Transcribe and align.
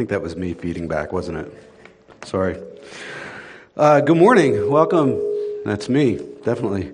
think 0.00 0.08
that 0.08 0.22
was 0.22 0.34
me 0.34 0.54
feeding 0.54 0.88
back, 0.88 1.12
wasn't 1.12 1.36
it? 1.36 1.52
Sorry. 2.24 2.58
Uh, 3.76 4.00
good 4.00 4.16
morning. 4.16 4.70
Welcome. 4.70 5.20
That's 5.66 5.90
me, 5.90 6.18
definitely. 6.42 6.92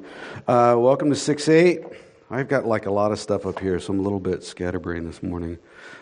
Uh, 0.49 0.75
welcome 0.77 1.11
to 1.11 1.15
6 1.15 1.49
8. 1.49 1.85
I've 2.33 2.49
got 2.49 2.67
like 2.67 2.87
a 2.87 2.91
lot 2.91 3.13
of 3.13 3.21
stuff 3.21 3.47
up 3.47 3.61
here, 3.61 3.79
so 3.79 3.93
I'm 3.93 4.01
a 4.01 4.03
little 4.03 4.19
bit 4.19 4.43
scatterbrained 4.43 5.07
this 5.07 5.23
morning. 5.23 5.59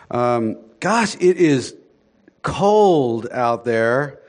Um, 0.09 0.57
gosh, 0.79 1.13
it 1.19 1.37
is 1.37 1.75
cold 2.41 3.27
out 3.31 3.65
there, 3.65 4.19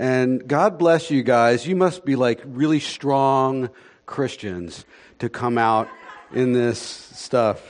and 0.00 0.44
God 0.44 0.76
bless 0.76 1.12
you 1.12 1.22
guys. 1.22 1.68
You 1.68 1.76
must 1.76 2.04
be 2.04 2.16
like 2.16 2.40
really 2.44 2.80
strong 2.80 3.70
Christians 4.06 4.84
to 5.20 5.28
come 5.28 5.56
out 5.56 5.88
in 6.32 6.52
this 6.52 6.80
stuff. 6.80 7.62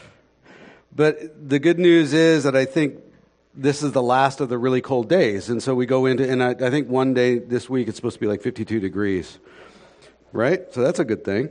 But 0.97 1.51
the 1.51 1.59
good 1.59 1.79
news 1.79 2.15
is 2.15 2.45
that 2.45 2.57
I 2.57 2.65
think 2.65 3.04
this 3.57 3.83
is 3.83 3.93
the 3.93 4.03
last 4.03 4.41
of 4.41 4.49
the 4.49 4.59
really 4.59 4.81
cold 4.81 5.09
days. 5.09 5.49
And 5.49 5.63
so 5.63 5.75
we 5.75 5.87
go 5.87 6.07
into, 6.07 6.29
and 6.29 6.43
I, 6.43 6.51
I, 6.51 6.71
think 6.71 6.89
one 6.89 7.15
day 7.15 7.39
this 7.39 7.71
week 7.71 7.89
it's 7.89 7.97
supposed 7.97 8.15
to 8.15 8.21
be 8.21 8.27
like 8.27 8.43
52 8.43 8.81
degrees, 8.81 9.39
right? 10.33 10.73
So 10.73 10.83
that's 10.83 10.99
a 10.99 11.05
good 11.05 11.25
thing. 11.25 11.51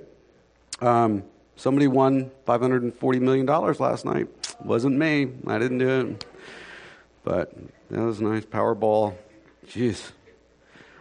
Um, 0.82 1.24
somebody 1.56 1.88
won 1.88 2.32
$540 2.46 3.22
million 3.22 3.46
last 3.46 4.06
night. 4.06 4.28
Wasn't 4.64 4.98
me. 4.98 5.30
I 5.48 5.58
didn't 5.60 5.78
do 5.78 5.90
it. 5.90 6.26
But 7.24 7.54
that 7.90 8.02
was 8.02 8.20
nice. 8.20 8.44
Powerball. 8.44 9.16
Jeez. 9.68 10.12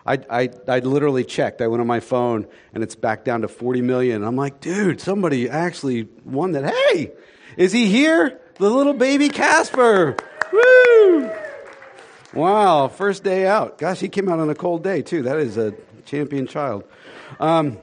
I, 0.07 0.19
I, 0.30 0.51
I 0.69 0.79
literally 0.80 1.24
checked. 1.24 1.60
I 1.60 1.66
went 1.66 1.80
on 1.80 1.87
my 1.87 2.01
phone 2.01 2.46
and 2.74 2.82
it's 2.82 2.95
back 2.95 3.24
down 3.24 3.43
to 3.43 3.48
40 3.48 3.82
million. 3.82 4.23
I'm 4.23 4.37
like, 4.37 4.60
dude, 4.60 5.01
somebody 5.01 5.48
actually 5.48 6.09
won 6.24 6.52
that. 6.52 6.73
Hey, 6.73 7.12
is 7.57 7.73
he 7.73 7.87
here? 7.87 8.41
The 8.57 8.71
little 8.71 8.95
baby 8.95 9.29
Casper. 9.29 10.16
Wow, 12.35 12.89
first 12.89 13.25
day 13.25 13.47
out. 13.47 13.77
Gosh, 13.77 14.01
he 14.01 14.09
came 14.09 14.27
out 14.27 14.38
on 14.38 14.49
a 14.49 14.55
cold 14.55 14.83
day, 14.83 15.02
too. 15.02 15.25
That 15.25 15.37
is 15.37 15.59
a 15.59 15.75
champion 16.07 16.47
child. 16.47 16.85
Um, 17.39 17.77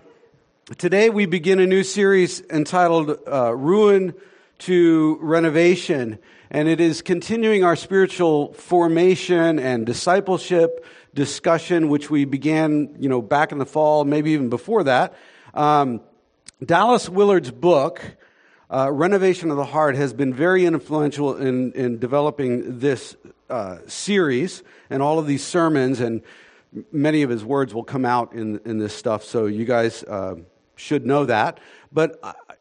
today 0.79 1.11
we 1.11 1.27
begin 1.27 1.59
a 1.59 1.67
new 1.67 1.83
series 1.83 2.41
entitled 2.49 3.15
uh, 3.31 3.55
Ruin 3.55 4.15
to 4.59 5.19
Renovation, 5.21 6.17
and 6.49 6.67
it 6.67 6.81
is 6.81 7.03
continuing 7.03 7.63
our 7.63 7.75
spiritual 7.75 8.53
formation 8.53 9.59
and 9.59 9.85
discipleship 9.85 10.83
discussion, 11.13 11.87
which 11.87 12.09
we 12.09 12.25
began, 12.25 12.95
you 12.97 13.07
know, 13.07 13.21
back 13.21 13.51
in 13.51 13.59
the 13.59 13.67
fall, 13.67 14.03
maybe 14.03 14.31
even 14.31 14.49
before 14.49 14.83
that. 14.85 15.13
Um, 15.53 16.01
Dallas 16.65 17.07
Willard's 17.07 17.51
book, 17.51 18.01
uh, 18.71 18.91
Renovation 18.91 19.51
of 19.51 19.57
the 19.57 19.65
Heart 19.65 19.95
has 19.95 20.11
been 20.11 20.33
very 20.33 20.65
influential 20.65 21.37
in, 21.37 21.71
in 21.73 21.99
developing 21.99 22.79
this 22.79 23.15
uh, 23.49 23.77
series 23.87 24.63
and 24.89 25.01
all 25.01 25.19
of 25.19 25.27
these 25.27 25.43
sermons, 25.43 25.99
and 25.99 26.21
many 26.91 27.21
of 27.23 27.29
his 27.29 27.43
words 27.43 27.73
will 27.73 27.83
come 27.83 28.05
out 28.05 28.33
in, 28.33 28.59
in 28.65 28.77
this 28.77 28.95
stuff, 28.95 29.23
so 29.23 29.45
you 29.45 29.65
guys 29.65 30.03
uh, 30.03 30.35
should 30.75 31.05
know 31.05 31.25
that. 31.25 31.59
But 31.91 32.19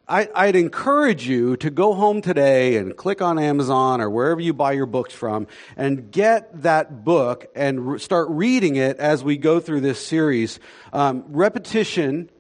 I, 0.09 0.47
would 0.47 0.57
encourage 0.57 1.29
you 1.29 1.57
to 1.59 1.69
go 1.69 1.93
home 1.93 2.23
today 2.23 2.77
and 2.77 2.97
click 2.97 3.21
on 3.21 3.39
Amazon 3.39 4.01
or 4.01 4.09
wherever 4.09 4.41
you 4.41 4.55
buy 4.55 4.73
your 4.73 4.87
books 4.87 5.13
from 5.13 5.47
and 5.77 6.11
get 6.11 6.63
that 6.63 7.05
book 7.05 7.47
and 7.55 7.93
re- 7.93 7.99
start 7.99 8.29
reading 8.31 8.77
it 8.77 8.97
as 8.99 9.23
we 9.23 9.37
go 9.37 9.61
through 9.61 9.83
this 9.83 10.05
series. 10.05 10.61
Um, 10.95 11.25
repetition 11.29 12.31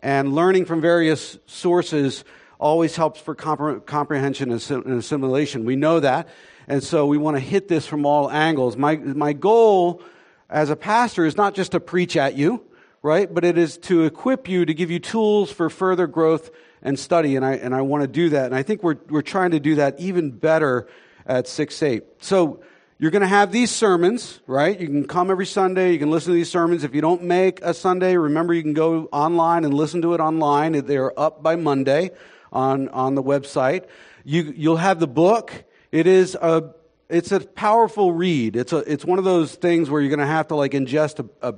and 0.00 0.32
learning 0.32 0.66
from 0.66 0.80
various 0.80 1.38
sources 1.46 2.24
always 2.60 2.94
helps 2.94 3.20
for 3.20 3.34
compre- 3.34 3.84
comprehension 3.84 4.52
and 4.52 4.98
assimilation. 4.98 5.64
We 5.64 5.74
know 5.74 5.98
that. 5.98 6.28
And 6.68 6.84
so 6.84 7.06
we 7.06 7.16
want 7.16 7.36
to 7.36 7.40
hit 7.40 7.66
this 7.66 7.86
from 7.86 8.04
all 8.04 8.30
angles. 8.30 8.76
My, 8.76 8.96
my 8.96 9.32
goal 9.32 10.02
as 10.50 10.68
a 10.68 10.76
pastor 10.76 11.24
is 11.24 11.36
not 11.36 11.54
just 11.54 11.72
to 11.72 11.80
preach 11.80 12.14
at 12.14 12.36
you, 12.36 12.62
right? 13.02 13.32
But 13.32 13.44
it 13.44 13.56
is 13.56 13.78
to 13.78 14.04
equip 14.04 14.48
you, 14.48 14.66
to 14.66 14.74
give 14.74 14.90
you 14.90 14.98
tools 14.98 15.50
for 15.50 15.70
further 15.70 16.06
growth 16.06 16.50
and 16.82 16.98
study. 16.98 17.36
And 17.36 17.44
I, 17.44 17.54
and 17.54 17.74
I 17.74 17.80
want 17.80 18.02
to 18.02 18.06
do 18.06 18.28
that. 18.30 18.46
And 18.46 18.54
I 18.54 18.62
think 18.62 18.82
we're, 18.82 18.98
we're 19.08 19.22
trying 19.22 19.52
to 19.52 19.60
do 19.60 19.76
that 19.76 19.98
even 19.98 20.30
better 20.30 20.86
at 21.26 21.48
6 21.48 21.82
8. 21.82 22.04
So 22.20 22.60
you're 22.98 23.10
going 23.10 23.22
to 23.22 23.28
have 23.28 23.50
these 23.50 23.70
sermons, 23.70 24.40
right? 24.46 24.78
You 24.78 24.88
can 24.88 25.06
come 25.06 25.30
every 25.30 25.46
Sunday. 25.46 25.92
You 25.92 25.98
can 25.98 26.10
listen 26.10 26.32
to 26.32 26.36
these 26.36 26.50
sermons. 26.50 26.84
If 26.84 26.94
you 26.94 27.00
don't 27.00 27.22
make 27.22 27.62
a 27.62 27.72
Sunday, 27.72 28.18
remember 28.18 28.52
you 28.52 28.62
can 28.62 28.74
go 28.74 29.08
online 29.10 29.64
and 29.64 29.72
listen 29.72 30.02
to 30.02 30.12
it 30.12 30.20
online. 30.20 30.72
They're 30.72 31.18
up 31.18 31.42
by 31.42 31.56
Monday 31.56 32.10
on, 32.52 32.88
on 32.90 33.14
the 33.14 33.22
website. 33.22 33.84
You, 34.22 34.52
you'll 34.54 34.76
have 34.76 35.00
the 35.00 35.06
book. 35.06 35.64
It 35.90 36.06
is 36.06 36.34
a, 36.34 36.74
it's 37.08 37.32
a 37.32 37.40
powerful 37.40 38.12
read. 38.12 38.56
It's 38.56 38.72
a, 38.72 38.78
it's 38.78 39.04
one 39.04 39.18
of 39.18 39.24
those 39.24 39.54
things 39.54 39.88
where 39.88 40.00
you're 40.00 40.10
going 40.10 40.18
to 40.18 40.26
have 40.26 40.48
to 40.48 40.54
like 40.54 40.72
ingest 40.72 41.26
a, 41.42 41.48
a 41.50 41.54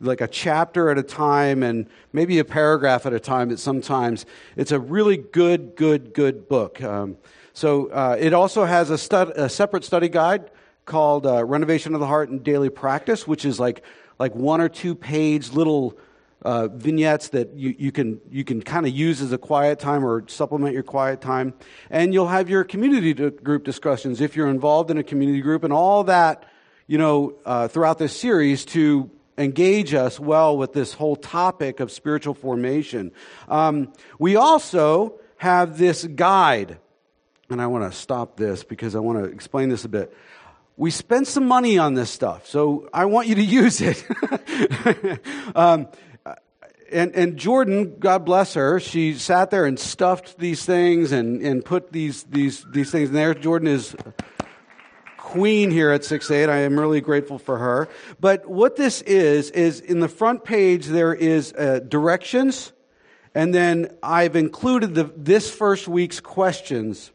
like 0.00 0.20
a 0.20 0.26
chapter 0.26 0.90
at 0.90 0.98
a 0.98 1.02
time 1.02 1.62
and 1.62 1.86
maybe 2.12 2.40
a 2.40 2.44
paragraph 2.44 3.06
at 3.06 3.12
a 3.12 3.20
time 3.20 3.50
That 3.50 3.60
sometimes 3.60 4.26
it's 4.56 4.72
a 4.72 4.80
really 4.80 5.16
good 5.16 5.76
good 5.76 6.12
good 6.12 6.48
book 6.48 6.82
um, 6.82 7.16
so 7.54 7.86
uh, 7.86 8.16
it 8.18 8.32
also 8.32 8.64
has 8.64 8.90
a, 8.90 8.98
stud, 8.98 9.30
a, 9.36 9.48
separate 9.48 9.84
study 9.84 10.08
guide 10.08 10.50
called 10.86 11.24
uh, 11.24 11.44
renovation 11.44 11.94
of 11.94 12.00
the 12.00 12.06
heart 12.08 12.30
and 12.30 12.42
daily 12.42 12.68
practice 12.68 13.28
which 13.28 13.44
is 13.44 13.60
like 13.60 13.84
like 14.18 14.34
one 14.34 14.60
or 14.60 14.68
two 14.68 14.96
page 14.96 15.52
little 15.52 15.96
uh, 16.44 16.68
vignettes 16.68 17.28
that 17.28 17.54
you, 17.54 17.74
you 17.78 17.92
can, 17.92 18.20
you 18.30 18.44
can 18.44 18.62
kind 18.62 18.86
of 18.86 18.92
use 18.92 19.20
as 19.20 19.32
a 19.32 19.38
quiet 19.38 19.78
time 19.78 20.04
or 20.04 20.24
supplement 20.28 20.74
your 20.74 20.82
quiet 20.82 21.20
time. 21.20 21.54
And 21.90 22.12
you'll 22.12 22.28
have 22.28 22.48
your 22.50 22.64
community 22.64 23.14
group 23.14 23.64
discussions 23.64 24.20
if 24.20 24.36
you're 24.36 24.48
involved 24.48 24.90
in 24.90 24.98
a 24.98 25.02
community 25.02 25.40
group 25.40 25.64
and 25.64 25.72
all 25.72 26.04
that, 26.04 26.44
you 26.86 26.98
know, 26.98 27.34
uh, 27.44 27.68
throughout 27.68 27.98
this 27.98 28.16
series 28.16 28.64
to 28.66 29.10
engage 29.38 29.94
us 29.94 30.20
well 30.20 30.56
with 30.56 30.72
this 30.72 30.92
whole 30.92 31.16
topic 31.16 31.80
of 31.80 31.90
spiritual 31.90 32.34
formation. 32.34 33.12
Um, 33.48 33.92
we 34.18 34.36
also 34.36 35.18
have 35.36 35.78
this 35.78 36.04
guide, 36.04 36.78
and 37.48 37.60
I 37.62 37.66
want 37.66 37.90
to 37.90 37.96
stop 37.96 38.36
this 38.36 38.62
because 38.62 38.94
I 38.94 38.98
want 38.98 39.18
to 39.18 39.24
explain 39.24 39.68
this 39.68 39.84
a 39.84 39.88
bit 39.88 40.14
we 40.76 40.90
spent 40.90 41.26
some 41.26 41.46
money 41.46 41.78
on 41.78 41.94
this 41.94 42.10
stuff, 42.10 42.46
so 42.46 42.88
I 42.92 43.04
want 43.04 43.28
you 43.28 43.34
to 43.36 43.42
use 43.60 43.80
it. 43.80 44.04
um, 45.54 45.88
and, 46.92 47.14
and 47.14 47.36
Jordan, 47.36 47.96
God 47.98 48.24
bless 48.24 48.54
her, 48.54 48.78
she 48.80 49.14
sat 49.14 49.50
there 49.50 49.64
and 49.64 49.78
stuffed 49.78 50.38
these 50.38 50.64
things 50.64 51.12
and, 51.12 51.42
and 51.42 51.64
put 51.64 51.92
these, 51.92 52.24
these, 52.24 52.64
these 52.70 52.90
things 52.90 53.08
in 53.08 53.14
there. 53.14 53.34
Jordan 53.34 53.68
is 53.68 53.96
queen 55.16 55.70
here 55.70 55.90
at 55.90 56.02
6-8. 56.02 56.48
I 56.48 56.58
am 56.58 56.78
really 56.78 57.00
grateful 57.00 57.38
for 57.38 57.56
her. 57.58 57.88
But 58.20 58.46
what 58.46 58.76
this 58.76 59.00
is, 59.02 59.50
is 59.50 59.80
in 59.80 60.00
the 60.00 60.08
front 60.08 60.44
page 60.44 60.86
there 60.86 61.14
is 61.14 61.52
uh, 61.54 61.80
directions, 61.88 62.72
and 63.34 63.54
then 63.54 63.96
I've 64.02 64.36
included 64.36 64.94
the, 64.94 65.04
this 65.16 65.50
first 65.50 65.88
week's 65.88 66.20
questions 66.20 67.10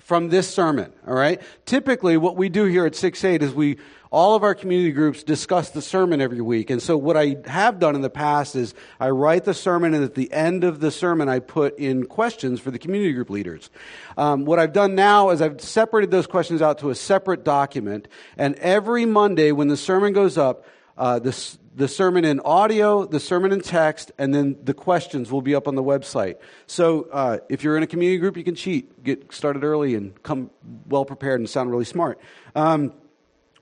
from 0.00 0.28
this 0.28 0.52
sermon, 0.52 0.92
all 1.06 1.14
right? 1.14 1.40
Typically, 1.66 2.16
what 2.16 2.36
we 2.36 2.48
do 2.48 2.64
here 2.64 2.86
at 2.86 2.92
6-8 2.92 3.42
is 3.42 3.54
we 3.54 3.78
all 4.16 4.34
of 4.34 4.42
our 4.42 4.54
community 4.54 4.92
groups 4.92 5.22
discuss 5.22 5.68
the 5.68 5.82
sermon 5.82 6.22
every 6.22 6.40
week. 6.40 6.70
And 6.70 6.80
so 6.80 6.96
what 6.96 7.18
I 7.18 7.36
have 7.44 7.78
done 7.78 7.94
in 7.94 8.00
the 8.00 8.08
past 8.08 8.56
is 8.56 8.72
I 8.98 9.10
write 9.10 9.44
the 9.44 9.52
sermon, 9.52 9.92
and 9.92 10.02
at 10.02 10.14
the 10.14 10.32
end 10.32 10.64
of 10.64 10.80
the 10.80 10.90
sermon, 10.90 11.28
I 11.28 11.38
put 11.38 11.78
in 11.78 12.06
questions 12.06 12.58
for 12.58 12.70
the 12.70 12.78
community 12.78 13.12
group 13.12 13.28
leaders. 13.28 13.68
Um, 14.16 14.46
what 14.46 14.58
I've 14.58 14.72
done 14.72 14.94
now 14.94 15.28
is 15.28 15.42
I've 15.42 15.60
separated 15.60 16.10
those 16.10 16.26
questions 16.26 16.62
out 16.62 16.78
to 16.78 16.88
a 16.88 16.94
separate 16.94 17.44
document. 17.44 18.08
And 18.38 18.54
every 18.54 19.04
Monday 19.04 19.52
when 19.52 19.68
the 19.68 19.76
sermon 19.76 20.14
goes 20.14 20.38
up, 20.38 20.64
uh, 20.96 21.18
the, 21.18 21.56
the 21.74 21.86
sermon 21.86 22.24
in 22.24 22.40
audio, 22.40 23.04
the 23.04 23.20
sermon 23.20 23.52
in 23.52 23.60
text, 23.60 24.12
and 24.16 24.34
then 24.34 24.56
the 24.64 24.72
questions 24.72 25.30
will 25.30 25.42
be 25.42 25.54
up 25.54 25.68
on 25.68 25.74
the 25.74 25.84
website. 25.84 26.36
So 26.66 27.06
uh, 27.12 27.40
if 27.50 27.62
you're 27.62 27.76
in 27.76 27.82
a 27.82 27.86
community 27.86 28.16
group, 28.16 28.38
you 28.38 28.44
can 28.44 28.54
cheat, 28.54 29.04
get 29.04 29.30
started 29.34 29.62
early, 29.62 29.94
and 29.94 30.22
come 30.22 30.50
well 30.88 31.04
prepared 31.04 31.38
and 31.38 31.50
sound 31.50 31.70
really 31.70 31.84
smart. 31.84 32.18
Um, 32.54 32.94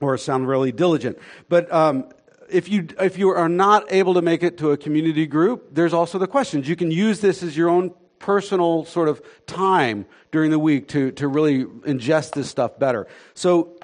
or 0.01 0.17
sound 0.17 0.47
really 0.47 0.71
diligent. 0.71 1.17
But 1.49 1.71
um, 1.71 2.09
if 2.49 2.69
you 2.69 2.87
if 2.99 3.17
you 3.17 3.29
are 3.29 3.49
not 3.49 3.91
able 3.91 4.13
to 4.15 4.21
make 4.21 4.43
it 4.43 4.57
to 4.59 4.71
a 4.71 4.77
community 4.77 5.25
group, 5.25 5.69
there's 5.73 5.93
also 5.93 6.17
the 6.17 6.27
questions. 6.27 6.67
You 6.67 6.75
can 6.75 6.91
use 6.91 7.21
this 7.21 7.43
as 7.43 7.55
your 7.57 7.69
own 7.69 7.93
personal 8.19 8.85
sort 8.85 9.09
of 9.09 9.21
time 9.45 10.05
during 10.31 10.51
the 10.51 10.59
week 10.59 10.87
to 10.89 11.11
to 11.11 11.27
really 11.27 11.65
ingest 11.65 12.33
this 12.33 12.49
stuff 12.49 12.77
better. 12.79 13.07
So 13.33 13.77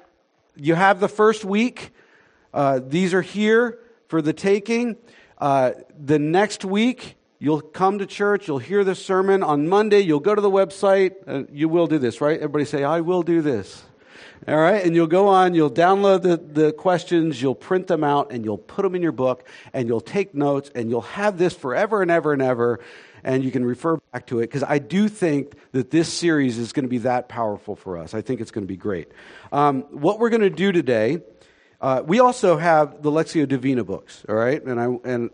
you 0.56 0.76
have 0.76 1.00
the 1.00 1.10
first 1.10 1.46
week. 1.46 1.92
Uh, 2.54 2.80
these 2.86 3.14
are 3.14 3.22
here 3.22 3.80
for 4.08 4.22
the 4.22 4.34
taking. 4.34 4.98
Uh, 5.38 5.72
the 5.98 6.20
next 6.20 6.66
week, 6.66 7.16
you'll 7.40 7.62
come 7.62 7.98
to 7.98 8.06
church, 8.06 8.48
you'll 8.48 8.60
hear 8.60 8.84
the 8.84 8.94
sermon. 8.94 9.42
On 9.42 9.68
Monday, 9.68 10.02
you'll 10.02 10.20
go 10.20 10.36
to 10.36 10.42
the 10.42 10.52
website. 10.52 11.14
Uh, 11.26 11.44
you 11.52 11.70
will 11.70 11.88
do 11.88 11.98
this, 11.98 12.22
right? 12.22 12.36
Everybody 12.36 12.66
say, 12.66 12.84
I 12.84 13.02
will 13.02 13.24
do 13.24 13.42
this. 13.42 13.84
All 14.48 14.58
right, 14.58 14.84
and 14.84 14.96
you'll 14.96 15.06
go 15.06 15.28
on, 15.28 15.54
you'll 15.54 15.70
download 15.70 16.24
the, 16.24 16.36
the 16.38 16.74
questions, 16.74 17.40
you'll 17.40 17.54
print 17.54 17.86
them 17.86 18.04
out, 18.04 18.32
and 18.32 18.44
you'll 18.44 18.58
put 18.58 18.82
them 18.82 18.96
in 18.96 19.02
your 19.04 19.12
book, 19.12 19.48
and 19.72 19.88
you'll 19.88 20.02
take 20.02 20.34
notes, 20.34 20.72
and 20.74 20.90
you'll 20.90 21.02
have 21.02 21.38
this 21.38 21.54
forever 21.54 22.02
and 22.02 22.10
ever 22.10 22.34
and 22.34 22.42
ever. 22.42 22.80
and 23.24 23.44
you 23.44 23.52
can 23.52 23.66
refer 23.66 23.98
back 24.12 24.28
to 24.28 24.40
it 24.40 24.44
because 24.44 24.64
I 24.64 24.80
do 24.80 25.08
think 25.08 25.54
that 25.72 25.92
this 25.92 26.12
series 26.12 26.58
is 26.58 26.74
going 26.74 26.86
to 26.86 26.90
be 26.90 27.00
that 27.00 27.30
powerful 27.30 27.76
for 27.76 27.98
us. 27.98 28.14
I 28.14 28.22
think 28.22 28.42
it's 28.42 28.52
going 28.52 28.64
to 28.64 28.68
be 28.68 28.78
great. 28.78 29.10
Um, 29.52 29.84
what 29.92 30.20
we're 30.20 30.30
going 30.30 30.42
to 30.42 30.50
do 30.50 30.72
today, 30.72 31.22
uh, 31.80 32.04
we 32.06 32.20
also 32.20 32.58
have 32.58 33.02
the 33.02 33.12
Lectio 33.12 33.48
Divina 33.48 33.84
books, 33.84 34.26
all 34.28 34.36
right? 34.36 34.64
And, 34.64 34.80
I, 34.80 34.86
and 35.04 35.30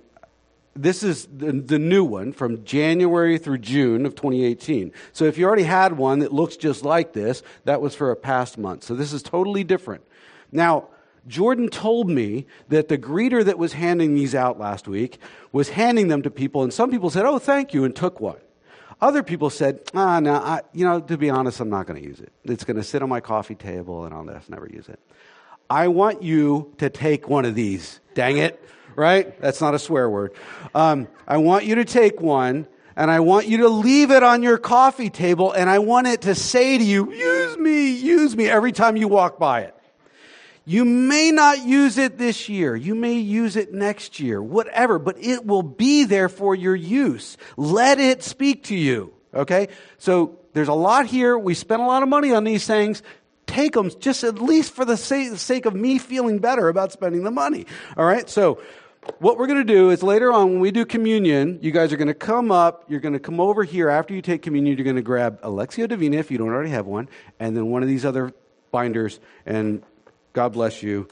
this 0.78 1.04
is 1.04 1.28
the, 1.36 1.52
the, 1.52 1.80
new 1.80 2.04
one 2.04 2.32
from 2.32 2.64
January 2.64 3.38
through 3.38 3.58
June 3.60 4.06
of 4.06 4.16
2018. 4.16 4.92
So 5.12 5.26
if 5.26 5.38
you 5.38 5.46
already 5.46 5.64
had 5.64 5.98
one 5.98 6.20
that 6.20 6.32
looks 6.32 6.56
just 6.56 6.86
like 6.86 7.14
this, 7.14 7.44
that 7.66 7.82
was 7.82 7.96
for 7.96 8.12
a 8.12 8.16
past 8.16 8.58
month. 8.58 8.84
So 8.84 8.96
this 8.96 9.14
is 9.14 9.24
totally 9.24 9.64
different. 9.64 10.04
Now, 10.52 10.90
Jordan 11.28 11.70
told 11.70 12.10
me 12.10 12.46
that 12.70 12.88
the 12.88 12.98
greeter 12.98 13.44
that 13.44 13.58
was 13.58 13.74
handing 13.74 14.16
these 14.16 14.34
out 14.34 14.58
last 14.60 14.88
week 14.88 15.20
was 15.52 15.70
handing 15.70 16.08
them 16.08 16.22
to 16.22 16.32
people, 16.32 16.64
and 16.64 16.74
some 16.74 16.90
people 16.90 17.10
said, 17.10 17.26
Oh, 17.26 17.40
thank 17.40 17.74
you, 17.74 17.84
and 17.84 17.96
took 17.96 18.20
one. 18.20 18.38
Other 19.02 19.24
people 19.24 19.50
said, 19.50 19.82
Ah, 19.94 20.20
no, 20.20 20.36
I, 20.36 20.62
you 20.74 20.86
know, 20.86 21.02
to 21.02 21.18
be 21.18 21.30
honest, 21.30 21.60
I'm 21.60 21.70
not 21.70 21.86
going 21.86 22.02
to 22.02 22.08
use 22.08 22.20
it. 22.20 22.32
It's 22.46 22.64
going 22.64 22.78
to 22.78 22.84
sit 22.84 23.02
on 23.04 23.10
my 23.10 23.20
coffee 23.20 23.56
table, 23.56 24.06
and 24.06 24.14
I'll 24.14 24.24
never 24.48 24.68
use 24.68 24.88
it. 24.88 25.00
I 25.70 25.90
want 25.90 26.24
you 26.24 26.74
to 26.78 26.90
take 26.90 27.28
one 27.28 27.44
of 27.44 27.56
these. 27.56 28.00
Dang 28.14 28.38
it, 28.38 28.64
right? 28.98 29.40
That's 29.40 29.62
not 29.62 29.76
a 29.76 29.80
swear 29.80 30.10
word. 30.10 30.34
Um, 30.76 31.08
I 31.26 31.38
want 31.38 31.64
you 31.64 31.76
to 31.76 31.86
take 31.86 32.20
one 32.20 32.68
and 32.98 33.12
I 33.12 33.20
want 33.20 33.48
you 33.48 33.60
to 33.60 33.70
leave 33.70 34.10
it 34.10 34.24
on 34.24 34.42
your 34.42 34.58
coffee 34.58 35.12
table 35.12 35.54
and 35.54 35.70
I 35.70 35.80
want 35.80 36.08
it 36.08 36.22
to 36.22 36.36
say 36.36 36.78
to 36.78 36.84
you, 36.84 37.14
use 37.14 37.58
me, 37.58 37.92
use 37.92 38.36
me 38.36 38.50
every 38.50 38.72
time 38.72 38.98
you 38.98 39.08
walk 39.08 39.38
by 39.38 39.62
it. 39.62 39.76
You 40.66 40.84
may 40.84 41.32
not 41.32 41.64
use 41.64 41.98
it 41.98 42.18
this 42.18 42.50
year. 42.50 42.76
You 42.76 42.96
may 42.96 43.14
use 43.14 43.56
it 43.56 43.72
next 43.72 44.20
year, 44.20 44.42
whatever, 44.42 45.00
but 45.00 45.24
it 45.24 45.46
will 45.46 45.64
be 45.64 46.04
there 46.04 46.28
for 46.28 46.56
your 46.56 46.76
use. 46.76 47.38
Let 47.56 48.00
it 48.00 48.24
speak 48.24 48.64
to 48.66 48.76
you. 48.76 49.14
Okay? 49.34 49.70
So 50.00 50.40
there's 50.54 50.68
a 50.68 50.74
lot 50.74 51.06
here. 51.06 51.38
We 51.38 51.54
spent 51.54 51.82
a 51.82 51.86
lot 51.86 52.02
of 52.02 52.10
money 52.10 52.34
on 52.34 52.44
these 52.44 52.66
things. 52.66 53.04
Take 53.46 53.74
them 53.74 53.92
just 54.00 54.24
at 54.24 54.42
least 54.42 54.74
for 54.74 54.84
the 54.84 54.98
sake 54.98 55.66
of 55.68 55.76
me 55.76 56.00
feeling 56.00 56.40
better 56.40 56.68
about 56.68 56.92
spending 56.92 57.24
the 57.24 57.32
money. 57.32 57.68
All 57.96 58.06
right? 58.06 58.28
So 58.28 58.60
what 59.20 59.38
we're 59.38 59.48
going 59.48 59.66
to 59.66 59.74
do 59.74 59.90
is 59.90 60.04
later 60.04 60.32
on 60.32 60.52
when 60.52 60.60
we 60.60 60.72
do 60.72 60.86
communion, 60.86 61.60
you 61.62 61.72
guys 61.72 61.92
are 61.94 61.98
going 61.98 62.08
to 62.08 62.14
come 62.14 62.52
up, 62.52 62.86
you're 62.88 63.00
going 63.00 63.14
to 63.14 63.20
come 63.20 63.40
over 63.40 63.64
here 63.64 63.90
after 63.90 64.14
you 64.14 64.22
take 64.22 64.42
communion, 64.42 64.78
you're 64.78 64.84
going 64.84 64.96
to 64.96 65.02
grab 65.02 65.40
a 65.44 65.50
Lectio 65.50 65.88
Divina 65.88 66.18
if 66.18 66.30
you 66.32 66.38
don't 66.38 66.50
already 66.50 66.70
have 66.70 66.86
one, 66.86 67.10
and 67.40 67.56
then 67.56 67.68
one 67.68 67.82
of 67.84 67.90
these 67.90 68.06
other 68.06 68.34
binders 68.72 69.20
and 69.46 69.84
God 70.34 70.54
bless 70.54 70.84
you. 70.84 71.08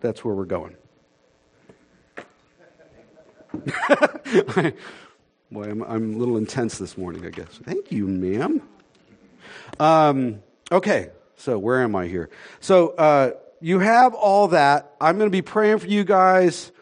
That's 0.00 0.24
where 0.24 0.34
we're 0.34 0.44
going. 0.44 0.76
Boy, 5.50 5.70
I'm, 5.70 5.82
I'm, 5.84 6.14
a 6.14 6.18
little 6.18 6.36
intense 6.36 6.76
this 6.78 6.98
morning, 6.98 7.24
I 7.24 7.30
guess. 7.30 7.48
Thank 7.62 7.92
you, 7.92 8.06
ma'am. 8.06 8.60
Um, 9.78 10.42
okay, 10.70 11.10
so 11.36 11.58
where 11.58 11.82
am 11.82 11.94
I 11.94 12.06
here? 12.06 12.28
So 12.60 12.88
uh, 12.90 13.30
you 13.60 13.78
have 13.78 14.12
all 14.14 14.48
that. 14.48 14.94
I'm 15.00 15.16
going 15.16 15.30
to 15.30 15.32
be 15.32 15.42
praying 15.42 15.78
for 15.78 15.86
you 15.86 16.04
guys 16.04 16.72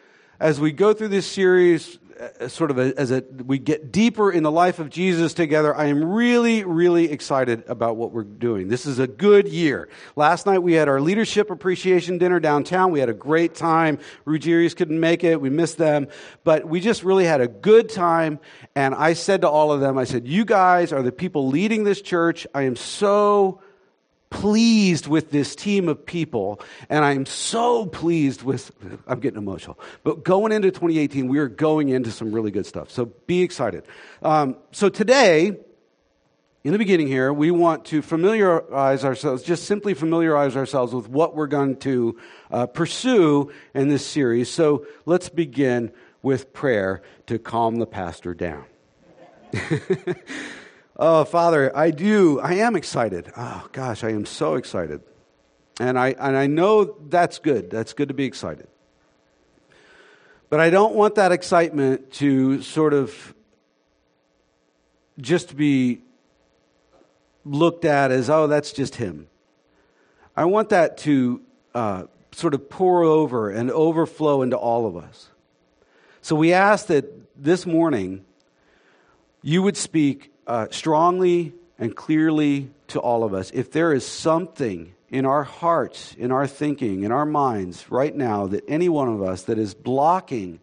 as 0.42 0.58
we 0.58 0.72
go 0.72 0.92
through 0.92 1.08
this 1.08 1.26
series 1.26 2.00
uh, 2.20 2.48
sort 2.48 2.72
of 2.72 2.78
a, 2.78 2.92
as 2.98 3.12
a, 3.12 3.22
we 3.46 3.58
get 3.58 3.92
deeper 3.92 4.30
in 4.30 4.42
the 4.42 4.50
life 4.50 4.80
of 4.80 4.90
Jesus 4.90 5.34
together, 5.34 5.74
I 5.74 5.86
am 5.86 6.04
really, 6.04 6.64
really 6.64 7.12
excited 7.12 7.62
about 7.68 7.96
what 7.96 8.10
we're 8.10 8.24
doing. 8.24 8.66
This 8.66 8.84
is 8.84 8.98
a 8.98 9.06
good 9.06 9.46
year. 9.46 9.88
Last 10.16 10.44
night 10.44 10.58
we 10.58 10.72
had 10.72 10.88
our 10.88 11.00
leadership 11.00 11.48
appreciation 11.50 12.18
dinner 12.18 12.40
downtown. 12.40 12.90
We 12.90 12.98
had 12.98 13.08
a 13.08 13.14
great 13.14 13.54
time. 13.54 13.98
Ruggieri's 14.26 14.74
couldn't 14.74 14.98
make 14.98 15.22
it. 15.22 15.40
We 15.40 15.48
missed 15.48 15.78
them. 15.78 16.08
But 16.42 16.66
we 16.66 16.80
just 16.80 17.04
really 17.04 17.24
had 17.24 17.40
a 17.40 17.48
good 17.48 17.88
time. 17.88 18.40
And 18.74 18.96
I 18.96 19.12
said 19.12 19.42
to 19.42 19.48
all 19.48 19.70
of 19.70 19.80
them, 19.80 19.96
I 19.96 20.04
said, 20.04 20.26
you 20.26 20.44
guys 20.44 20.92
are 20.92 21.02
the 21.02 21.12
people 21.12 21.48
leading 21.48 21.84
this 21.84 22.02
church. 22.02 22.48
I 22.52 22.62
am 22.62 22.74
so 22.74 23.60
pleased 24.32 25.06
with 25.06 25.30
this 25.30 25.54
team 25.54 25.88
of 25.88 26.04
people, 26.04 26.60
and 26.88 27.04
I'm 27.04 27.26
so 27.26 27.86
pleased 27.86 28.42
with, 28.42 28.72
I'm 29.06 29.20
getting 29.20 29.38
emotional. 29.38 29.78
But 30.02 30.24
going 30.24 30.52
into 30.52 30.70
2018, 30.70 31.28
we 31.28 31.38
are 31.38 31.48
going 31.48 31.90
into 31.90 32.10
some 32.10 32.32
really 32.32 32.50
good 32.50 32.66
stuff. 32.66 32.90
So 32.90 33.04
be 33.26 33.42
excited. 33.42 33.84
Um, 34.22 34.56
so 34.72 34.88
today, 34.88 35.58
in 36.64 36.72
the 36.72 36.78
beginning 36.78 37.08
here, 37.08 37.32
we 37.32 37.50
want 37.50 37.84
to 37.86 38.00
familiarize 38.00 39.04
ourselves, 39.04 39.42
just 39.42 39.64
simply 39.64 39.94
familiarize 39.94 40.56
ourselves 40.56 40.94
with 40.94 41.08
what 41.08 41.36
we're 41.36 41.46
going 41.46 41.76
to 41.80 42.18
uh, 42.50 42.66
pursue 42.66 43.52
in 43.74 43.88
this 43.88 44.04
series. 44.04 44.50
So 44.50 44.86
let's 45.04 45.28
begin 45.28 45.92
with 46.22 46.52
prayer 46.54 47.02
to 47.26 47.38
calm 47.38 47.76
the 47.76 47.86
pastor 47.86 48.32
down. 48.32 48.64
Oh, 51.04 51.24
Father, 51.24 51.76
I 51.76 51.90
do. 51.90 52.38
I 52.38 52.54
am 52.54 52.76
excited. 52.76 53.32
Oh, 53.36 53.66
gosh, 53.72 54.04
I 54.04 54.10
am 54.10 54.24
so 54.24 54.54
excited. 54.54 55.02
And 55.80 55.98
I, 55.98 56.10
and 56.10 56.36
I 56.36 56.46
know 56.46 56.96
that's 57.08 57.40
good. 57.40 57.70
That's 57.70 57.92
good 57.92 58.06
to 58.06 58.14
be 58.14 58.24
excited. 58.24 58.68
But 60.48 60.60
I 60.60 60.70
don't 60.70 60.94
want 60.94 61.16
that 61.16 61.32
excitement 61.32 62.12
to 62.12 62.62
sort 62.62 62.94
of 62.94 63.34
just 65.20 65.56
be 65.56 66.02
looked 67.44 67.84
at 67.84 68.12
as, 68.12 68.30
oh, 68.30 68.46
that's 68.46 68.72
just 68.72 68.94
him. 68.94 69.26
I 70.36 70.44
want 70.44 70.68
that 70.68 70.98
to 70.98 71.42
uh, 71.74 72.04
sort 72.30 72.54
of 72.54 72.70
pour 72.70 73.02
over 73.02 73.50
and 73.50 73.72
overflow 73.72 74.42
into 74.42 74.56
all 74.56 74.86
of 74.86 74.96
us. 74.96 75.30
So 76.20 76.36
we 76.36 76.52
ask 76.52 76.86
that 76.86 77.06
this 77.42 77.66
morning 77.66 78.24
you 79.42 79.62
would 79.62 79.76
speak 79.76 80.31
uh, 80.46 80.66
strongly 80.70 81.54
and 81.78 81.94
clearly 81.94 82.70
to 82.88 83.00
all 83.00 83.24
of 83.24 83.34
us 83.34 83.50
if 83.52 83.70
there 83.72 83.92
is 83.92 84.06
something 84.06 84.94
in 85.12 85.26
our 85.26 85.44
hearts, 85.44 86.14
in 86.18 86.32
our 86.32 86.46
thinking, 86.46 87.02
in 87.02 87.12
our 87.12 87.26
minds 87.26 87.90
right 87.90 88.16
now 88.16 88.46
that 88.46 88.64
any 88.66 88.88
one 88.88 89.08
of 89.08 89.22
us 89.22 89.42
that 89.42 89.58
is 89.58 89.74
blocking, 89.74 90.58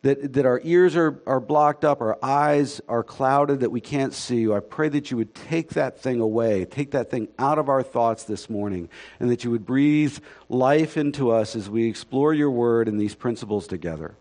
that, 0.00 0.32
that 0.32 0.46
our 0.46 0.58
ears 0.64 0.96
are, 0.96 1.20
are 1.26 1.38
blocked 1.38 1.84
up, 1.84 2.00
our 2.00 2.18
eyes 2.22 2.80
are 2.88 3.02
clouded, 3.02 3.60
that 3.60 3.70
we 3.70 3.82
can't 3.82 4.14
see 4.14 4.38
you, 4.38 4.54
I 4.54 4.60
pray 4.60 4.88
that 4.88 5.10
you 5.10 5.18
would 5.18 5.34
take 5.34 5.70
that 5.70 6.00
thing 6.00 6.18
away, 6.18 6.64
take 6.64 6.92
that 6.92 7.10
thing 7.10 7.28
out 7.38 7.58
of 7.58 7.68
our 7.68 7.82
thoughts 7.82 8.24
this 8.24 8.48
morning, 8.48 8.88
and 9.20 9.30
that 9.30 9.44
you 9.44 9.50
would 9.50 9.66
breathe 9.66 10.18
life 10.48 10.96
into 10.96 11.30
us 11.30 11.54
as 11.54 11.68
we 11.68 11.86
explore 11.86 12.32
your 12.32 12.50
word 12.50 12.88
and 12.88 12.98
these 12.98 13.14
principles 13.14 13.66
together. 13.66 14.14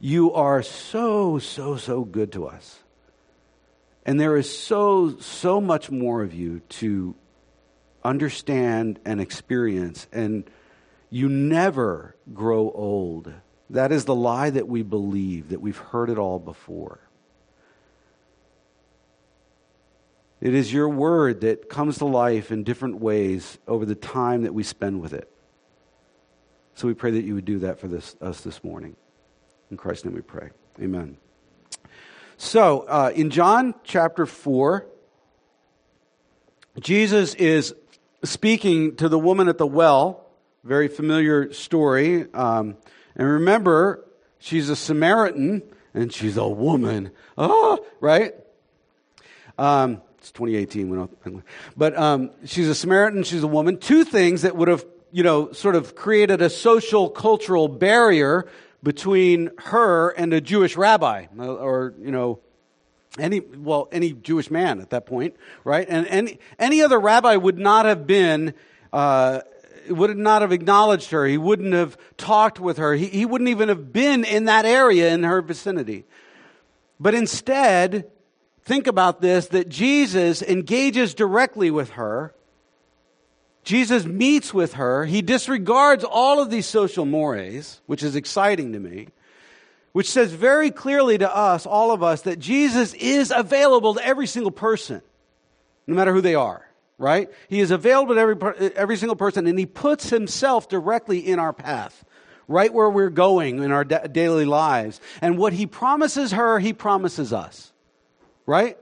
You 0.00 0.32
are 0.32 0.62
so, 0.62 1.38
so, 1.38 1.76
so 1.76 2.04
good 2.04 2.32
to 2.32 2.48
us. 2.48 2.80
And 4.08 4.18
there 4.18 4.38
is 4.38 4.48
so, 4.50 5.18
so 5.18 5.60
much 5.60 5.90
more 5.90 6.22
of 6.22 6.32
you 6.32 6.60
to 6.80 7.14
understand 8.02 8.98
and 9.04 9.20
experience. 9.20 10.06
And 10.10 10.48
you 11.10 11.28
never 11.28 12.16
grow 12.32 12.70
old. 12.70 13.30
That 13.68 13.92
is 13.92 14.06
the 14.06 14.14
lie 14.14 14.48
that 14.48 14.66
we 14.66 14.82
believe, 14.82 15.50
that 15.50 15.60
we've 15.60 15.76
heard 15.76 16.08
it 16.08 16.16
all 16.16 16.38
before. 16.38 17.00
It 20.40 20.54
is 20.54 20.72
your 20.72 20.88
word 20.88 21.42
that 21.42 21.68
comes 21.68 21.98
to 21.98 22.06
life 22.06 22.50
in 22.50 22.64
different 22.64 23.00
ways 23.00 23.58
over 23.68 23.84
the 23.84 23.94
time 23.94 24.44
that 24.44 24.54
we 24.54 24.62
spend 24.62 25.02
with 25.02 25.12
it. 25.12 25.30
So 26.76 26.88
we 26.88 26.94
pray 26.94 27.10
that 27.10 27.24
you 27.24 27.34
would 27.34 27.44
do 27.44 27.58
that 27.58 27.78
for 27.78 27.88
this, 27.88 28.16
us 28.22 28.40
this 28.40 28.64
morning. 28.64 28.96
In 29.70 29.76
Christ's 29.76 30.06
name 30.06 30.14
we 30.14 30.22
pray. 30.22 30.48
Amen. 30.80 31.18
So, 32.40 32.82
uh, 32.82 33.10
in 33.16 33.30
John 33.30 33.74
chapter 33.82 34.24
4, 34.24 34.86
Jesus 36.78 37.34
is 37.34 37.74
speaking 38.22 38.94
to 38.94 39.08
the 39.08 39.18
woman 39.18 39.48
at 39.48 39.58
the 39.58 39.66
well, 39.66 40.24
very 40.62 40.86
familiar 40.86 41.52
story. 41.52 42.32
Um, 42.32 42.76
and 43.16 43.28
remember, 43.28 44.04
she's 44.38 44.68
a 44.68 44.76
Samaritan 44.76 45.64
and 45.92 46.12
she's 46.12 46.36
a 46.36 46.46
woman. 46.46 47.10
Oh, 47.36 47.84
right? 47.98 48.34
Um, 49.58 50.00
it's 50.18 50.30
2018. 50.30 51.42
But 51.76 51.98
um, 51.98 52.30
she's 52.44 52.68
a 52.68 52.74
Samaritan, 52.76 53.24
she's 53.24 53.42
a 53.42 53.48
woman. 53.48 53.78
Two 53.78 54.04
things 54.04 54.42
that 54.42 54.54
would 54.54 54.68
have, 54.68 54.86
you 55.10 55.24
know, 55.24 55.50
sort 55.50 55.74
of 55.74 55.96
created 55.96 56.40
a 56.40 56.50
social, 56.50 57.10
cultural 57.10 57.66
barrier 57.66 58.46
between 58.82 59.50
her 59.58 60.10
and 60.10 60.32
a 60.32 60.40
Jewish 60.40 60.76
rabbi, 60.76 61.26
or, 61.38 61.94
you 62.00 62.10
know, 62.10 62.40
any, 63.18 63.40
well, 63.40 63.88
any 63.90 64.12
Jewish 64.12 64.50
man 64.50 64.80
at 64.80 64.90
that 64.90 65.06
point, 65.06 65.34
right? 65.64 65.86
And 65.88 66.06
any, 66.06 66.38
any 66.58 66.82
other 66.82 66.98
rabbi 66.98 67.34
would 67.36 67.58
not 67.58 67.86
have 67.86 68.06
been, 68.06 68.54
uh, 68.92 69.40
would 69.88 70.16
not 70.16 70.42
have 70.42 70.52
acknowledged 70.52 71.10
her. 71.10 71.26
He 71.26 71.38
wouldn't 71.38 71.72
have 71.72 71.96
talked 72.16 72.60
with 72.60 72.76
her. 72.76 72.94
He, 72.94 73.06
he 73.06 73.26
wouldn't 73.26 73.50
even 73.50 73.68
have 73.68 73.92
been 73.92 74.24
in 74.24 74.44
that 74.44 74.64
area 74.64 75.12
in 75.12 75.24
her 75.24 75.42
vicinity. 75.42 76.04
But 77.00 77.14
instead, 77.14 78.10
think 78.62 78.86
about 78.86 79.20
this 79.20 79.48
that 79.48 79.68
Jesus 79.68 80.42
engages 80.42 81.14
directly 81.14 81.70
with 81.70 81.90
her 81.90 82.34
Jesus 83.68 84.06
meets 84.06 84.54
with 84.54 84.72
her. 84.80 85.04
He 85.04 85.20
disregards 85.20 86.02
all 86.02 86.40
of 86.40 86.48
these 86.48 86.64
social 86.64 87.04
mores, 87.04 87.82
which 87.84 88.02
is 88.02 88.16
exciting 88.16 88.72
to 88.72 88.80
me. 88.80 89.08
which 89.92 90.08
says 90.10 90.32
very 90.32 90.70
clearly 90.70 91.18
to 91.18 91.36
us, 91.36 91.66
all 91.66 91.90
of 91.90 92.04
us, 92.04 92.22
that 92.22 92.38
Jesus 92.38 92.94
is 92.94 93.32
available 93.34 93.94
to 93.94 94.06
every 94.06 94.28
single 94.28 94.52
person, 94.52 95.02
no 95.88 95.96
matter 95.96 96.12
who 96.12 96.20
they 96.20 96.36
are, 96.36 96.64
right? 96.98 97.28
He 97.48 97.58
is 97.58 97.72
available 97.72 98.14
to 98.14 98.20
every, 98.20 98.76
every 98.76 98.96
single 98.96 99.16
person, 99.16 99.48
and 99.48 99.58
he 99.58 99.66
puts 99.66 100.08
himself 100.08 100.68
directly 100.68 101.18
in 101.18 101.40
our 101.40 101.52
path, 101.52 102.04
right 102.46 102.72
where 102.72 102.88
we're 102.88 103.10
going 103.10 103.60
in 103.60 103.72
our 103.72 103.82
da- 103.84 104.06
daily 104.06 104.44
lives. 104.44 105.00
And 105.20 105.36
what 105.36 105.52
he 105.52 105.66
promises 105.66 106.30
her, 106.30 106.60
he 106.60 106.72
promises 106.72 107.32
us, 107.32 107.72
right? 108.46 108.78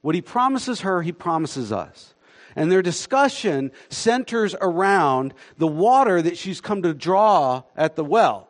What 0.00 0.16
he 0.16 0.20
promises 0.20 0.80
her, 0.80 1.00
he 1.00 1.12
promises 1.12 1.70
us. 1.70 2.12
And 2.56 2.72
their 2.72 2.82
discussion 2.82 3.70
centers 3.90 4.56
around 4.60 5.34
the 5.58 5.68
water 5.68 6.20
that 6.20 6.36
she's 6.36 6.60
come 6.60 6.82
to 6.82 6.94
draw 6.94 7.62
at 7.76 7.94
the 7.94 8.04
well 8.04 8.48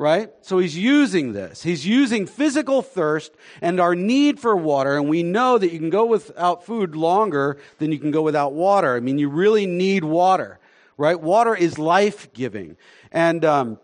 right? 0.00 0.30
So 0.40 0.58
he's 0.58 0.78
using 0.78 1.34
this. 1.34 1.62
He's 1.62 1.86
using 1.86 2.24
physical 2.24 2.80
thirst 2.80 3.32
and 3.60 3.78
our 3.78 3.94
need 3.94 4.40
for 4.40 4.56
water. 4.56 4.96
And 4.96 5.10
we 5.10 5.22
know 5.22 5.58
that 5.58 5.70
you 5.70 5.78
can 5.78 5.90
go 5.90 6.06
without 6.06 6.64
food 6.64 6.96
longer 6.96 7.58
than 7.76 7.92
you 7.92 7.98
can 7.98 8.10
go 8.10 8.22
without 8.22 8.54
water. 8.54 8.96
I 8.96 9.00
mean, 9.00 9.18
you 9.18 9.28
really 9.28 9.66
need 9.66 10.02
water, 10.02 10.58
right? 10.96 11.20
Water 11.20 11.54
is 11.54 11.78
life 11.78 12.32
giving. 12.32 12.78
And, 13.12 13.44
um, 13.44 13.78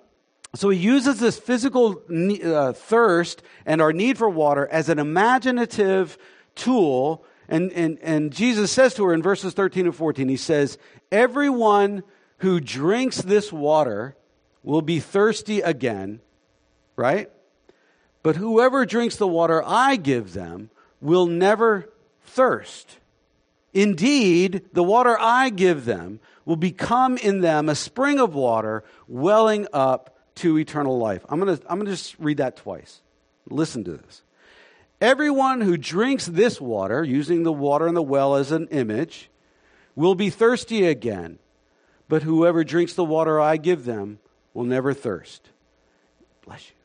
so 0.55 0.71
he 0.71 0.79
uses 0.79 1.21
this 1.21 1.39
physical 1.39 2.03
uh, 2.43 2.73
thirst 2.73 3.43
and 3.67 3.83
our 3.83 3.93
need 3.93 4.17
for 4.17 4.31
water 4.31 4.67
as 4.69 4.89
an 4.89 4.99
imaginative 4.99 6.17
tool. 6.55 7.25
And, 7.49 7.73
and, 7.73 7.99
and 8.00 8.33
Jesus 8.33 8.73
says 8.73 8.95
to 8.95 9.05
her 9.05 9.15
in 9.15 9.23
verses 9.23 9.55
13 9.55 9.87
and 9.87 9.95
14, 9.95 10.29
he 10.29 10.37
says, 10.37 10.79
Everyone 11.12 12.03
who 12.38 12.61
drinks 12.61 13.19
this 13.19 13.53
water 13.53 14.17
will 14.62 14.83
be 14.83 15.00
thirsty 15.00 15.61
again, 15.61 16.21
right? 16.97 17.31
But 18.23 18.37
whoever 18.37 18.85
drinks 18.85 19.17
the 19.17 19.29
water 19.29 19.62
I 19.65 19.97
give 19.97 20.33
them 20.33 20.71
will 21.00 21.26
never 21.26 21.88
thirst. 22.23 22.99
Indeed, 23.73 24.65
the 24.73 24.83
water 24.83 25.17
I 25.21 25.50
give 25.50 25.85
them 25.85 26.19
will 26.45 26.57
become 26.57 27.17
in 27.19 27.41
them 27.41 27.69
a 27.69 27.75
spring 27.75 28.19
of 28.19 28.35
water 28.35 28.85
welling 29.07 29.67
up 29.73 30.19
to 30.37 30.59
eternal 30.59 30.99
life. 30.99 31.25
I'm 31.29 31.41
going 31.41 31.57
to 31.57 31.62
I'm 31.71 31.85
to 31.85 31.91
just 31.91 32.19
read 32.19 32.38
that 32.38 32.57
twice. 32.57 33.03
Listen 33.49 33.85
to 33.85 33.93
this. 33.93 34.23
Everyone 35.00 35.61
who 35.61 35.76
drinks 35.76 36.26
this 36.26 36.61
water, 36.61 37.05
using 37.05 37.43
the 37.43 37.53
water 37.53 37.87
in 37.87 37.95
the 37.95 38.03
well 38.03 38.35
as 38.37 38.50
an 38.50 38.69
image, 38.69 39.29
will 39.95 40.15
be 40.15 40.31
thirsty 40.31 40.87
again. 40.87 41.38
But 42.09 42.23
whoever 42.23 42.65
drinks 42.65 42.95
the 42.95 43.05
water 43.05 43.41
I 43.41 43.57
give 43.57 43.85
them 43.85 44.21
will 44.55 44.65
never 44.65 44.95
thirst. 44.95 45.50
Bless 46.45 46.69
you. 46.69 46.76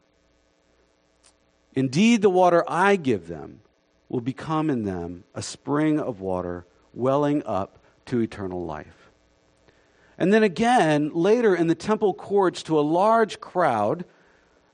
Indeed, 1.73 2.21
the 2.21 2.29
water 2.29 2.65
I 2.67 2.97
give 2.97 3.27
them 3.27 3.61
will 4.09 4.19
become 4.19 4.69
in 4.69 4.83
them 4.83 5.23
a 5.33 5.41
spring 5.41 5.99
of 5.99 6.19
water 6.19 6.65
welling 6.93 7.43
up 7.45 7.79
to 8.07 8.19
eternal 8.19 8.65
life. 8.65 9.09
And 10.17 10.33
then 10.33 10.43
again, 10.43 11.11
later 11.13 11.55
in 11.55 11.67
the 11.67 11.75
temple 11.75 12.13
courts 12.13 12.61
to 12.63 12.77
a 12.77 12.81
large 12.81 13.39
crowd, 13.39 14.03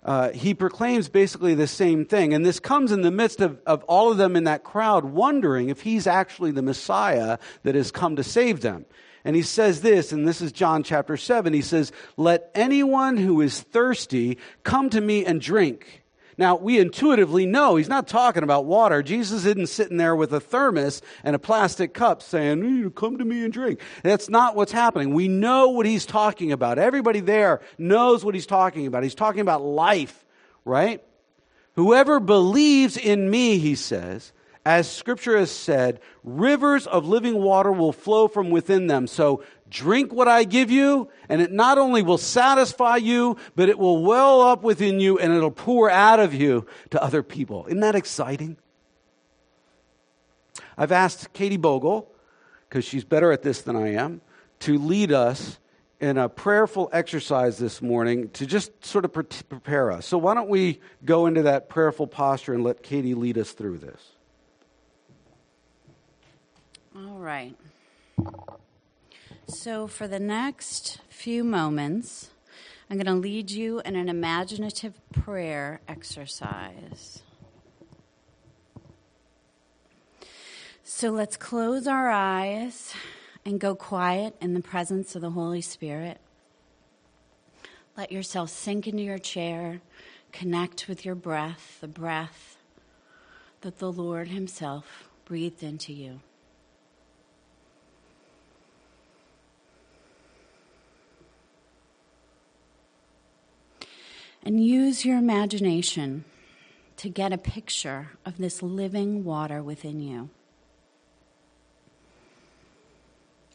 uh, 0.03 0.29
he 0.31 0.53
proclaims 0.53 1.09
basically 1.09 1.53
the 1.53 1.67
same 1.67 2.05
thing. 2.05 2.33
And 2.33 2.45
this 2.45 2.59
comes 2.59 2.91
in 2.91 3.01
the 3.01 3.11
midst 3.11 3.41
of, 3.41 3.59
of 3.65 3.83
all 3.83 4.11
of 4.11 4.17
them 4.17 4.35
in 4.35 4.45
that 4.45 4.63
crowd 4.63 5.05
wondering 5.05 5.69
if 5.69 5.81
he's 5.81 6.07
actually 6.07 6.51
the 6.51 6.61
Messiah 6.61 7.37
that 7.63 7.75
has 7.75 7.91
come 7.91 8.15
to 8.15 8.23
save 8.23 8.61
them. 8.61 8.85
And 9.25 9.35
he 9.35 9.41
says 9.41 9.81
this, 9.81 10.13
and 10.13 10.25
this 10.25 10.39
is 10.39 10.53
John 10.53 10.83
chapter 10.83 11.17
7. 11.17 11.53
He 11.53 11.61
says, 11.61 11.91
Let 12.15 12.49
anyone 12.55 13.17
who 13.17 13.41
is 13.41 13.59
thirsty 13.59 14.37
come 14.63 14.89
to 14.91 15.01
me 15.01 15.25
and 15.25 15.41
drink. 15.41 16.03
Now, 16.37 16.55
we 16.55 16.77
intuitively 16.79 17.47
know 17.47 17.75
he's 17.75 17.89
not 17.89 18.07
talking 18.07 18.43
about 18.43 18.65
water. 18.65 19.01
Jesus 19.01 19.43
isn't 19.43 19.69
sitting 19.69 19.97
there 19.97 20.15
with 20.15 20.31
a 20.33 20.39
thermos 20.39 21.01
and 21.23 21.35
a 21.35 21.39
plastic 21.39 21.95
cup 21.95 22.21
saying, 22.21 22.91
Come 22.91 23.17
to 23.17 23.25
me 23.25 23.43
and 23.43 23.51
drink. 23.51 23.81
That's 24.03 24.29
not 24.29 24.55
what's 24.55 24.71
happening. 24.71 25.13
We 25.13 25.27
know 25.27 25.69
what 25.69 25.87
he's 25.87 26.05
talking 26.05 26.51
about. 26.51 26.77
Everybody 26.77 27.21
there 27.21 27.61
knows 27.79 28.23
what 28.23 28.35
he's 28.35 28.45
talking 28.45 28.85
about. 28.85 29.01
He's 29.01 29.15
talking 29.15 29.41
about 29.41 29.63
life, 29.63 30.25
right? 30.63 31.03
Whoever 31.73 32.19
believes 32.19 32.97
in 32.97 33.29
me, 33.29 33.57
he 33.57 33.73
says, 33.73 34.31
as 34.67 34.91
scripture 34.91 35.37
has 35.37 35.49
said, 35.49 36.01
rivers 36.23 36.85
of 36.87 37.07
living 37.07 37.41
water 37.41 37.71
will 37.71 37.93
flow 37.93 38.27
from 38.27 38.49
within 38.49 38.87
them. 38.87 39.07
So 39.07 39.43
drink 39.69 40.13
what 40.13 40.27
I 40.27 40.43
give 40.43 40.71
you, 40.71 41.09
and 41.29 41.41
it 41.41 41.51
not 41.51 41.77
only 41.77 42.01
will 42.01 42.17
satisfy 42.17 42.97
you, 42.97 43.37
but 43.55 43.69
it 43.69 43.77
will 43.77 44.03
well 44.03 44.41
up 44.41 44.63
within 44.63 44.99
you 44.99 45.17
and 45.17 45.33
it'll 45.33 45.51
pour 45.51 45.89
out 45.89 46.19
of 46.19 46.33
you 46.33 46.65
to 46.91 47.01
other 47.01 47.23
people. 47.23 47.65
Isn't 47.67 47.81
that 47.81 47.95
exciting? 47.95 48.57
I've 50.77 50.91
asked 50.91 51.33
Katie 51.33 51.57
Bogle, 51.57 52.11
because 52.69 52.85
she's 52.85 53.03
better 53.03 53.31
at 53.31 53.41
this 53.41 53.61
than 53.61 53.75
I 53.75 53.93
am, 53.93 54.21
to 54.59 54.77
lead 54.77 55.11
us 55.11 55.59
in 55.99 56.17
a 56.17 56.29
prayerful 56.29 56.89
exercise 56.93 57.57
this 57.57 57.81
morning 57.81 58.29
to 58.29 58.45
just 58.45 58.85
sort 58.85 59.03
of 59.03 59.13
prepare 59.13 59.91
us. 59.91 60.05
So, 60.05 60.17
why 60.17 60.35
don't 60.35 60.49
we 60.49 60.79
go 61.03 61.25
into 61.25 61.43
that 61.43 61.69
prayerful 61.69 62.07
posture 62.07 62.53
and 62.53 62.63
let 62.63 62.83
Katie 62.83 63.15
lead 63.15 63.37
us 63.37 63.51
through 63.51 63.79
this? 63.79 64.11
All 66.95 67.17
right. 67.17 67.55
So, 69.49 69.87
for 69.87 70.09
the 70.09 70.19
next 70.19 70.99
few 71.07 71.41
moments, 71.41 72.31
I'm 72.89 72.97
going 72.97 73.05
to 73.05 73.13
lead 73.13 73.49
you 73.49 73.79
in 73.85 73.95
an 73.95 74.09
imaginative 74.09 74.99
prayer 75.13 75.79
exercise. 75.87 77.23
So, 80.83 81.11
let's 81.11 81.37
close 81.37 81.87
our 81.87 82.09
eyes 82.09 82.93
and 83.45 83.57
go 83.57 83.73
quiet 83.73 84.35
in 84.41 84.53
the 84.53 84.59
presence 84.59 85.15
of 85.15 85.21
the 85.21 85.29
Holy 85.29 85.61
Spirit. 85.61 86.19
Let 87.95 88.11
yourself 88.11 88.49
sink 88.49 88.85
into 88.85 89.01
your 89.01 89.17
chair, 89.17 89.79
connect 90.33 90.89
with 90.89 91.05
your 91.05 91.15
breath, 91.15 91.77
the 91.79 91.87
breath 91.87 92.57
that 93.61 93.79
the 93.79 93.93
Lord 93.93 94.27
Himself 94.27 95.07
breathed 95.23 95.63
into 95.63 95.93
you. 95.93 96.19
And 104.47 104.65
use 104.65 105.03
your 105.03 105.17
imagination 105.17 106.23
to 106.95 107.09
get 107.09 107.33
a 107.33 107.37
picture 107.37 108.11
of 108.25 108.37
this 108.37 108.63
living 108.63 109.25
water 109.25 109.61
within 109.61 109.99
you. 109.99 110.29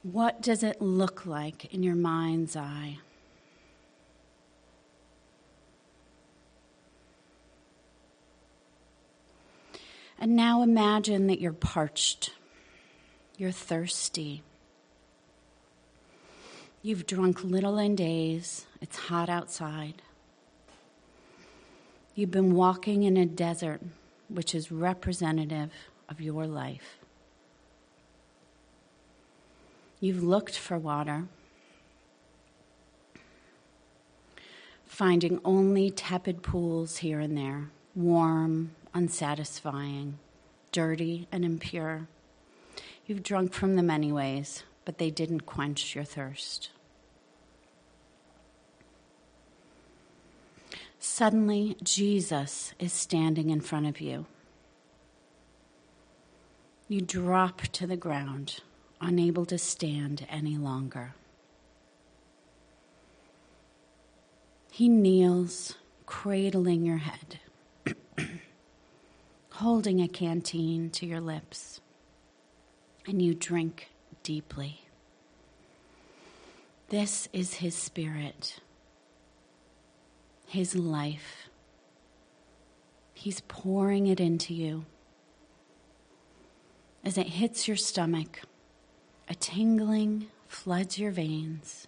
What 0.02 0.42
does 0.42 0.62
it 0.62 0.82
look 0.82 1.24
like 1.24 1.72
in 1.72 1.82
your 1.82 1.94
mind's 1.94 2.56
eye? 2.56 2.98
And 10.18 10.36
now 10.36 10.60
imagine 10.60 11.26
that 11.28 11.40
you're 11.40 11.54
parched, 11.54 12.34
you're 13.38 13.50
thirsty. 13.50 14.42
You've 16.82 17.06
drunk 17.06 17.42
little 17.42 17.78
in 17.78 17.96
days, 17.96 18.66
it's 18.82 18.98
hot 18.98 19.30
outside. 19.30 20.02
You've 22.14 22.30
been 22.30 22.54
walking 22.54 23.04
in 23.04 23.16
a 23.16 23.24
desert 23.24 23.80
which 24.28 24.54
is 24.54 24.70
representative 24.70 25.70
of 26.08 26.20
your 26.20 26.46
life. 26.46 26.98
You've 29.98 30.22
looked 30.22 30.58
for 30.58 30.78
water, 30.78 31.24
finding 34.84 35.40
only 35.44 35.90
tepid 35.90 36.42
pools 36.42 36.98
here 36.98 37.20
and 37.20 37.36
there, 37.36 37.70
warm, 37.94 38.72
unsatisfying, 38.92 40.18
dirty, 40.70 41.28
and 41.32 41.44
impure. 41.44 42.08
You've 43.06 43.22
drunk 43.22 43.54
from 43.54 43.76
them 43.76 43.88
anyways, 43.88 44.64
but 44.84 44.98
they 44.98 45.10
didn't 45.10 45.46
quench 45.46 45.94
your 45.94 46.04
thirst. 46.04 46.70
Suddenly, 51.04 51.76
Jesus 51.82 52.74
is 52.78 52.92
standing 52.92 53.50
in 53.50 53.60
front 53.60 53.86
of 53.86 54.00
you. 54.00 54.26
You 56.86 57.00
drop 57.00 57.62
to 57.72 57.88
the 57.88 57.96
ground, 57.96 58.60
unable 59.00 59.44
to 59.46 59.58
stand 59.58 60.24
any 60.30 60.56
longer. 60.56 61.14
He 64.70 64.88
kneels, 64.88 65.74
cradling 66.06 66.84
your 66.84 66.98
head, 66.98 67.40
holding 69.54 70.00
a 70.00 70.06
canteen 70.06 70.88
to 70.90 71.04
your 71.04 71.20
lips, 71.20 71.80
and 73.08 73.20
you 73.20 73.34
drink 73.34 73.90
deeply. 74.22 74.82
This 76.90 77.28
is 77.32 77.54
his 77.54 77.74
spirit 77.74 78.60
his 80.52 80.74
life, 80.74 81.48
He's 83.14 83.40
pouring 83.42 84.08
it 84.08 84.18
into 84.18 84.52
you. 84.52 84.84
As 87.04 87.16
it 87.16 87.28
hits 87.28 87.68
your 87.68 87.76
stomach, 87.76 88.40
a 89.28 89.34
tingling 89.34 90.26
floods 90.48 90.98
your 90.98 91.12
veins 91.12 91.86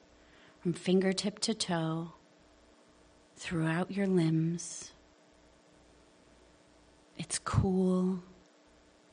from 0.60 0.72
fingertip 0.72 1.40
to 1.40 1.52
toe, 1.52 2.12
throughout 3.36 3.90
your 3.90 4.06
limbs. 4.06 4.92
It's 7.18 7.38
cool, 7.40 8.22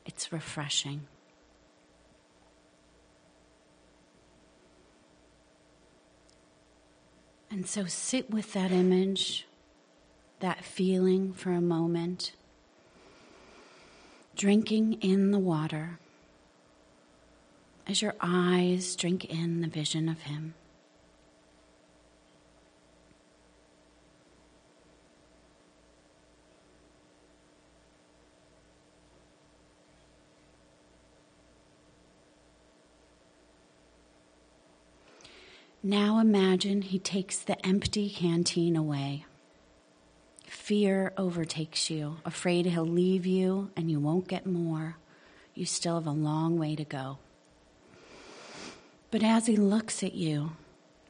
it's 0.06 0.32
refreshing. 0.32 1.08
And 7.52 7.66
so 7.66 7.84
sit 7.84 8.30
with 8.30 8.54
that 8.54 8.72
image, 8.72 9.46
that 10.40 10.64
feeling 10.64 11.34
for 11.34 11.52
a 11.52 11.60
moment, 11.60 12.32
drinking 14.34 14.94
in 15.02 15.32
the 15.32 15.38
water 15.38 15.98
as 17.86 18.00
your 18.00 18.14
eyes 18.22 18.96
drink 18.96 19.26
in 19.26 19.60
the 19.60 19.68
vision 19.68 20.08
of 20.08 20.22
Him. 20.22 20.54
Now 35.84 36.20
imagine 36.20 36.82
he 36.82 37.00
takes 37.00 37.38
the 37.40 37.64
empty 37.66 38.08
canteen 38.08 38.76
away. 38.76 39.24
Fear 40.46 41.12
overtakes 41.16 41.90
you, 41.90 42.18
afraid 42.24 42.66
he'll 42.66 42.86
leave 42.86 43.26
you 43.26 43.70
and 43.76 43.90
you 43.90 43.98
won't 43.98 44.28
get 44.28 44.46
more. 44.46 44.96
You 45.54 45.66
still 45.66 45.96
have 45.96 46.06
a 46.06 46.12
long 46.12 46.56
way 46.56 46.76
to 46.76 46.84
go. 46.84 47.18
But 49.10 49.24
as 49.24 49.46
he 49.46 49.56
looks 49.56 50.04
at 50.04 50.14
you, 50.14 50.52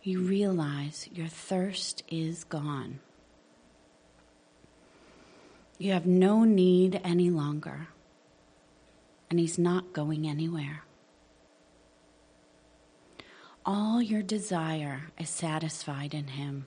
you 0.03 0.21
realize 0.21 1.07
your 1.13 1.29
thirst 1.29 2.03
is 2.09 2.43
gone. 2.45 3.01
You 5.79 5.93
have 5.93 6.07
no 6.07 6.45
need 6.45 7.01
any 7.05 7.29
longer, 7.29 7.89
and 9.29 9.39
he's 9.39 9.59
not 9.59 9.93
going 9.93 10.27
anywhere. 10.27 10.85
All 13.65 14.03
your 14.03 14.23
desire 14.23 15.13
is 15.19 15.31
satisfied 15.31 16.15
in 16.15 16.29
Him. 16.29 16.67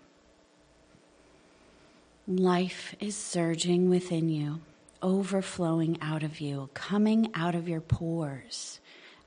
Life 2.26 2.96
is 3.02 3.18
surging 3.18 3.90
within 3.90 4.30
you, 4.30 4.62
overflowing 5.02 5.98
out 6.02 6.24
of 6.24 6.40
you, 6.40 6.70
coming 6.74 7.30
out 7.34 7.54
of 7.54 7.68
your 7.68 7.82
pores, 7.82 8.80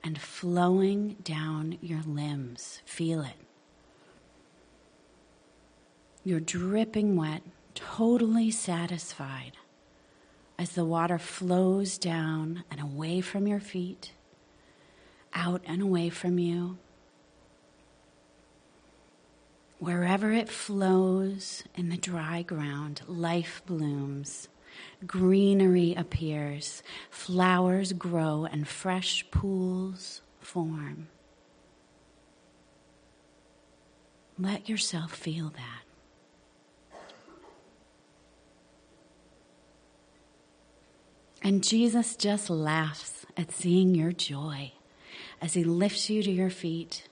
and 0.03 0.19
flowing 0.19 1.15
down 1.23 1.77
your 1.79 2.01
limbs. 2.01 2.81
Feel 2.85 3.21
it. 3.21 3.37
You're 6.23 6.39
dripping 6.39 7.15
wet, 7.15 7.43
totally 7.75 8.49
satisfied 8.49 9.53
as 10.57 10.71
the 10.71 10.85
water 10.85 11.19
flows 11.19 11.99
down 11.99 12.63
and 12.71 12.81
away 12.81 13.21
from 13.21 13.47
your 13.47 13.59
feet, 13.59 14.11
out 15.33 15.61
and 15.65 15.83
away 15.83 16.09
from 16.09 16.39
you 16.39 16.79
Wherever 19.79 20.33
it 20.33 20.49
flows 20.49 21.63
in 21.73 21.87
the 21.87 21.97
dry 21.97 22.41
ground, 22.41 23.01
life 23.07 23.61
blooms, 23.65 24.49
greenery 25.07 25.95
appears, 25.95 26.83
flowers 27.09 27.93
grow, 27.93 28.45
and 28.45 28.67
fresh 28.67 29.25
pools 29.31 30.21
form. 30.41 31.07
Let 34.37 34.67
yourself 34.67 35.13
feel 35.13 35.53
that. 35.55 35.83
And 41.41 41.63
Jesus 41.63 42.15
just 42.17 42.49
laughs 42.49 43.25
at 43.37 43.51
seeing 43.51 43.95
your 43.95 44.11
joy 44.11 44.73
as 45.41 45.53
he 45.53 45.63
lifts 45.63 46.09
you 46.09 46.21
to 46.21 46.31
your 46.31 46.49
feet 46.49 47.08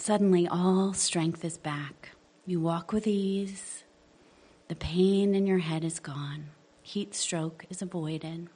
Suddenly, 0.00 0.46
all 0.46 0.92
strength 0.94 1.44
is 1.44 1.58
back. 1.58 2.10
You 2.46 2.60
walk 2.60 2.92
with 2.92 3.06
ease. 3.06 3.84
The 4.68 4.76
pain 4.76 5.34
in 5.34 5.46
your 5.46 5.58
head 5.58 5.84
is 5.84 5.98
gone. 5.98 6.50
Heat 6.82 7.14
stroke 7.14 7.66
is 7.68 7.82
avoided. 7.82 8.48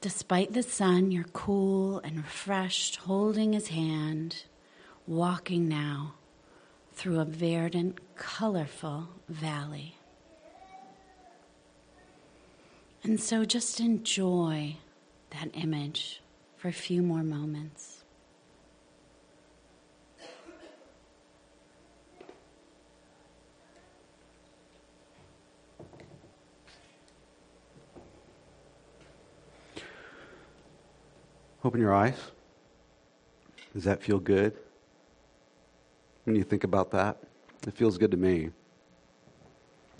Despite 0.00 0.52
the 0.52 0.64
sun, 0.64 1.12
you're 1.12 1.24
cool 1.32 2.00
and 2.00 2.16
refreshed, 2.16 2.96
holding 2.96 3.52
his 3.52 3.68
hand, 3.68 4.44
walking 5.06 5.68
now 5.68 6.14
through 6.92 7.20
a 7.20 7.24
verdant, 7.24 7.98
colorful 8.16 9.08
valley. 9.28 9.96
And 13.04 13.20
so 13.20 13.44
just 13.44 13.78
enjoy 13.78 14.76
that 15.30 15.50
image 15.54 16.20
for 16.56 16.68
a 16.68 16.72
few 16.72 17.00
more 17.00 17.22
moments. 17.22 18.01
Open 31.64 31.80
your 31.80 31.94
eyes. 31.94 32.16
Does 33.72 33.84
that 33.84 34.02
feel 34.02 34.18
good? 34.18 34.54
When 36.24 36.34
you 36.36 36.42
think 36.42 36.64
about 36.64 36.90
that, 36.90 37.18
it 37.66 37.74
feels 37.74 37.98
good 37.98 38.10
to 38.10 38.16
me. 38.16 38.50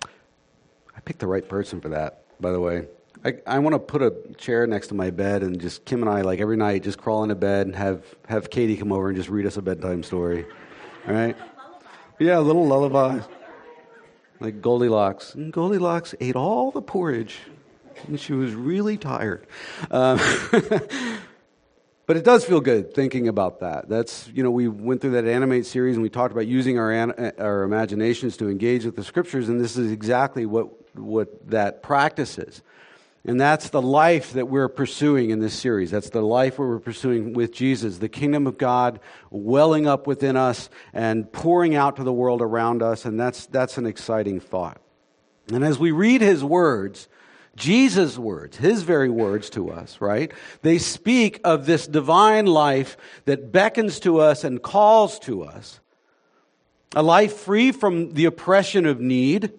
I 0.05 1.01
picked 1.05 1.21
the 1.21 1.27
right 1.27 1.49
person 1.49 1.81
for 1.81 1.89
that, 1.91 2.25
by 2.41 2.51
the 2.53 2.61
way. 2.61 2.87
I, 3.25 3.35
I 3.47 3.59
want 3.61 3.75
to 3.75 3.79
put 3.79 4.03
a 4.03 4.13
chair 4.37 4.67
next 4.67 4.89
to 4.89 4.95
my 4.95 5.11
bed 5.11 5.43
and 5.43 5.61
just 5.61 5.85
Kim 5.85 6.03
and 6.03 6.11
I, 6.11 6.23
like 6.23 6.41
every 6.41 6.57
night, 6.57 6.83
just 6.83 6.99
crawl 6.99 7.23
into 7.23 7.37
bed 7.37 7.67
and 7.67 7.77
have, 7.77 8.05
have 8.29 8.51
Katie 8.51 8.77
come 8.77 8.91
over 8.91 9.09
and 9.09 9.17
just 9.17 9.29
read 9.29 9.47
us 9.47 9.57
a 9.57 9.63
bedtime 9.63 10.03
story. 10.03 10.45
All 11.07 11.15
right? 11.15 11.37
Yeah, 12.19 12.39
a 12.39 12.41
little 12.41 12.67
lullaby. 12.67 13.21
Like 14.41 14.61
Goldilocks. 14.61 15.35
And 15.35 15.53
Goldilocks 15.53 16.17
ate 16.21 16.35
all 16.35 16.73
the 16.73 16.83
porridge, 16.83 17.39
and 18.09 18.19
she 18.19 18.33
was 18.33 18.55
really 18.55 18.97
tired. 18.97 19.47
Um, 19.93 20.19
But 22.07 22.17
it 22.17 22.25
does 22.25 22.45
feel 22.45 22.61
good 22.61 22.95
thinking 22.95 23.29
about 23.29 23.61
that. 23.61 23.89
That's, 23.89 24.29
you 24.35 24.43
know, 24.43 24.51
we 24.51 24.67
went 24.67 25.01
through 25.01 25.13
that 25.13 25.25
Animate 25.25 25.67
series 25.67 25.95
and 25.95 26.03
we 26.03 26.09
talked 26.09 26.33
about 26.33 26.47
using 26.47 26.79
our, 26.79 26.93
eh, 26.93 27.31
our 27.39 27.63
imaginations 27.63 28.37
to 28.39 28.49
engage 28.49 28.85
with 28.85 28.97
the 28.97 29.05
scriptures, 29.05 29.49
and 29.49 29.61
this 29.61 29.77
is 29.77 29.93
exactly 29.93 30.45
what, 30.45 30.97
what 30.97 31.49
that 31.51 31.83
practice 31.83 32.39
is. 32.39 32.63
And 33.25 33.41
that's 33.41 33.69
the 33.69 33.81
life 33.81 34.33
that 34.33 34.49
we're 34.49 34.69
pursuing 34.69 35.31
in 35.31 35.39
this 35.39 35.55
series. 35.55 35.93
That's 35.93 36.11
the 36.11 36.23
life 36.23 36.59
we're 36.59 36.81
pursuing 36.81 37.35
with 37.35 37.53
Jesus, 37.53 37.99
the 37.99 38.09
kingdom 38.09 38.49
of 38.49 38.59
God 38.59 38.99
welling 39.31 39.87
up 39.87 40.09
within 40.09 40.37
us 40.37 40.69
and 40.93 41.31
pouring 41.31 41.77
out 41.77 41.97
to 41.97 42.05
the 42.05 42.13
world 42.13 42.43
around 42.43 42.83
us. 42.83 43.05
And 43.05 43.21
that's, 43.21 43.47
that's 43.47 43.79
an 43.79 43.87
exciting 43.87 44.41
thought. 44.41 44.81
And 45.53 45.63
as 45.63 45.79
we 45.79 45.93
read 45.93 46.21
his 46.21 46.43
words, 46.43 47.07
Jesus' 47.57 48.17
words, 48.17 48.57
his 48.57 48.83
very 48.83 49.11
words 49.11 49.51
to 49.51 49.71
us, 49.71 50.01
right? 50.01 50.33
They 50.63 50.79
speak 50.79 51.41
of 51.45 51.67
this 51.67 51.87
divine 51.87 52.47
life 52.47 52.97
that 53.27 53.53
beckons 53.53 54.01
to 54.01 54.21
us 54.21 54.43
and 54.43 54.63
calls 54.63 55.19
to 55.21 55.43
us. 55.45 55.81
A 56.95 57.03
life 57.03 57.35
free 57.35 57.73
from 57.73 58.15
the 58.15 58.25
oppression 58.25 58.87
of 58.87 59.01
need, 59.01 59.53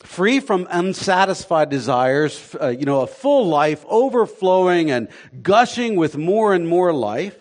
free 0.00 0.38
from 0.38 0.66
unsatisfied 0.70 1.70
desires, 1.70 2.54
uh, 2.60 2.68
you 2.68 2.84
know, 2.84 3.00
a 3.00 3.06
full 3.06 3.46
life 3.46 3.84
overflowing 3.88 4.90
and 4.90 5.08
gushing 5.42 5.96
with 5.96 6.16
more 6.16 6.54
and 6.54 6.68
more 6.68 6.92
life. 6.92 7.36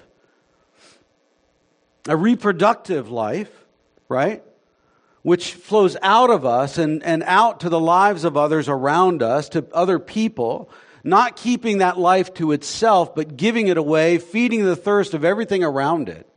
A 2.08 2.18
reproductive 2.18 3.10
life, 3.10 3.52
right? 4.10 4.44
Which 5.24 5.54
flows 5.54 5.98
out 6.02 6.30
of 6.30 6.46
us 6.46 6.78
and, 6.78 7.02
and 7.04 7.24
out 7.24 7.62
to 7.62 7.70
the 7.70 7.80
lives 7.80 8.26
of 8.26 8.38
others 8.38 8.70
around 8.70 9.24
us, 9.24 9.50
to 9.50 9.66
other 9.74 9.98
people, 9.98 10.70
not 11.04 11.36
keeping 11.36 11.80
that 11.80 11.98
life 11.98 12.34
to 12.36 12.52
itself, 12.52 13.16
but 13.16 13.36
giving 13.36 13.68
it 13.68 13.78
away, 13.78 14.18
feeding 14.18 14.64
the 14.64 14.76
thirst 14.76 15.14
of 15.14 15.26
everything 15.26 15.64
around 15.64 16.10
it. 16.10 16.28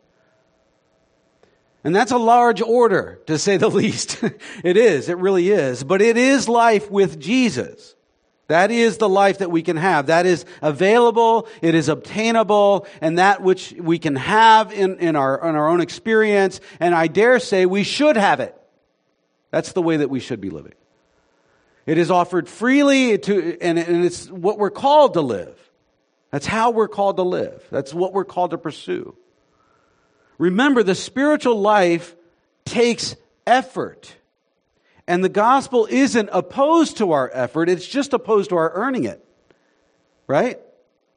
And 1.85 1.95
that's 1.95 2.13
a 2.13 2.19
large 2.19 2.63
order, 2.63 3.21
to 3.27 3.39
say 3.39 3.57
the 3.57 3.69
least. 3.71 4.23
it 4.65 4.77
is, 4.77 5.09
it 5.09 5.19
really 5.19 5.51
is. 5.51 5.85
But 5.85 6.01
it 6.01 6.17
is 6.17 6.49
life 6.49 6.91
with 6.91 7.21
Jesus. 7.21 7.95
That 8.49 8.71
is 8.71 8.99
the 8.99 9.09
life 9.09 9.39
that 9.39 9.51
we 9.51 9.63
can 9.63 9.77
have. 9.77 10.07
That 10.07 10.27
is 10.27 10.45
available, 10.63 11.49
it 11.61 11.75
is 11.75 11.89
obtainable, 11.89 12.87
and 13.01 13.19
that 13.19 13.43
which 13.43 13.75
we 13.77 13.99
can 13.99 14.15
have 14.15 14.73
in, 14.73 14.99
in, 14.99 15.17
our, 15.17 15.49
in 15.49 15.57
our 15.57 15.69
own 15.69 15.81
experience. 15.81 16.61
And 16.79 16.95
I 16.95 17.09
dare 17.09 17.41
say 17.41 17.67
we 17.67 17.83
should 17.83 18.17
have 18.17 18.39
it. 18.39 18.57
That's 19.51 19.73
the 19.73 19.83
way 19.83 19.99
that 19.99 20.11
we 20.11 20.21
should 20.21 20.41
be 20.41 20.51
living. 20.51 20.75
It 21.87 21.99
is 21.99 22.11
offered 22.11 22.49
freely 22.49 23.17
to, 23.17 23.59
and, 23.61 23.79
and 23.79 24.05
it's 24.05 24.29
what 24.29 24.59
we're 24.59 24.71
called 24.71 25.15
to 25.15 25.21
live. 25.21 25.57
That's 26.33 26.47
how 26.47 26.71
we're 26.71 26.89
called 26.89 27.17
to 27.17 27.23
live. 27.23 27.63
That's 27.71 27.95
what 27.95 28.13
we're 28.13 28.25
called 28.25 28.51
to 28.51 28.59
pursue. 28.59 29.17
Remember, 30.39 30.83
the 30.83 30.95
spiritual 30.95 31.61
life 31.61 32.15
takes 32.65 33.17
effort. 33.47 34.15
And 35.07 35.23
the 35.23 35.29
gospel 35.29 35.87
isn't 35.89 36.29
opposed 36.33 36.99
to 36.99 37.13
our 37.13 37.31
effort, 37.33 37.69
it's 37.69 37.87
just 37.87 38.13
opposed 38.13 38.51
to 38.51 38.57
our 38.57 38.73
earning 38.75 39.05
it. 39.05 39.25
Right? 40.27 40.59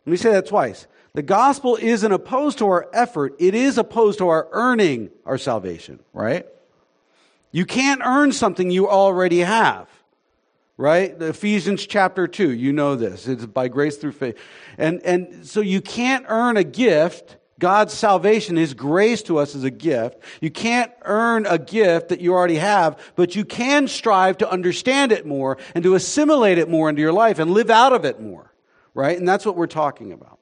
Let 0.05 0.11
me 0.11 0.17
say 0.17 0.31
that 0.31 0.45
twice. 0.45 0.85
The 1.13 1.23
gospel 1.23 1.77
isn't 1.81 2.11
opposed 2.11 2.59
to 2.59 2.67
our 2.67 2.87
effort, 2.93 3.35
it 3.39 3.55
is 3.55 3.79
opposed 3.79 4.19
to 4.19 4.27
our 4.27 4.47
earning 4.51 5.09
our 5.25 5.39
salvation, 5.39 5.99
right? 6.13 6.45
You 7.51 7.65
can't 7.65 8.01
earn 8.03 8.31
something 8.31 8.69
you 8.69 8.89
already 8.89 9.39
have. 9.39 9.88
Right? 10.77 11.21
Ephesians 11.21 11.85
chapter 11.85 12.25
2, 12.25 12.51
you 12.51 12.71
know 12.71 12.95
this. 12.95 13.27
It's 13.27 13.45
by 13.45 13.67
grace 13.67 13.97
through 13.97 14.13
faith. 14.13 14.38
And 14.77 15.01
and 15.03 15.45
so 15.45 15.59
you 15.59 15.81
can't 15.81 16.25
earn 16.29 16.55
a 16.55 16.63
gift 16.63 17.35
God's 17.59 17.93
salvation, 17.93 18.55
His 18.55 18.73
grace 18.73 19.21
to 19.23 19.38
us 19.38 19.53
is 19.53 19.65
a 19.65 19.69
gift. 19.69 20.23
You 20.39 20.49
can't 20.49 20.91
earn 21.03 21.45
a 21.45 21.57
gift 21.57 22.09
that 22.09 22.21
you 22.21 22.33
already 22.33 22.55
have, 22.55 22.97
but 23.15 23.35
you 23.35 23.43
can 23.43 23.88
strive 23.88 24.38
to 24.38 24.49
understand 24.49 25.12
it 25.12 25.25
more 25.25 25.57
and 25.75 25.83
to 25.83 25.95
assimilate 25.95 26.57
it 26.57 26.69
more 26.69 26.89
into 26.89 27.01
your 27.01 27.12
life 27.12 27.38
and 27.38 27.51
live 27.51 27.69
out 27.69 27.91
of 27.91 28.05
it 28.05 28.21
more, 28.21 28.53
right? 28.93 29.17
And 29.17 29.27
that's 29.27 29.45
what 29.45 29.57
we're 29.57 29.67
talking 29.67 30.13
about. 30.13 30.38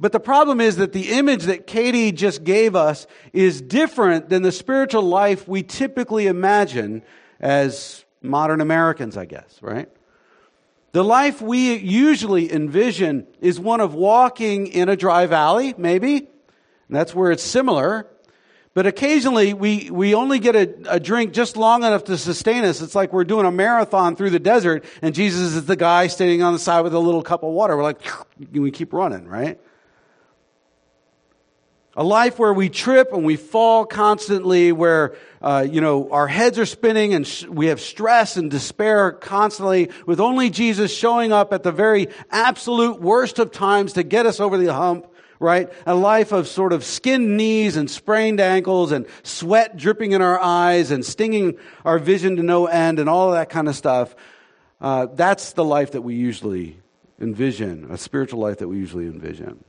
But 0.00 0.12
the 0.12 0.20
problem 0.20 0.60
is 0.60 0.76
that 0.76 0.92
the 0.92 1.12
image 1.12 1.44
that 1.44 1.66
Katie 1.66 2.12
just 2.12 2.42
gave 2.44 2.74
us 2.74 3.06
is 3.32 3.60
different 3.60 4.28
than 4.28 4.42
the 4.42 4.52
spiritual 4.52 5.02
life 5.02 5.46
we 5.46 5.62
typically 5.62 6.26
imagine 6.26 7.02
as 7.40 8.04
modern 8.20 8.60
Americans, 8.60 9.16
I 9.16 9.24
guess, 9.24 9.58
right? 9.62 9.88
The 10.92 11.04
life 11.04 11.40
we 11.42 11.76
usually 11.76 12.52
envision 12.52 13.26
is 13.40 13.58
one 13.60 13.80
of 13.80 13.94
walking 13.94 14.68
in 14.68 14.88
a 14.88 14.96
dry 14.96 15.26
valley, 15.26 15.74
maybe. 15.76 16.16
And 16.16 16.96
that's 16.96 17.14
where 17.14 17.30
it's 17.30 17.42
similar. 17.42 18.06
But 18.74 18.86
occasionally 18.86 19.54
we, 19.54 19.90
we 19.90 20.14
only 20.14 20.40
get 20.40 20.56
a, 20.56 20.94
a, 20.94 21.00
drink 21.00 21.32
just 21.32 21.56
long 21.56 21.84
enough 21.84 22.04
to 22.04 22.18
sustain 22.18 22.64
us. 22.64 22.80
It's 22.80 22.96
like 22.96 23.12
we're 23.12 23.24
doing 23.24 23.46
a 23.46 23.52
marathon 23.52 24.16
through 24.16 24.30
the 24.30 24.40
desert 24.40 24.84
and 25.00 25.14
Jesus 25.14 25.54
is 25.54 25.66
the 25.66 25.76
guy 25.76 26.08
standing 26.08 26.42
on 26.42 26.52
the 26.52 26.58
side 26.58 26.80
with 26.80 26.92
a 26.94 26.98
little 26.98 27.22
cup 27.22 27.44
of 27.44 27.52
water. 27.52 27.76
We're 27.76 27.84
like, 27.84 28.02
we 28.52 28.72
keep 28.72 28.92
running, 28.92 29.28
right? 29.28 29.60
A 31.96 32.02
life 32.02 32.40
where 32.40 32.52
we 32.52 32.68
trip 32.68 33.12
and 33.12 33.24
we 33.24 33.36
fall 33.36 33.86
constantly, 33.86 34.72
where, 34.72 35.14
uh, 35.40 35.64
you 35.68 35.80
know, 35.80 36.10
our 36.10 36.26
heads 36.26 36.58
are 36.58 36.66
spinning 36.66 37.14
and 37.14 37.24
sh- 37.24 37.44
we 37.44 37.66
have 37.66 37.80
stress 37.80 38.36
and 38.36 38.50
despair 38.50 39.12
constantly, 39.12 39.90
with 40.04 40.18
only 40.18 40.50
Jesus 40.50 40.92
showing 40.92 41.30
up 41.30 41.52
at 41.52 41.62
the 41.62 41.70
very 41.70 42.08
absolute 42.30 43.00
worst 43.00 43.38
of 43.38 43.52
times 43.52 43.92
to 43.92 44.02
get 44.02 44.26
us 44.26 44.40
over 44.40 44.58
the 44.58 44.74
hump, 44.74 45.06
right? 45.38 45.72
A 45.86 45.94
life 45.94 46.32
of 46.32 46.48
sort 46.48 46.72
of 46.72 46.82
skinned 46.84 47.36
knees 47.36 47.76
and 47.76 47.88
sprained 47.88 48.40
ankles 48.40 48.90
and 48.90 49.06
sweat 49.22 49.76
dripping 49.76 50.12
in 50.12 50.20
our 50.20 50.40
eyes 50.40 50.90
and 50.90 51.04
stinging 51.04 51.58
our 51.84 52.00
vision 52.00 52.36
to 52.36 52.42
no 52.42 52.66
end 52.66 52.98
and 52.98 53.08
all 53.08 53.28
of 53.28 53.34
that 53.34 53.50
kind 53.50 53.68
of 53.68 53.76
stuff. 53.76 54.16
Uh, 54.80 55.06
that's 55.14 55.52
the 55.52 55.64
life 55.64 55.92
that 55.92 56.02
we 56.02 56.16
usually 56.16 56.76
envision, 57.20 57.86
a 57.90 57.96
spiritual 57.96 58.40
life 58.40 58.58
that 58.58 58.66
we 58.66 58.78
usually 58.78 59.06
envision. 59.06 59.64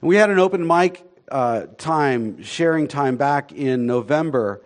We 0.00 0.14
had 0.14 0.30
an 0.30 0.38
open 0.38 0.64
mic 0.64 1.04
uh, 1.28 1.66
time, 1.76 2.42
sharing 2.44 2.86
time 2.86 3.16
back 3.16 3.50
in 3.52 3.86
November. 3.86 4.62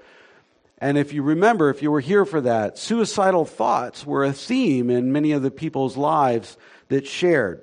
And 0.77 0.99
if 0.99 1.15
you 1.15 1.23
remember, 1.23 1.71
if 1.71 1.81
you 1.81 1.91
were 1.91 2.01
here 2.01 2.27
for 2.27 2.43
that, 2.43 2.77
suicidal 2.77 3.47
thoughts 3.47 4.05
were 4.05 4.25
a 4.25 4.33
theme 4.33 4.91
in 4.91 5.11
many 5.11 5.33
of 5.33 5.43
the 5.43 5.51
people's 5.51 5.97
lives 5.97 6.59
that 6.89 7.07
shared. 7.07 7.63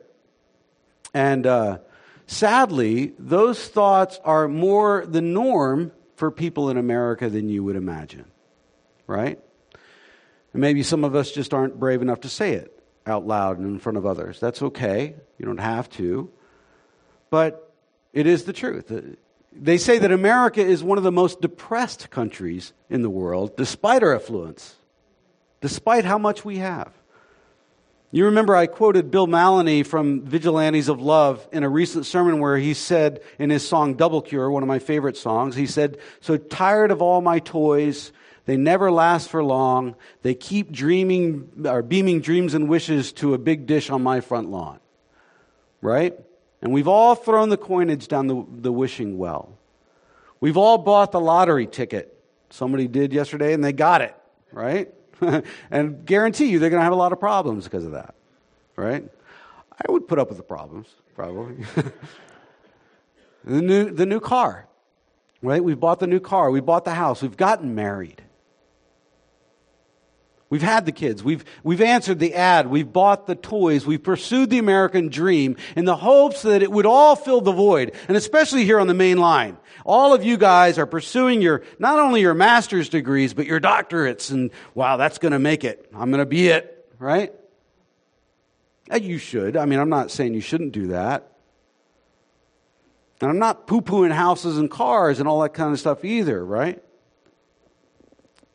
And 1.14 1.46
uh, 1.46 1.78
sadly, 2.26 3.14
those 3.20 3.68
thoughts 3.68 4.20
are 4.24 4.48
more 4.48 5.06
the 5.06 5.22
norm 5.22 5.92
for 6.16 6.32
people 6.32 6.72
in 6.72 6.78
America 6.78 7.30
than 7.30 7.50
you 7.50 7.64
would 7.64 7.76
imagine, 7.76 8.26
right? 9.06 9.40
And 10.54 10.62
maybe 10.62 10.82
some 10.82 11.04
of 11.04 11.14
us 11.14 11.32
just 11.32 11.54
aren't 11.54 11.80
brave 11.80 12.02
enough 12.02 12.22
to 12.22 12.30
say 12.30 12.54
it 12.54 12.76
out 13.06 13.28
loud 13.28 13.60
and 13.60 13.68
in 13.68 13.80
front 13.80 14.00
of 14.00 14.08
others. 14.08 14.40
That's 14.40 14.64
okay. 14.64 15.14
You 15.38 15.46
don't 15.46 15.60
have 15.60 15.88
to. 15.92 16.32
But 17.30 17.74
it 18.14 18.26
is 18.26 18.44
the 18.44 18.54
truth. 18.54 18.92
Uh, 18.92 19.02
they 19.52 19.78
say 19.78 19.98
that 20.00 20.12
America 20.12 20.62
is 20.62 20.84
one 20.84 20.98
of 20.98 21.04
the 21.04 21.12
most 21.12 21.42
depressed 21.42 22.10
countries 22.10 22.74
in 22.90 23.02
the 23.02 23.10
world, 23.10 23.58
despite 23.58 24.04
our 24.04 24.16
affluence, 24.16 24.76
despite 25.62 26.06
how 26.06 26.18
much 26.18 26.46
we 26.46 26.58
have. 26.58 26.94
You 28.12 28.26
remember 28.26 28.56
I 28.56 28.66
quoted 28.66 29.12
Bill 29.12 29.28
Mallonee 29.28 29.86
from 29.86 30.26
Vigilantes 30.26 30.90
of 30.90 31.00
Love 31.00 31.48
in 31.52 31.64
a 31.64 31.70
recent 31.70 32.08
sermon 32.08 32.40
where 32.40 32.58
he 32.58 32.74
said 32.74 33.22
in 33.38 33.52
his 33.52 33.68
song 33.68 33.94
Double 33.94 34.22
Cure, 34.22 34.50
one 34.50 34.64
of 34.64 34.68
my 34.68 34.80
favorite 34.80 35.16
songs, 35.16 35.56
he 35.56 35.68
said, 35.68 35.98
So 36.20 36.36
tired 36.38 36.90
of 36.90 37.04
all 37.04 37.22
my 37.22 37.38
toys, 37.38 38.12
they 38.46 38.58
never 38.58 38.92
last 38.92 39.30
for 39.30 39.44
long. 39.44 39.96
They 40.24 40.34
keep 40.34 40.72
dreaming 40.72 41.52
or 41.66 41.84
beaming 41.84 42.22
dreams 42.22 42.56
and 42.56 42.68
wishes 42.68 43.12
to 43.14 43.36
a 43.36 43.38
big 43.38 43.68
dish 43.68 43.92
on 43.92 44.02
my 44.02 44.22
front 44.22 44.50
lawn. 44.50 44.80
Right? 45.82 46.20
And 46.62 46.74
we've 46.74 46.88
all 46.88 47.16
thrown 47.16 47.50
the 47.50 47.58
coinage 47.58 48.08
down 48.08 48.28
the, 48.28 48.46
the 48.50 48.72
wishing 48.72 49.18
well. 49.18 49.58
We've 50.42 50.58
all 50.58 50.78
bought 50.78 51.12
the 51.12 51.20
lottery 51.20 51.68
ticket. 51.68 52.16
Somebody 52.50 52.88
did 52.88 53.14
yesterday 53.14 53.54
and 53.54 53.64
they 53.64 53.74
got 53.74 54.02
it, 54.02 54.16
right? 54.52 54.94
and 55.72 56.06
guarantee 56.06 56.46
you 56.46 56.60
they're 56.60 56.70
going 56.70 56.80
to 56.80 56.84
have 56.84 56.94
a 56.94 56.98
lot 56.98 57.12
of 57.12 57.20
problems 57.20 57.66
because 57.66 57.86
of 57.86 57.92
that, 57.92 58.16
right? 58.76 59.04
I 59.72 59.92
would 59.92 60.08
put 60.08 60.20
up 60.20 60.30
with 60.30 60.38
the 60.38 60.44
problems, 60.44 60.88
probably. 61.16 61.66
the, 63.46 63.62
new, 63.62 63.92
the 63.92 64.06
new 64.06 64.20
car, 64.20 64.68
right? 65.42 65.64
We've 65.64 65.80
bought 65.80 66.00
the 66.00 66.08
new 66.08 66.20
car. 66.20 66.52
We 66.52 66.60
bought 66.60 66.86
the 66.86 66.94
house. 66.94 67.22
We've 67.22 67.38
gotten 67.38 67.76
married. 67.76 68.24
We've 70.50 70.64
had 70.64 70.88
the 70.88 70.92
kids. 70.92 71.24
We've, 71.24 71.46
we've 71.64 71.82
answered 71.82 72.18
the 72.18 72.34
ad. 72.34 72.68
We've 72.68 72.92
bought 72.92 73.28
the 73.28 73.36
toys. 73.36 73.86
We've 73.86 74.02
pursued 74.02 74.50
the 74.50 74.58
American 74.58 75.10
dream 75.10 75.58
in 75.76 75.86
the 75.86 75.96
hopes 75.96 76.42
that 76.42 76.64
it 76.64 76.72
would 76.72 76.88
all 76.88 77.16
fill 77.16 77.42
the 77.42 77.52
void. 77.52 77.94
And 78.08 78.18
especially 78.18 78.66
here 78.66 78.80
on 78.80 78.88
the 78.88 78.96
main 78.96 79.20
line. 79.20 79.58
All 79.86 80.14
of 80.14 80.24
you 80.24 80.38
guys 80.38 80.80
are 80.80 80.88
pursuing 80.88 81.44
your, 81.44 81.62
not 81.78 82.00
only 82.00 82.22
your 82.22 82.34
master's 82.34 82.90
degrees, 82.90 83.36
but 83.36 83.46
your 83.46 83.60
doctorates. 83.60 84.32
And 84.32 84.50
wow, 84.74 84.98
that's 84.98 85.20
going 85.20 85.34
to 85.34 85.40
make 85.40 85.64
it. 85.64 85.88
I'm 85.94 86.10
going 86.10 86.20
to 86.20 86.26
be 86.26 86.48
it, 86.48 86.88
right? 86.98 87.32
Uh, 88.92 88.98
you 88.98 89.20
should. 89.20 89.56
I 89.56 89.66
mean, 89.66 89.78
I'm 89.78 89.90
not 89.90 90.10
saying 90.10 90.34
you 90.34 90.42
shouldn't 90.42 90.72
do 90.72 90.88
that. 90.88 91.32
And 93.22 93.30
I'm 93.30 93.38
not 93.38 93.68
poo 93.68 93.82
pooing 93.82 94.12
houses 94.12 94.58
and 94.58 94.72
cars 94.72 95.20
and 95.20 95.28
all 95.28 95.42
that 95.42 95.54
kind 95.54 95.74
of 95.74 95.80
stuff 95.80 96.04
either, 96.04 96.44
right? 96.44 96.82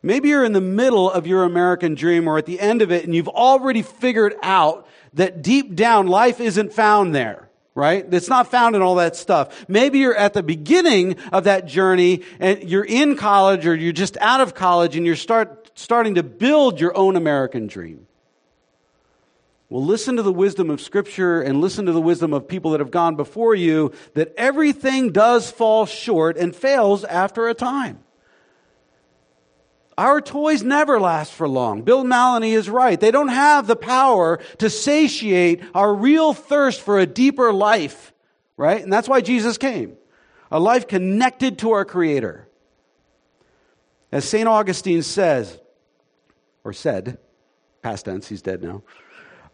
Maybe 0.05 0.29
you're 0.29 0.45
in 0.45 0.53
the 0.53 0.61
middle 0.61 1.11
of 1.11 1.27
your 1.27 1.45
American 1.45 1.95
dream 1.95 2.29
or 2.29 2.37
at 2.37 2.45
the 2.45 2.61
end 2.61 2.83
of 2.83 2.93
it 2.93 3.07
and 3.07 3.14
you've 3.14 3.27
already 3.27 3.81
figured 3.81 4.35
out 4.43 4.87
that 5.14 5.40
deep 5.40 5.75
down 5.75 6.09
life 6.09 6.40
isn't 6.40 6.75
found 6.75 7.14
there, 7.14 7.49
right? 7.75 8.05
It's 8.12 8.29
not 8.29 8.51
found 8.51 8.77
in 8.77 8.83
all 8.83 8.97
that 8.97 9.17
stuff. 9.17 9.64
Maybe 9.67 10.01
you're 10.01 10.14
at 10.14 10.35
the 10.35 10.43
beginning 10.43 11.17
of 11.33 11.45
that 11.45 11.64
journey 11.64 12.21
and 12.38 12.69
you're 12.69 12.85
in 12.85 13.17
college 13.17 13.67
or 13.67 13.75
you're 13.75 13.95
just 13.95 14.19
out 14.19 14.43
of 14.43 14.55
college 14.55 14.95
and 14.95 15.07
you're 15.07 15.17
start, 15.17 15.71
starting 15.75 16.17
to 16.17 16.23
build 16.23 16.81
your 16.81 16.95
own 16.95 17.17
American 17.17 17.67
dream. 17.67 18.07
Well, 19.71 19.83
listen 19.83 20.17
to 20.17 20.23
the 20.23 20.31
wisdom 20.31 20.69
of 20.69 20.83
Scripture 20.83 21.40
and 21.40 21.62
listen 21.62 21.87
to 21.87 21.93
the 21.93 22.01
wisdom 22.03 22.35
of 22.35 22.47
people 22.47 22.73
that 22.73 22.81
have 22.81 22.90
gone 22.90 23.17
before 23.17 23.55
you 23.55 23.90
that 24.12 24.35
everything 24.37 25.12
does 25.12 25.51
fall 25.51 25.87
short 25.87 26.37
and 26.37 26.55
fails 26.55 27.05
after 27.05 27.49
a 27.49 27.55
time. 27.55 28.04
Our 29.97 30.21
toys 30.21 30.63
never 30.63 30.99
last 30.99 31.33
for 31.33 31.49
long. 31.49 31.83
Bill 31.83 32.05
Mallonee 32.05 32.53
is 32.53 32.69
right. 32.69 32.99
They 32.99 33.11
don't 33.11 33.29
have 33.29 33.67
the 33.67 33.77
power 33.77 34.39
to 34.59 34.69
satiate 34.69 35.63
our 35.75 35.95
real 35.95 36.35
thirst 36.35 36.81
for 36.81 36.99
a 36.99 37.07
deeper 37.07 37.53
life, 37.53 38.13
right? 38.57 38.83
And 38.83 38.93
that's 38.93 39.09
why 39.09 39.21
Jesus 39.21 39.57
came. 39.57 39.97
A 40.51 40.59
life 40.59 40.89
connected 40.89 41.59
to 41.61 41.73
our 41.73 41.85
Creator. 41.85 42.49
As 44.11 44.25
St. 44.25 44.49
Augustine 44.49 45.03
says, 45.03 45.59
or 46.65 46.73
said, 46.73 47.19
past 47.83 48.05
tense, 48.05 48.29
he's 48.29 48.43
dead 48.43 48.63
now, 48.63 48.83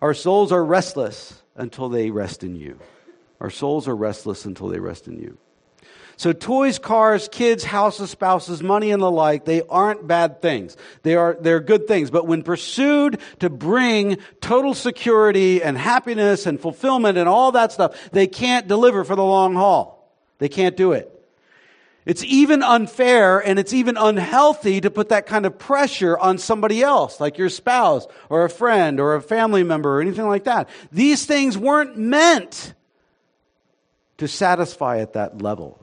our 0.00 0.14
souls 0.14 0.52
are 0.52 0.64
restless 0.64 1.42
until 1.56 1.88
they 1.88 2.10
rest 2.10 2.44
in 2.44 2.56
you. 2.56 2.78
Our 3.40 3.50
souls 3.50 3.88
are 3.88 3.96
restless 3.96 4.44
until 4.44 4.68
they 4.68 4.78
rest 4.78 5.08
in 5.08 5.18
you. 5.18 5.38
So 6.20 6.34
toys, 6.34 6.78
cars, 6.78 7.30
kids, 7.32 7.64
houses, 7.64 8.10
spouses, 8.10 8.62
money, 8.62 8.90
and 8.90 9.02
the 9.02 9.10
like, 9.10 9.46
they 9.46 9.62
aren't 9.62 10.06
bad 10.06 10.42
things. 10.42 10.76
They 11.02 11.14
are, 11.14 11.34
they're 11.40 11.60
good 11.60 11.88
things. 11.88 12.10
But 12.10 12.26
when 12.26 12.42
pursued 12.42 13.22
to 13.38 13.48
bring 13.48 14.18
total 14.42 14.74
security 14.74 15.62
and 15.62 15.78
happiness 15.78 16.44
and 16.44 16.60
fulfillment 16.60 17.16
and 17.16 17.26
all 17.26 17.52
that 17.52 17.72
stuff, 17.72 18.10
they 18.10 18.26
can't 18.26 18.68
deliver 18.68 19.02
for 19.02 19.16
the 19.16 19.24
long 19.24 19.54
haul. 19.54 20.14
They 20.36 20.50
can't 20.50 20.76
do 20.76 20.92
it. 20.92 21.10
It's 22.04 22.22
even 22.24 22.62
unfair 22.62 23.38
and 23.38 23.58
it's 23.58 23.72
even 23.72 23.96
unhealthy 23.96 24.82
to 24.82 24.90
put 24.90 25.08
that 25.08 25.24
kind 25.26 25.46
of 25.46 25.58
pressure 25.58 26.18
on 26.18 26.36
somebody 26.36 26.82
else, 26.82 27.18
like 27.18 27.38
your 27.38 27.48
spouse 27.48 28.06
or 28.28 28.44
a 28.44 28.50
friend 28.50 29.00
or 29.00 29.14
a 29.14 29.22
family 29.22 29.62
member 29.62 29.96
or 29.96 30.02
anything 30.02 30.26
like 30.26 30.44
that. 30.44 30.68
These 30.92 31.24
things 31.24 31.56
weren't 31.56 31.96
meant 31.96 32.74
to 34.18 34.28
satisfy 34.28 34.98
at 34.98 35.14
that 35.14 35.40
level. 35.40 35.79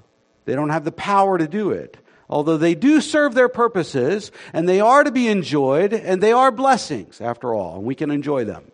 They 0.47 0.55
don't 0.55 0.69
have 0.69 0.85
the 0.85 0.93
power 0.93 1.37
to 1.37 1.45
do 1.45 1.71
it. 1.71 1.97
Although 2.29 2.55
they 2.55 2.73
do 2.73 3.01
serve 3.01 3.33
their 3.33 3.49
purposes 3.49 4.31
and 4.53 4.67
they 4.67 4.79
are 4.79 5.03
to 5.03 5.11
be 5.11 5.27
enjoyed 5.27 5.91
and 5.91 6.23
they 6.23 6.31
are 6.31 6.51
blessings 6.51 7.19
after 7.19 7.53
all, 7.53 7.75
and 7.75 7.83
we 7.83 7.95
can 7.95 8.09
enjoy 8.09 8.45
them. 8.45 8.71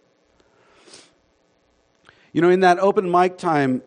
You 2.32 2.44
know, 2.44 2.52
in 2.52 2.60
that 2.60 2.78
open 2.78 3.10
mic 3.10 3.40
time, 3.40 3.82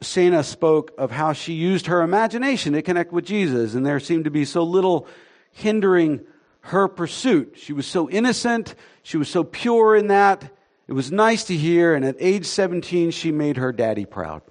Sana 0.00 0.42
spoke 0.42 0.92
of 0.98 1.12
how 1.12 1.34
she 1.34 1.52
used 1.52 1.86
her 1.86 2.02
imagination 2.02 2.72
to 2.72 2.82
connect 2.82 3.12
with 3.12 3.24
Jesus, 3.24 3.74
and 3.74 3.86
there 3.86 4.00
seemed 4.00 4.24
to 4.24 4.30
be 4.32 4.44
so 4.44 4.64
little 4.64 5.06
hindering 5.52 6.22
her 6.62 6.88
pursuit. 6.88 7.54
She 7.56 7.72
was 7.72 7.86
so 7.86 8.10
innocent, 8.10 8.74
she 9.04 9.16
was 9.16 9.28
so 9.28 9.44
pure 9.44 9.94
in 9.94 10.08
that. 10.08 10.50
It 10.88 10.94
was 10.94 11.12
nice 11.12 11.44
to 11.44 11.56
hear, 11.56 11.94
and 11.94 12.04
at 12.04 12.16
age 12.18 12.46
17, 12.46 13.12
she 13.12 13.30
made 13.30 13.56
her 13.56 13.72
daddy 13.72 14.04
proud. 14.04 14.42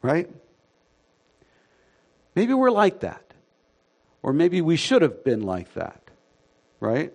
Right? 0.00 0.28
Maybe 2.34 2.54
we're 2.54 2.70
like 2.70 3.00
that. 3.00 3.22
Or 4.22 4.32
maybe 4.32 4.60
we 4.60 4.76
should 4.76 5.02
have 5.02 5.22
been 5.24 5.42
like 5.42 5.74
that. 5.74 6.00
Right? 6.80 7.12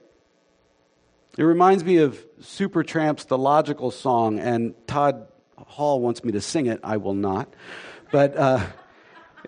It 1.37 1.43
reminds 1.43 1.83
me 1.83 1.97
of 1.97 2.23
Supertramp's 2.41 3.25
The 3.25 3.37
Logical 3.37 3.91
Song, 3.91 4.39
and 4.39 4.73
Todd 4.87 5.27
Hall 5.57 6.01
wants 6.01 6.23
me 6.23 6.31
to 6.33 6.41
sing 6.41 6.65
it. 6.65 6.79
I 6.83 6.97
will 6.97 7.13
not. 7.13 7.53
But 8.11 8.35
uh, 8.35 8.65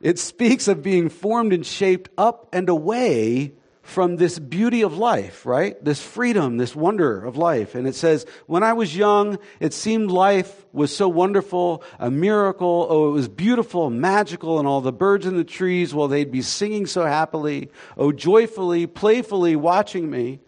it 0.00 0.18
speaks 0.18 0.68
of 0.68 0.82
being 0.82 1.08
formed 1.08 1.52
and 1.52 1.66
shaped 1.66 2.10
up 2.16 2.48
and 2.52 2.68
away 2.68 3.52
from 3.82 4.16
this 4.16 4.38
beauty 4.38 4.82
of 4.82 4.96
life, 4.96 5.44
right? 5.44 5.82
This 5.84 6.00
freedom, 6.00 6.56
this 6.56 6.74
wonder 6.74 7.24
of 7.24 7.36
life. 7.36 7.74
And 7.74 7.86
it 7.86 7.96
says, 7.96 8.24
when 8.46 8.62
I 8.62 8.72
was 8.72 8.96
young, 8.96 9.38
it 9.58 9.74
seemed 9.74 10.10
life 10.10 10.64
was 10.72 10.94
so 10.96 11.08
wonderful, 11.08 11.82
a 11.98 12.10
miracle. 12.10 12.86
Oh, 12.88 13.08
it 13.08 13.12
was 13.12 13.28
beautiful, 13.28 13.90
magical, 13.90 14.60
and 14.60 14.68
all 14.68 14.80
the 14.80 14.92
birds 14.92 15.26
in 15.26 15.36
the 15.36 15.44
trees, 15.44 15.92
well, 15.92 16.08
they'd 16.08 16.30
be 16.30 16.42
singing 16.42 16.86
so 16.86 17.04
happily, 17.04 17.70
oh, 17.96 18.12
joyfully, 18.12 18.86
playfully 18.86 19.56
watching 19.56 20.08
me. 20.08 20.40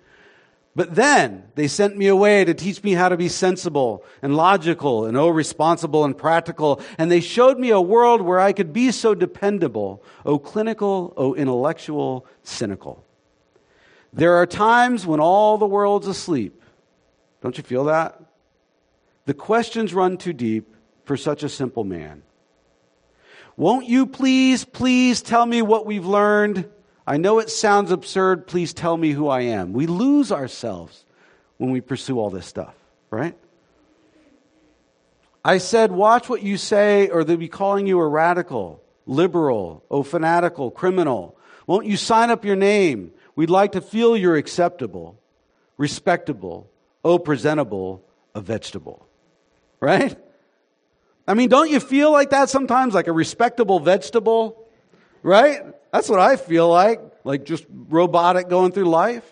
But 0.77 0.95
then 0.95 1.45
they 1.55 1.69
sent 1.69 1.97
me 1.97 2.09
away 2.09 2.45
to 2.45 2.55
teach 2.55 2.83
me 2.83 2.95
how 2.95 3.09
to 3.09 3.17
be 3.17 3.29
sensible 3.29 4.05
and 4.23 4.37
logical 4.37 5.07
and 5.07 5.17
oh, 5.17 5.29
responsible 5.29 6.05
and 6.05 6.17
practical. 6.17 6.81
And 6.99 7.11
they 7.11 7.21
showed 7.21 7.59
me 7.59 7.71
a 7.71 7.81
world 7.81 8.23
where 8.23 8.41
I 8.41 8.53
could 8.53 8.73
be 8.73 8.91
so 8.91 9.15
dependable, 9.15 10.03
oh, 10.25 10.39
clinical, 10.39 11.13
oh, 11.17 11.35
intellectual, 11.35 12.27
cynical. 12.43 13.05
There 14.15 14.37
are 14.37 14.47
times 14.47 15.05
when 15.05 15.19
all 15.19 15.59
the 15.59 15.67
world's 15.67 16.07
asleep. 16.07 16.63
Don't 17.43 17.59
you 17.59 17.65
feel 17.65 17.85
that? 17.85 18.21
The 19.27 19.35
questions 19.35 19.93
run 19.93 20.19
too 20.19 20.33
deep 20.33 20.73
for 21.05 21.17
such 21.17 21.43
a 21.43 21.49
simple 21.49 21.83
man. 21.83 22.23
Won't 23.57 23.89
you 23.89 24.07
please, 24.07 24.65
please 24.65 25.21
tell 25.21 25.45
me 25.45 25.63
what 25.63 25.85
we've 25.85 26.07
learned? 26.07 26.71
I 27.07 27.17
know 27.17 27.41
it 27.41 27.51
sounds 27.51 27.91
absurd. 27.91 28.47
Please 28.47 28.73
tell 28.73 28.97
me 28.97 29.11
who 29.11 29.27
I 29.29 29.43
am. 29.43 29.73
We 29.73 29.87
lose 29.87 30.31
ourselves 30.31 31.05
when 31.59 31.71
we 31.71 31.81
pursue 31.81 32.19
all 32.19 32.31
this 32.31 32.47
stuff, 32.47 32.75
right? 33.11 33.37
I 35.45 35.59
said, 35.59 35.91
watch 35.91 36.29
what 36.29 36.43
you 36.43 36.57
say, 36.57 37.09
or 37.09 37.25
they'll 37.25 37.37
be 37.37 37.49
calling 37.49 37.87
you 37.87 37.99
a 38.01 38.09
radical, 38.09 38.81
liberal, 39.07 39.85
oh, 39.91 40.05
fanatical, 40.05 40.71
criminal. 40.71 41.37
Won't 41.67 41.87
you 41.87 41.97
sign 41.97 42.31
up 42.31 42.45
your 42.45 42.57
name? 42.57 43.13
We'd 43.37 43.51
like 43.51 43.73
to 43.73 43.81
feel 43.81 44.17
you're 44.17 44.37
acceptable, 44.37 45.19
respectable, 45.77 46.71
oh, 47.05 47.19
presentable, 47.19 48.05
a 48.35 48.41
vegetable, 48.41 49.07
right? 49.81 50.17
I 51.27 51.35
mean, 51.35 51.49
don't 51.49 51.71
you 51.71 51.81
feel 51.81 52.13
like 52.13 52.31
that 52.31 52.49
sometimes, 52.49 52.95
like 52.95 53.07
a 53.07 53.13
respectable 53.13 53.81
vegetable, 53.81 54.67
right? 55.23 55.63
That's 55.93 56.09
what 56.09 56.21
I 56.21 56.37
feel 56.37 56.69
like, 56.69 57.01
like 57.25 57.45
just 57.45 57.65
robotic 57.71 58.49
going 58.49 58.73
through 58.73 58.87
life. 58.91 59.25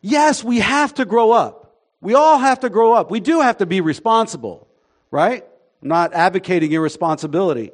Yes, 0.00 0.44
we 0.44 0.60
have 0.60 0.94
to 0.94 1.04
grow 1.04 1.30
up. 1.32 1.76
We 2.00 2.14
all 2.14 2.38
have 2.38 2.60
to 2.60 2.68
grow 2.68 2.92
up. 2.92 3.10
We 3.10 3.20
do 3.20 3.40
have 3.40 3.58
to 3.58 3.66
be 3.66 3.80
responsible, 3.80 4.68
right? 5.10 5.44
I'm 5.80 5.88
not 5.88 6.12
advocating 6.12 6.72
irresponsibility. 6.72 7.72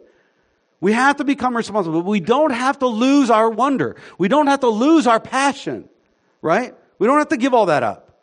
We 0.81 0.93
have 0.93 1.17
to 1.17 1.25
become 1.25 1.57
responsible, 1.57 2.03
but 2.03 2.09
we 2.09 2.21
don't 2.21 2.53
have 2.53 2.79
to 2.79 2.87
lose 2.87 3.31
our 3.31 3.51
wonder. 3.51 3.97
We 4.19 4.29
don't 4.29 4.47
have 4.47 4.61
to 4.61 4.69
lose 4.69 5.07
our 5.07 5.21
passion, 5.21 5.89
right? 6.41 6.75
We 6.99 7.07
don't 7.07 7.19
have 7.19 7.29
to 7.29 7.37
give 7.37 7.53
all 7.53 7.67
that 7.67 7.83
up. 7.83 8.21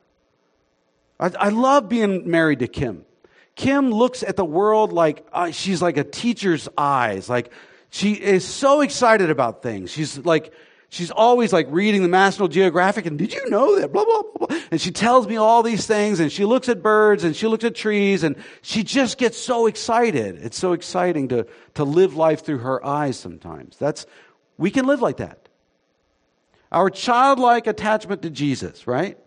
I, 1.20 1.32
I 1.40 1.50
love 1.50 1.88
being 1.88 2.30
married 2.30 2.60
to 2.60 2.68
Kim. 2.68 3.06
Kim 3.56 3.92
looks 3.92 4.24
at 4.24 4.36
the 4.36 4.46
world 4.46 4.94
like 4.94 5.26
uh, 5.34 5.52
she's 5.52 5.82
like 5.82 5.98
a 5.98 6.04
teacher's 6.04 6.68
eyes, 6.78 7.30
like 7.30 7.52
she 7.90 8.14
is 8.14 8.46
so 8.46 8.82
excited 8.82 9.30
about 9.30 9.64
things. 9.64 9.92
She's 9.92 10.18
like, 10.20 10.54
she's 10.90 11.12
always 11.12 11.52
like 11.52 11.68
reading 11.70 12.02
the 12.02 12.08
National 12.08 12.48
Geographic 12.48 13.06
and 13.06 13.18
did 13.18 13.34
you 13.34 13.50
know 13.50 13.80
that? 13.80 13.92
Blah, 13.92 14.06
blah, 14.06 14.22
blah, 14.22 14.48
blah. 14.48 14.58
And 14.72 14.80
she 14.80 14.92
tells 14.92 15.28
me 15.28 15.38
all 15.38 15.64
these 15.64 15.86
things 15.86 16.20
and 16.20 16.32
she 16.32 16.46
looks 16.46 16.70
at 16.70 16.82
birds 16.82 17.24
and 17.24 17.36
she 17.36 17.48
looks 17.48 17.64
at 17.64 17.76
trees 17.76 18.24
and 18.24 18.36
she 18.62 18.84
just 18.84 19.18
gets 19.18 19.38
so 19.38 19.68
excited. 19.68 20.40
It's 20.42 20.58
so 20.58 20.74
exciting 20.74 21.30
to, 21.30 21.48
to 21.76 21.84
live 21.84 22.16
life 22.16 22.44
through 22.44 22.60
her 22.60 22.86
eyes 22.86 23.18
sometimes. 23.18 23.78
That's, 23.78 24.06
we 24.58 24.72
can 24.72 24.86
live 24.86 25.02
like 25.02 25.18
that. 25.18 25.50
Our 26.72 26.90
childlike 26.90 27.68
attachment 27.68 28.24
to 28.24 28.30
Jesus, 28.30 28.88
right? 28.88 29.18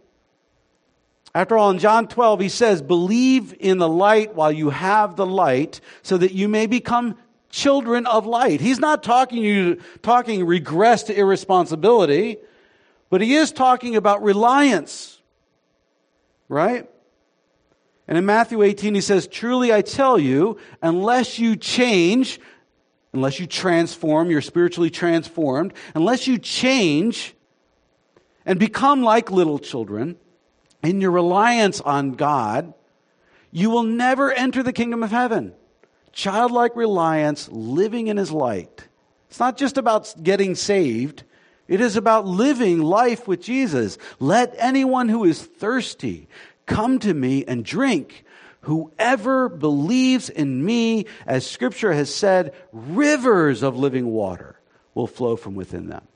After 1.35 1.57
all, 1.57 1.71
in 1.71 1.79
John 1.79 2.09
12, 2.09 2.41
he 2.41 2.49
says, 2.49 2.83
Believe 2.83 3.55
in 3.59 3.79
the 3.79 3.89
light 3.89 4.35
while 4.35 4.51
you 4.51 4.71
have 4.71 5.17
the 5.17 5.27
light, 5.27 5.81
so 6.03 6.19
that 6.19 6.33
you 6.33 6.49
may 6.49 6.67
become 6.67 7.17
children 7.51 8.07
of 8.07 8.27
light. 8.27 8.61
He's 8.61 8.79
not 8.79 9.03
talking 9.03 9.43
you 9.43 9.81
talking 10.03 10.47
regress 10.47 11.05
to 11.05 11.15
irresponsibility, 11.19 12.39
but 13.11 13.21
he 13.21 13.35
is 13.35 13.53
talking 13.53 13.97
about 13.97 14.23
reliance. 14.23 15.21
Right? 16.49 16.89
And 18.09 18.17
in 18.17 18.27
Matthew 18.27 18.63
18 18.63 18.95
he 18.95 19.01
says, 19.01 19.27
"Truly 19.27 19.73
I 19.73 19.83
tell 19.83 20.19
you, 20.19 20.57
unless 20.83 21.39
you 21.39 21.57
change, 21.57 22.41
unless 23.13 23.39
you 23.39 23.47
transform, 23.47 24.31
you're 24.31 24.41
spiritually 24.41 24.91
transformed, 24.91 25.75
unless 25.95 26.27
you 26.27 26.39
change 26.39 27.35
and 28.47 28.59
become 28.59 29.03
like 29.03 29.31
little 29.31 29.59
children 29.59 30.17
in 30.83 31.01
your 31.01 31.11
reliance 31.11 31.81
on 31.81 32.13
God, 32.13 32.75
you 33.53 33.71
will 33.71 33.83
never 33.83 34.33
enter 34.33 34.63
the 34.63 34.73
kingdom 34.73 35.03
of 35.03 35.11
heaven." 35.11 35.55
Childlike 36.13 36.77
reliance, 36.77 37.49
living 37.51 38.09
in 38.09 38.17
his 38.17 38.31
light. 38.31 38.87
It's 39.29 39.41
not 39.41 39.57
just 39.57 39.79
about 39.79 40.13
getting 40.23 40.55
saved. 40.55 41.23
It 41.69 41.81
is 41.81 41.97
about 41.97 42.27
living 42.27 42.81
life 42.81 43.29
with 43.29 43.41
Jesus. 43.41 43.97
Let 44.19 44.55
anyone 44.59 45.09
who 45.09 45.25
is 45.25 45.41
thirsty 45.41 46.29
come 46.67 46.99
to 47.01 47.15
me 47.15 47.45
and 47.45 47.65
drink. 47.65 48.25
Whoever 48.63 49.49
believes 49.49 50.29
in 50.29 50.65
me, 50.65 51.07
as 51.27 51.47
scripture 51.47 51.93
has 51.93 52.13
said, 52.13 52.55
rivers 52.73 53.63
of 53.63 53.77
living 53.77 54.07
water 54.07 54.59
will 54.95 55.07
flow 55.07 55.37
from 55.37 55.55
within 55.55 55.89
them. 55.89 56.07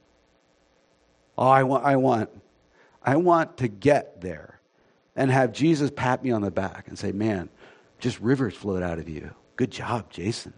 Oh, 1.39 1.49
I 1.49 1.63
want, 1.63 1.85
I 1.85 1.97
want, 1.97 2.31
I 3.03 3.17
want 3.17 3.59
to 3.59 3.69
get 3.69 4.21
there 4.21 4.61
and 5.17 5.31
have 5.31 5.53
Jesus 5.53 5.91
pat 5.95 6.23
me 6.23 6.33
on 6.33 6.43
the 6.43 6.51
back 6.51 6.89
and 6.89 6.99
say, 6.99 7.13
man, 7.13 7.49
just 7.99 8.21
rivers 8.21 8.55
flowed 8.55 8.83
out 8.83 8.99
of 8.99 9.09
you. 9.09 9.31
Good 9.57 9.71
job, 9.71 10.11
Jason. 10.11 10.53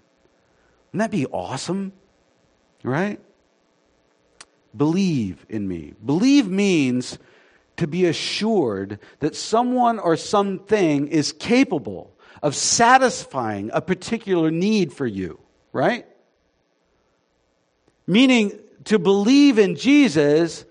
Wouldn't 0.93 1.11
that 1.11 1.17
be 1.17 1.27
awesome? 1.27 1.93
Right? 2.83 3.21
Believe 4.77 5.45
in 5.49 5.67
me. 5.67 5.95
Believe 6.05 6.49
means 6.49 7.19
to 7.77 7.87
be 7.87 8.07
assured 8.07 8.99
that 9.21 9.37
someone 9.37 9.99
or 9.99 10.17
something 10.17 11.09
is 11.09 11.33
capable 11.33 12.13
of 12.43 12.55
satisfying 12.55 13.71
a 13.73 13.81
particular 13.81 14.51
need 14.51 14.93
for 14.93 15.07
you, 15.07 15.39
right? 15.73 16.07
Meaning 18.07 18.59
to 18.85 18.99
believe 18.99 19.59
in 19.59 19.77
Jesus 19.77 20.65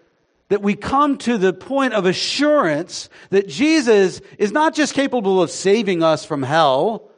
that 0.50 0.62
we 0.62 0.76
come 0.76 1.18
to 1.18 1.38
the 1.38 1.54
point 1.54 1.94
of 1.94 2.06
assurance 2.06 3.10
that 3.32 3.48
Jesus 3.48 4.22
is 4.38 4.52
not 4.52 4.76
just 4.76 4.94
capable 4.94 5.42
of 5.42 5.50
saving 5.50 6.04
us 6.04 6.24
from 6.24 6.44
hell, 6.44 7.10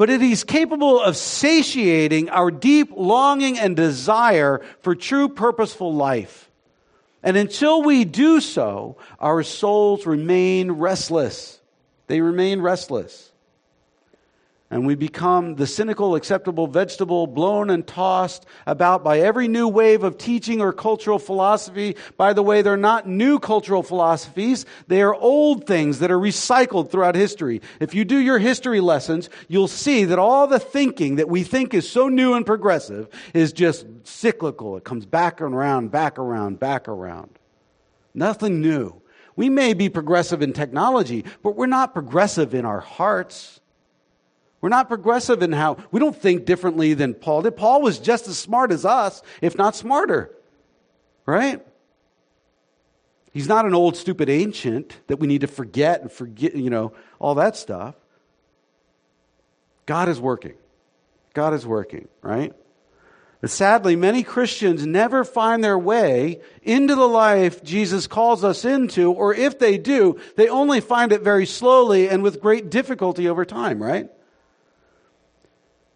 but 0.00 0.08
it 0.08 0.22
is 0.22 0.44
capable 0.44 0.98
of 0.98 1.14
satiating 1.14 2.30
our 2.30 2.50
deep 2.50 2.90
longing 2.96 3.58
and 3.58 3.76
desire 3.76 4.62
for 4.80 4.94
true 4.94 5.28
purposeful 5.28 5.94
life. 5.94 6.50
And 7.22 7.36
until 7.36 7.82
we 7.82 8.06
do 8.06 8.40
so, 8.40 8.96
our 9.18 9.42
souls 9.42 10.06
remain 10.06 10.72
restless. 10.72 11.60
They 12.06 12.22
remain 12.22 12.62
restless. 12.62 13.29
And 14.70 14.86
we 14.86 14.94
become 14.94 15.56
the 15.56 15.66
cynical, 15.66 16.14
acceptable 16.14 16.68
vegetable 16.68 17.26
blown 17.26 17.70
and 17.70 17.84
tossed 17.84 18.46
about 18.66 19.02
by 19.02 19.18
every 19.18 19.48
new 19.48 19.66
wave 19.66 20.04
of 20.04 20.16
teaching 20.16 20.60
or 20.60 20.72
cultural 20.72 21.18
philosophy. 21.18 21.96
By 22.16 22.32
the 22.32 22.42
way, 22.42 22.62
they're 22.62 22.76
not 22.76 23.08
new 23.08 23.40
cultural 23.40 23.82
philosophies. 23.82 24.64
They 24.86 25.02
are 25.02 25.14
old 25.14 25.66
things 25.66 25.98
that 25.98 26.12
are 26.12 26.18
recycled 26.18 26.90
throughout 26.90 27.16
history. 27.16 27.60
If 27.80 27.94
you 27.94 28.04
do 28.04 28.18
your 28.18 28.38
history 28.38 28.80
lessons, 28.80 29.28
you'll 29.48 29.68
see 29.68 30.04
that 30.04 30.20
all 30.20 30.46
the 30.46 30.60
thinking 30.60 31.16
that 31.16 31.28
we 31.28 31.42
think 31.42 31.74
is 31.74 31.90
so 31.90 32.08
new 32.08 32.34
and 32.34 32.46
progressive 32.46 33.08
is 33.34 33.52
just 33.52 33.86
cyclical. 34.04 34.76
It 34.76 34.84
comes 34.84 35.04
back 35.04 35.40
and 35.40 35.52
around, 35.52 35.90
back 35.90 36.16
around, 36.16 36.60
back 36.60 36.86
around. 36.86 37.38
Nothing 38.14 38.60
new. 38.60 39.00
We 39.36 39.48
may 39.48 39.74
be 39.74 39.88
progressive 39.88 40.42
in 40.42 40.52
technology, 40.52 41.24
but 41.42 41.56
we're 41.56 41.66
not 41.66 41.94
progressive 41.94 42.54
in 42.54 42.64
our 42.64 42.80
hearts. 42.80 43.59
We're 44.60 44.68
not 44.68 44.88
progressive 44.88 45.42
in 45.42 45.52
how 45.52 45.78
we 45.90 46.00
don't 46.00 46.16
think 46.16 46.44
differently 46.44 46.94
than 46.94 47.14
Paul 47.14 47.42
did. 47.42 47.56
Paul 47.56 47.80
was 47.80 47.98
just 47.98 48.28
as 48.28 48.38
smart 48.38 48.72
as 48.72 48.84
us, 48.84 49.22
if 49.40 49.56
not 49.56 49.74
smarter. 49.74 50.30
Right? 51.24 51.64
He's 53.32 53.48
not 53.48 53.64
an 53.64 53.74
old, 53.74 53.96
stupid 53.96 54.28
ancient 54.28 54.96
that 55.06 55.18
we 55.18 55.26
need 55.26 55.42
to 55.42 55.46
forget 55.46 56.02
and 56.02 56.10
forget, 56.10 56.56
you 56.56 56.68
know, 56.68 56.92
all 57.18 57.36
that 57.36 57.56
stuff. 57.56 57.94
God 59.86 60.08
is 60.08 60.20
working. 60.20 60.54
God 61.32 61.54
is 61.54 61.64
working, 61.64 62.08
right? 62.22 62.52
But 63.40 63.50
sadly, 63.50 63.96
many 63.96 64.22
Christians 64.22 64.84
never 64.84 65.24
find 65.24 65.64
their 65.64 65.78
way 65.78 66.40
into 66.62 66.94
the 66.94 67.08
life 67.08 67.62
Jesus 67.62 68.06
calls 68.06 68.44
us 68.44 68.64
into, 68.64 69.12
or 69.12 69.32
if 69.32 69.58
they 69.58 69.78
do, 69.78 70.20
they 70.36 70.48
only 70.48 70.80
find 70.80 71.12
it 71.12 71.22
very 71.22 71.46
slowly 71.46 72.08
and 72.08 72.22
with 72.22 72.40
great 72.40 72.68
difficulty 72.68 73.28
over 73.28 73.44
time, 73.44 73.82
right? 73.82 74.10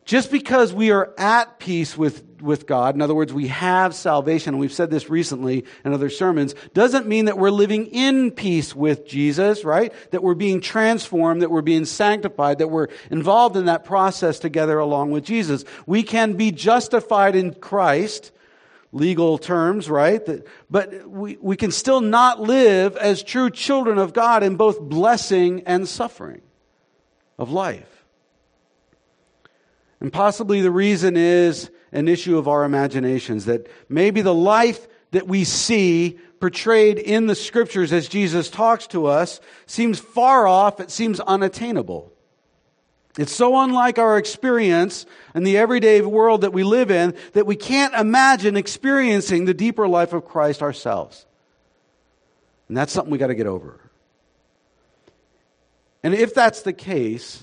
Just 0.05 0.31
because 0.31 0.71
we 0.73 0.91
are 0.91 1.15
at 1.17 1.59
peace 1.59 1.97
with, 1.97 2.39
with 2.43 2.67
God, 2.67 2.95
in 2.95 3.01
other 3.01 3.15
words, 3.15 3.33
we 3.33 3.47
have 3.49 3.95
salvation, 3.95 4.53
and 4.53 4.61
we've 4.61 4.73
said 4.73 4.91
this 4.91 5.09
recently 5.09 5.65
in 5.83 5.95
other 5.95 6.11
sermons, 6.11 6.55
doesn't 6.75 7.07
mean 7.07 7.25
that 7.25 7.39
we're 7.39 7.51
living 7.51 7.87
in 7.87 8.31
peace 8.31 8.77
with 8.77 9.07
Jesus, 9.07 9.65
right? 9.65 9.95
That 10.11 10.23
we're 10.23 10.35
being 10.35 10.61
transformed, 10.61 11.41
that 11.41 11.51
we're 11.51 11.63
being 11.63 11.87
sanctified, 11.87 12.59
that 12.59 12.69
we're 12.69 12.89
involved 13.11 13.57
in 13.57 13.65
that 13.65 13.87
process 13.87 14.39
together 14.39 14.79
along 14.79 15.11
with 15.11 15.25
Jesus. 15.25 15.65
We 15.87 16.03
can 16.03 16.35
be 16.35 16.53
justified 16.53 17.35
in 17.35 17.55
Christ, 17.55 18.31
legal 18.93 19.39
terms, 19.39 19.89
right? 19.89 20.23
But 20.71 21.09
we, 21.09 21.39
we 21.41 21.57
can 21.57 21.71
still 21.71 22.03
not 22.03 22.41
live 22.41 22.99
as 22.99 23.23
true 23.23 23.49
children 23.49 23.97
of 23.97 24.13
God 24.13 24.43
in 24.43 24.57
both 24.57 24.83
blessing 24.83 25.63
and 25.65 25.89
suffering 25.89 26.43
of 27.39 27.51
life. 27.51 27.94
And 30.05 30.13
possibly 30.13 30.61
the 30.61 30.71
reason 30.71 31.17
is 31.17 31.71
an 31.91 32.09
issue 32.09 32.37
of 32.37 32.47
our 32.47 32.65
imaginations, 32.65 33.47
that 33.47 33.69
maybe 33.89 34.21
the 34.21 34.35
life 34.35 34.87
that 35.13 35.27
we 35.27 35.45
see 35.45 36.19
portrayed 36.41 36.99
in 36.99 37.27
the 37.27 37.35
scriptures 37.35 37.91
as 37.91 38.07
Jesus 38.07 38.51
talks 38.51 38.87
to 38.89 39.07
us 39.07 39.41
seems 39.65 39.99
far 39.99 40.47
off, 40.47 40.79
it 40.79 40.91
seems 40.91 41.21
unattainable. 41.21 42.13
It's 43.19 43.35
so 43.35 43.59
unlike 43.59 43.99
our 43.99 44.19
experience 44.19 45.07
in 45.35 45.43
the 45.43 45.57
everyday 45.57 46.03
world 46.03 46.43
that 46.43 46.53
we 46.53 46.65
live 46.65 46.91
in 46.91 47.15
that 47.33 47.47
we 47.47 47.57
can't 47.57 47.95
imagine 47.95 48.59
experiencing 48.59 49.47
the 49.47 49.55
deeper 49.55 49.89
life 49.89 50.13
of 50.13 50.27
Christ 50.27 50.61
ourselves. 50.61 51.25
And 52.69 52.77
that's 52.77 52.93
something 52.93 53.11
we 53.11 53.17
got 53.17 53.29
to 53.29 53.35
get 53.35 53.47
over. 53.47 53.81
And 56.03 56.13
if 56.13 56.35
that's 56.35 56.61
the 56.61 56.75
case, 56.75 57.43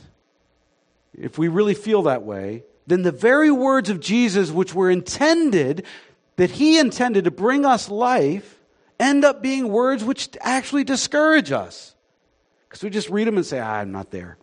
if 1.18 1.38
we 1.38 1.48
really 1.48 1.74
feel 1.74 2.04
that 2.04 2.24
way, 2.24 2.64
then 2.88 3.04
the 3.04 3.12
very 3.12 3.52
words 3.52 3.90
of 3.90 4.00
Jesus, 4.00 4.52
which 4.52 4.74
were 4.74 4.90
intended, 4.90 5.86
that 6.38 6.52
he 6.52 6.80
intended 6.80 7.26
to 7.26 7.32
bring 7.32 7.66
us 7.66 7.90
life, 7.90 8.60
end 9.00 9.24
up 9.24 9.42
being 9.42 9.70
words 9.70 10.04
which 10.04 10.30
actually 10.42 10.84
discourage 10.84 11.52
us. 11.52 11.96
Because 12.68 12.84
we 12.84 12.90
just 12.90 13.10
read 13.10 13.28
them 13.28 13.38
and 13.38 13.46
say, 13.46 13.60
ah, 13.60 13.76
I'm 13.76 13.92
not 13.92 14.12
there. 14.12 14.38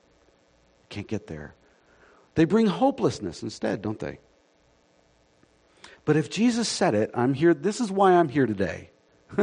Can't 0.88 1.08
get 1.08 1.26
there. 1.26 1.54
They 2.34 2.44
bring 2.44 2.66
hopelessness 2.66 3.42
instead, 3.42 3.82
don't 3.82 3.98
they? 3.98 4.18
But 6.04 6.16
if 6.16 6.30
Jesus 6.30 6.68
said 6.68 6.94
it, 6.94 7.10
I'm 7.14 7.34
here. 7.34 7.52
This 7.52 7.80
is 7.80 7.90
why 7.90 8.12
I'm 8.12 8.28
here 8.28 8.46
today. 8.46 8.90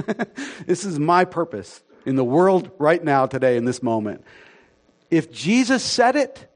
this 0.65 0.85
is 0.85 0.97
my 0.97 1.25
purpose 1.25 1.83
in 2.05 2.15
the 2.15 2.23
world 2.23 2.71
right 2.79 3.03
now, 3.03 3.25
today, 3.25 3.57
in 3.57 3.65
this 3.65 3.83
moment. 3.83 4.23
If 5.11 5.31
Jesus 5.31 5.83
said 5.83 6.15
it, 6.15 6.47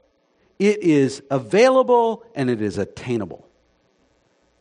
it 0.60 0.82
is 0.82 1.22
available 1.30 2.22
and 2.34 2.50
it 2.50 2.60
is 2.60 2.78
attainable. 2.78 3.48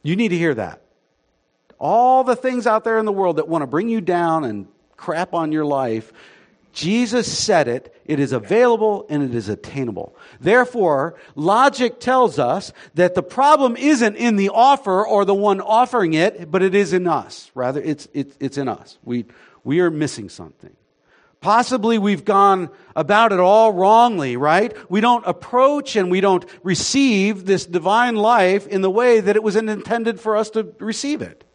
You 0.02 0.16
need 0.16 0.30
to 0.30 0.38
hear 0.38 0.56
that. 0.56 0.82
All 1.78 2.24
the 2.24 2.38
things 2.38 2.66
out 2.66 2.86
there 2.86 2.98
in 2.98 3.06
the 3.06 3.12
world 3.12 3.36
that 3.36 3.48
want 3.48 3.64
to 3.64 3.68
bring 3.68 3.90
you 3.90 4.00
down 4.00 4.46
and 4.46 4.68
crap 4.96 5.34
on 5.34 5.52
your 5.52 5.66
life, 5.66 6.14
Jesus 6.72 7.32
said 7.32 7.68
it, 7.68 7.94
it 8.06 8.20
is 8.20 8.32
available 8.32 9.06
and 9.10 9.24
it 9.24 9.36
is 9.36 9.50
attainable. 9.50 10.16
Therefore, 10.40 11.16
logic 11.36 12.00
tells 12.00 12.40
us 12.40 12.72
that 12.94 13.14
the 13.14 13.24
problem 13.24 13.76
isn't 13.76 14.16
in 14.16 14.38
the 14.38 14.50
offer 14.50 15.06
or 15.06 15.26
the 15.26 15.36
one 15.36 15.60
offering 15.60 16.14
it, 16.14 16.50
but 16.50 16.64
it 16.64 16.76
is 16.76 16.94
in 16.94 17.08
us. 17.08 17.52
Rather, 17.54 17.82
it's, 17.82 18.08
it's, 18.14 18.38
it's 18.40 18.58
in 18.58 18.70
us. 18.70 18.98
We, 19.04 19.26
we 19.66 19.82
are 19.82 19.92
missing 19.92 20.30
something. 20.30 20.76
Possibly 21.42 21.98
we've 21.98 22.26
gone 22.26 22.70
about 22.96 23.32
it 23.32 23.40
all 23.40 23.72
wrongly, 23.72 24.36
right? 24.36 24.76
We 24.90 25.00
don't 25.00 25.26
approach 25.26 25.96
and 25.96 26.12
we 26.12 26.20
don't 26.20 26.46
receive 26.64 27.46
this 27.46 27.66
divine 27.66 28.16
life 28.16 28.68
in 28.68 28.82
the 28.82 28.90
way 28.90 29.22
that 29.22 29.38
it 29.38 29.44
was 29.44 29.56
intended 29.56 30.20
for 30.20 30.36
us 30.36 30.50
to 30.52 30.74
receive 30.80 31.22
it. 31.22 31.46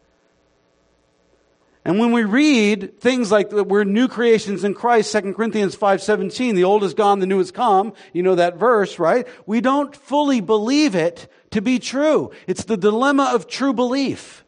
And 1.87 1.99
when 1.99 2.11
we 2.11 2.23
read 2.23 2.99
things 2.99 3.31
like 3.31 3.51
we're 3.51 3.83
new 3.83 4.07
creations 4.07 4.63
in 4.63 4.73
Christ, 4.73 5.11
2 5.11 5.35
Corinthians 5.35 5.75
5:17, 5.75 6.55
the 6.55 6.63
old 6.63 6.83
is 6.83 6.95
gone, 6.95 7.19
the 7.19 7.27
new 7.27 7.37
has 7.37 7.51
come, 7.51 7.93
you 8.11 8.23
know 8.23 8.33
that 8.33 8.57
verse, 8.57 8.97
right? 8.97 9.27
We 9.45 9.61
don't 9.61 9.95
fully 9.95 10.41
believe 10.41 10.95
it 10.95 11.27
to 11.51 11.61
be 11.61 11.77
true. 11.77 12.31
It's 12.47 12.63
the 12.63 12.75
dilemma 12.75 13.29
of 13.35 13.47
true 13.47 13.71
belief. 13.71 14.43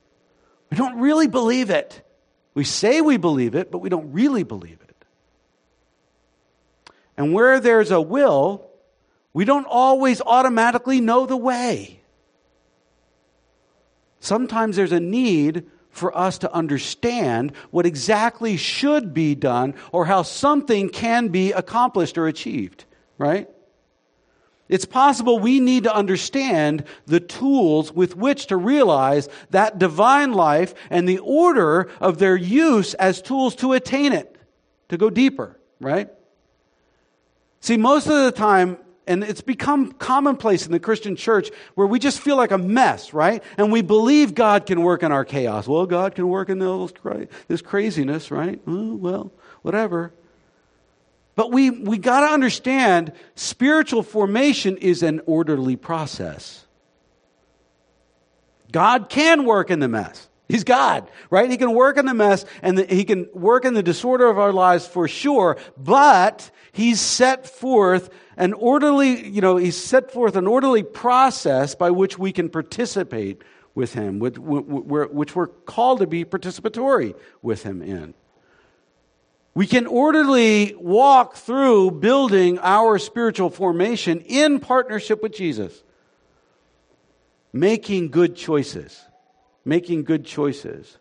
We 0.71 0.78
don't 0.78 0.97
really 1.00 1.28
believe 1.28 1.69
it. 1.69 2.02
We 2.56 2.63
say 2.63 3.02
we 3.02 3.17
believe 3.17 3.54
it, 3.54 3.69
but 3.69 3.80
we 3.80 3.89
don't 3.89 4.12
really 4.12 4.41
believe 4.41 4.80
it. 4.82 4.87
And 7.17 7.34
where 7.34 7.60
there's 7.60 7.91
a 7.91 7.99
will, 7.99 8.69
we 9.34 9.43
don't 9.43 9.65
always 9.65 10.21
automatically 10.21 11.01
know 11.01 11.25
the 11.25 11.38
way. 11.38 11.99
Sometimes 14.19 14.75
there's 14.75 14.91
a 14.91 14.99
need 14.99 15.65
for 15.89 16.15
us 16.15 16.38
to 16.39 16.53
understand 16.53 17.53
what 17.71 17.86
exactly 17.86 18.56
should 18.56 19.13
be 19.13 19.36
done 19.36 19.73
or 19.91 20.06
how 20.06 20.21
something 20.21 20.89
can 20.89 21.30
be 21.30 21.51
accomplished 21.51 22.17
or 22.17 22.27
achieved, 22.27 22.86
right? 23.17 23.49
It's 24.69 24.86
possible 24.86 25.39
we 25.39 25.60
need 25.60 25.84
to 25.84 25.95
understand 25.95 26.84
the 27.06 27.19
tools 27.19 27.91
with 27.91 28.15
which 28.15 28.47
to 28.47 28.58
realize 28.58 29.30
that 29.49 29.80
divine 29.80 30.34
life 30.34 30.73
and 30.89 31.08
the 31.08 31.19
order 31.19 31.89
of 32.01 32.19
their 32.19 32.36
use 32.36 32.93
as 32.95 33.21
tools 33.21 33.56
to 33.58 33.73
attain 33.73 34.13
it, 34.13 34.36
to 34.89 34.97
go 34.97 35.10
deeper, 35.10 35.58
right? 35.80 36.10
See, 37.60 37.78
most 37.78 38.08
of 38.08 38.24
the 38.24 38.32
time, 38.32 38.78
and 39.08 39.24
it's 39.24 39.41
become 39.41 39.93
commonplace 39.93 40.65
in 40.65 40.72
the 40.72 40.80
Christian 40.80 41.15
church 41.15 41.50
where 41.76 41.88
we 41.88 41.98
just 41.98 42.20
feel 42.20 42.36
like 42.36 42.52
a 42.52 42.58
mess, 42.58 43.13
right? 43.13 43.43
And 43.58 43.72
we 43.72 43.82
believe 43.82 44.36
God 44.36 44.65
can 44.65 44.82
work 44.82 45.02
in 45.02 45.12
our 45.12 45.24
chaos. 45.24 45.67
Well, 45.67 45.86
God 45.86 46.13
can 46.13 46.28
work 46.28 46.50
in 46.50 46.60
this 46.60 47.62
craziness, 47.62 48.32
right? 48.32 48.60
Well, 48.65 49.32
whatever. 49.62 50.13
But 51.36 51.52
we, 51.52 51.70
we 51.70 52.00
got 52.00 52.22
to 52.22 52.28
understand 52.28 53.13
spiritual 53.36 54.04
formation 54.04 54.76
is 54.78 55.04
an 55.04 55.22
orderly 55.26 55.76
process. 55.76 56.65
God 58.72 59.08
can 59.08 59.46
work 59.46 59.70
in 59.72 59.80
the 59.80 59.88
mess. 59.88 60.27
He's 60.50 60.64
God, 60.64 61.10
right? 61.30 61.50
He 61.50 61.58
can 61.58 61.74
work 61.74 61.98
in 61.98 62.06
the 62.06 62.14
mess 62.14 62.46
and 62.62 62.78
the, 62.78 62.86
he 62.86 63.04
can 63.04 63.28
work 63.34 63.66
in 63.66 63.74
the 63.74 63.84
disorder 63.84 64.28
of 64.28 64.39
our 64.39 64.54
lives 64.54 64.88
for 64.88 65.08
sure, 65.08 65.58
but 65.76 66.50
he's 66.72 67.02
set 67.02 67.48
forth 67.48 68.10
an 68.38 68.54
orderly, 68.54 69.28
you 69.28 69.41
know, 69.41 69.58
he's 69.58 69.76
set 69.76 70.12
forth 70.12 70.38
an 70.38 70.48
orderly 70.48 70.84
process 70.84 71.76
by 71.76 71.91
which 71.91 72.18
we 72.18 72.32
can 72.32 72.50
participate 72.50 73.41
with 73.76 73.93
him, 73.93 74.20
which, 74.20 74.38
which 74.38 75.36
we're 75.36 75.48
called 75.48 76.00
to 76.00 76.08
be 76.08 76.24
participatory 76.24 77.14
with 77.41 77.64
him 77.64 77.82
in. 77.82 78.14
We 79.54 79.68
can 79.68 79.86
orderly 79.86 80.76
walk 80.76 81.36
through 81.36 81.91
building 81.91 82.58
our 82.60 83.00
spiritual 83.00 83.50
formation 83.50 84.22
in 84.22 84.60
partnership 84.60 85.22
with 85.22 85.34
Jesus, 85.34 85.84
making 87.52 88.12
good 88.12 88.36
choices 88.36 89.07
making 89.68 90.05
good 90.05 90.26
choices. 90.26 90.97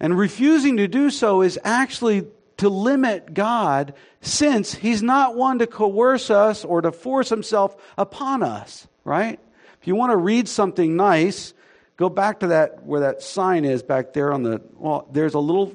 And 0.00 0.18
refusing 0.18 0.78
to 0.78 0.88
do 0.88 1.10
so 1.10 1.42
is 1.42 1.58
actually 1.62 2.26
to 2.56 2.70
limit 2.70 3.34
God 3.34 3.94
since 4.22 4.74
he's 4.74 5.02
not 5.02 5.36
one 5.36 5.58
to 5.58 5.66
coerce 5.66 6.30
us 6.30 6.64
or 6.64 6.80
to 6.80 6.92
force 6.92 7.28
himself 7.28 7.76
upon 7.98 8.42
us, 8.42 8.88
right? 9.04 9.38
If 9.80 9.86
you 9.86 9.94
want 9.94 10.12
to 10.12 10.16
read 10.16 10.48
something 10.48 10.96
nice, 10.96 11.52
go 11.96 12.08
back 12.08 12.40
to 12.40 12.48
that 12.48 12.84
where 12.84 13.00
that 13.00 13.22
sign 13.22 13.64
is 13.64 13.82
back 13.82 14.14
there 14.14 14.32
on 14.32 14.42
the 14.42 14.62
well, 14.76 15.06
there's 15.12 15.34
a 15.34 15.38
little 15.38 15.74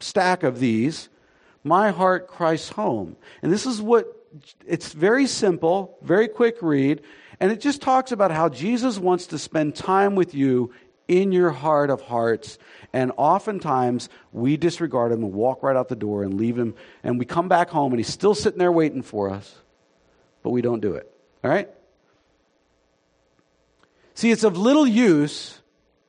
stack 0.00 0.42
of 0.42 0.58
these. 0.58 1.08
My 1.62 1.90
heart 1.90 2.28
Christ's 2.28 2.70
home. 2.70 3.16
And 3.42 3.52
this 3.52 3.66
is 3.66 3.82
what 3.82 4.06
it's 4.66 4.92
very 4.92 5.26
simple, 5.26 5.98
very 6.02 6.28
quick 6.28 6.58
read, 6.60 7.02
and 7.40 7.52
it 7.52 7.60
just 7.60 7.82
talks 7.82 8.12
about 8.12 8.30
how 8.30 8.48
Jesus 8.48 8.98
wants 8.98 9.26
to 9.28 9.38
spend 9.38 9.74
time 9.74 10.14
with 10.14 10.34
you 10.34 10.72
in 11.08 11.32
your 11.32 11.50
heart 11.50 11.90
of 11.90 12.02
hearts. 12.02 12.58
And 12.92 13.12
oftentimes 13.16 14.08
we 14.32 14.56
disregard 14.56 15.12
him 15.12 15.22
and 15.22 15.32
walk 15.32 15.62
right 15.62 15.76
out 15.76 15.88
the 15.88 15.96
door 15.96 16.22
and 16.22 16.34
leave 16.34 16.58
him. 16.58 16.74
And 17.02 17.18
we 17.18 17.24
come 17.24 17.48
back 17.48 17.70
home 17.70 17.92
and 17.92 17.98
he's 17.98 18.12
still 18.12 18.34
sitting 18.34 18.58
there 18.58 18.72
waiting 18.72 19.02
for 19.02 19.30
us, 19.30 19.56
but 20.42 20.50
we 20.50 20.62
don't 20.62 20.80
do 20.80 20.94
it. 20.94 21.10
All 21.44 21.50
right? 21.50 21.68
See, 24.14 24.30
it's 24.30 24.44
of 24.44 24.56
little 24.56 24.86
use 24.86 25.60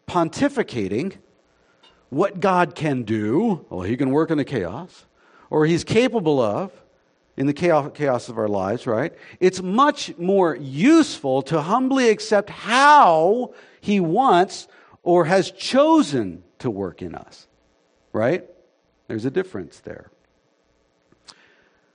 pontificating 0.08 1.18
what 2.10 2.40
God 2.40 2.74
can 2.74 3.04
do. 3.04 3.66
Well, 3.70 3.82
he 3.82 3.98
can 3.98 4.12
work 4.12 4.32
in 4.32 4.38
the 4.38 4.46
chaos, 4.46 5.06
or 5.50 5.66
he's 5.66 5.84
capable 5.84 6.40
of 6.40 6.72
in 7.36 7.48
the 7.48 7.54
chaos 7.54 8.30
of 8.30 8.38
our 8.38 8.48
lives, 8.48 8.88
right? 8.88 9.14
It's 9.40 9.62
much 9.62 10.18
more 10.18 10.56
useful 10.56 11.42
to 11.44 11.62
humbly 11.62 12.10
accept 12.10 12.50
how 12.50 13.54
he 13.82 14.00
wants 14.00 14.68
or 15.08 15.24
has 15.24 15.52
chosen 15.52 16.44
to 16.60 16.70
work 16.70 17.02
in 17.02 17.16
us, 17.16 17.48
right? 18.12 18.44
There's 19.08 19.24
a 19.24 19.32
difference 19.32 19.80
there. 19.80 20.12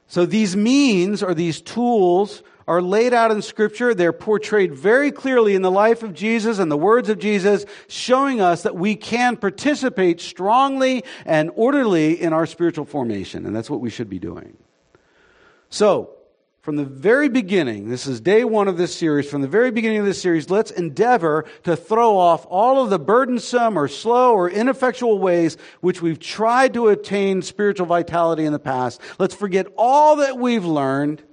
So 0.07 0.25
these 0.25 0.57
means 0.57 1.23
or 1.23 1.35
these 1.35 1.61
tools 1.61 2.43
are 2.67 2.81
laid 2.81 3.13
out 3.13 3.31
in 3.31 3.43
Scripture. 3.43 3.93
They're 3.93 4.15
portrayed 4.15 4.73
very 4.73 5.13
clearly 5.13 5.55
in 5.55 5.61
the 5.61 5.71
life 5.71 6.03
of 6.03 6.15
Jesus 6.15 6.59
and 6.59 6.73
the 6.73 6.77
words 6.79 7.11
of 7.11 7.19
Jesus, 7.19 7.67
showing 7.87 8.41
us 8.41 8.63
that 8.63 8.77
we 8.77 8.97
can 8.97 9.37
participate 9.37 10.19
strongly 10.19 11.05
and 11.27 11.51
orderly 11.55 12.19
in 12.19 12.33
our 12.33 12.47
spiritual 12.47 12.87
formation. 12.87 13.45
And 13.45 13.55
that's 13.55 13.69
what 13.69 13.83
we 13.83 13.91
should 13.91 14.09
be 14.09 14.21
doing. 14.21 14.57
So, 15.69 16.15
from 16.63 16.77
the 16.77 16.85
very 16.85 17.29
beginning, 17.29 17.89
this 17.89 18.07
is 18.07 18.21
day 18.21 18.45
one 18.45 18.69
of 18.69 18.77
this 18.77 18.95
series, 18.95 19.29
from 19.29 19.43
the 19.43 19.49
very 19.49 19.73
beginning 19.73 19.99
of 19.99 20.05
this 20.05 20.23
series, 20.23 20.49
let's 20.49 20.71
endeavor 20.71 21.45
to 21.65 21.75
throw 21.75 22.17
off 22.17 22.47
all 22.49 22.85
of 22.85 22.89
the 22.89 23.01
burdensome 23.01 23.77
or 23.77 23.89
slow 23.89 24.33
or 24.33 24.49
ineffectual 24.49 25.19
ways 25.19 25.57
which 25.81 26.01
we've 26.01 26.21
tried 26.21 26.73
to 26.75 26.87
attain 26.87 27.43
spiritual 27.43 27.87
vitality 27.87 28.45
in 28.45 28.53
the 28.53 28.61
past. 28.61 29.01
Let's 29.19 29.35
forget 29.35 29.67
all 29.77 30.17
that 30.17 30.39
we've 30.39 30.65
learned, 30.65 31.25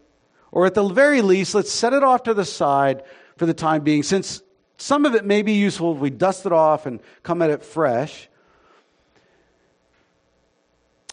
or 0.52 0.66
at 0.66 0.74
the 0.74 0.88
very 0.90 1.22
least, 1.22 1.54
let's 1.54 1.72
set 1.72 1.94
it 1.94 2.02
off 2.02 2.24
to 2.24 2.34
the 2.34 2.44
side 2.44 3.04
for 3.38 3.46
the 3.46 3.54
time 3.54 3.84
being, 3.84 4.02
since 4.02 4.42
some 4.78 5.06
of 5.06 5.14
it 5.14 5.26
may 5.26 5.44
be 5.44 5.54
useful 5.54 5.94
if 5.94 6.00
we 6.00 6.10
dust 6.10 6.48
it 6.48 6.52
off 6.52 6.88
and 6.88 7.02
come 7.22 7.44
at 7.44 7.52
it 7.52 7.64
fresh. 7.64 8.30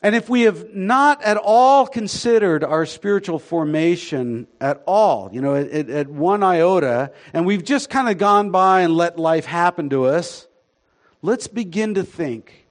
And 0.03 0.14
if 0.14 0.28
we 0.28 0.42
have 0.42 0.74
not 0.74 1.22
at 1.22 1.38
all 1.38 1.86
considered 1.86 2.62
our 2.62 2.84
spiritual 2.84 3.38
formation 3.38 4.47
at 4.61 4.82
all, 4.86 5.30
you 5.32 5.40
know, 5.40 5.55
at, 5.55 5.88
at 5.88 6.09
one 6.09 6.42
iota, 6.42 7.12
and 7.32 7.47
we've 7.47 7.64
just 7.64 7.88
kind 7.88 8.09
of 8.09 8.18
gone 8.18 8.51
by 8.51 8.82
and 8.82 8.94
let 8.94 9.18
life 9.18 9.47
happen 9.47 9.88
to 9.90 10.05
us, 10.05 10.47
let's 11.22 11.49
begin 11.49 11.94
to 11.94 12.03
think. 12.03 12.66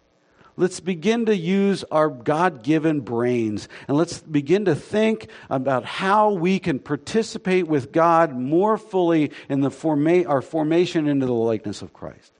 Let's 0.57 0.79
begin 0.79 1.25
to 1.25 1.35
use 1.35 1.83
our 1.91 2.09
God 2.09 2.63
given 2.63 3.01
brains 3.01 3.67
and 3.89 3.97
let's 3.97 4.21
begin 4.21 4.65
to 4.65 4.75
think 4.75 5.27
about 5.49 5.83
how 5.83 6.31
we 6.31 6.59
can 6.59 6.79
participate 6.79 7.67
with 7.67 7.91
God 7.91 8.33
more 8.33 8.77
fully 8.77 9.31
in 9.49 9.59
the 9.59 9.71
forma- 9.71 10.23
our 10.23 10.41
formation 10.41 11.07
into 11.07 11.25
the 11.25 11.33
likeness 11.33 11.81
of 11.81 11.91
Christ. 11.91 12.31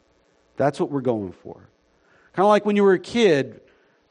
That's 0.55 0.79
what 0.79 0.91
we're 0.91 1.01
going 1.01 1.33
for. 1.33 1.55
Kind 2.31 2.45
of 2.45 2.49
like 2.49 2.65
when 2.65 2.77
you 2.77 2.83
were 2.83 2.93
a 2.93 2.99
kid, 2.99 3.59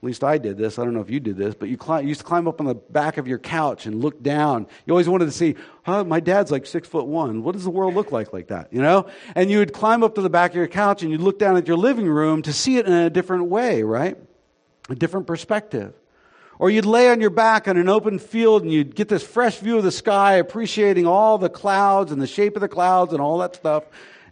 at 0.04 0.06
least 0.06 0.22
I 0.22 0.36
did 0.36 0.58
this. 0.58 0.78
I 0.78 0.84
don't 0.84 0.92
know 0.92 1.00
if 1.00 1.08
you 1.08 1.18
did 1.18 1.38
this, 1.38 1.54
but 1.54 1.70
you, 1.70 1.78
climb, 1.78 2.02
you 2.02 2.08
used 2.08 2.20
to 2.20 2.26
climb 2.26 2.46
up 2.46 2.60
on 2.60 2.66
the 2.66 2.74
back 2.74 3.16
of 3.16 3.26
your 3.26 3.38
couch 3.38 3.86
and 3.86 4.02
look 4.02 4.22
down. 4.22 4.66
You 4.84 4.92
always 4.92 5.08
wanted 5.08 5.24
to 5.24 5.30
see, 5.30 5.54
my 5.86 6.20
dad's 6.20 6.50
like 6.50 6.66
six 6.66 6.86
foot 6.86 7.06
one. 7.06 7.42
What 7.42 7.52
does 7.52 7.64
the 7.64 7.70
world 7.70 7.94
look 7.94 8.12
like 8.12 8.30
like 8.30 8.48
that? 8.48 8.70
You 8.70 8.82
know? 8.82 9.06
And 9.34 9.50
you 9.50 9.60
would 9.60 9.72
climb 9.72 10.02
up 10.02 10.14
to 10.16 10.20
the 10.20 10.28
back 10.28 10.50
of 10.50 10.56
your 10.56 10.68
couch 10.68 11.02
and 11.02 11.10
you'd 11.10 11.22
look 11.22 11.38
down 11.38 11.56
at 11.56 11.66
your 11.66 11.78
living 11.78 12.06
room 12.06 12.42
to 12.42 12.52
see 12.52 12.76
it 12.76 12.86
in 12.86 12.92
a 12.92 13.08
different 13.08 13.46
way, 13.46 13.82
right? 13.82 14.18
A 14.90 14.94
different 14.94 15.26
perspective. 15.26 15.94
Or 16.58 16.68
you'd 16.68 16.84
lay 16.84 17.08
on 17.08 17.22
your 17.22 17.30
back 17.30 17.66
on 17.66 17.78
an 17.78 17.88
open 17.88 18.18
field 18.18 18.62
and 18.62 18.70
you'd 18.70 18.94
get 18.94 19.08
this 19.08 19.22
fresh 19.22 19.56
view 19.56 19.78
of 19.78 19.84
the 19.84 19.90
sky, 19.90 20.34
appreciating 20.34 21.06
all 21.06 21.38
the 21.38 21.48
clouds 21.48 22.12
and 22.12 22.20
the 22.20 22.26
shape 22.26 22.56
of 22.56 22.60
the 22.60 22.68
clouds 22.68 23.14
and 23.14 23.22
all 23.22 23.38
that 23.38 23.56
stuff. 23.56 23.84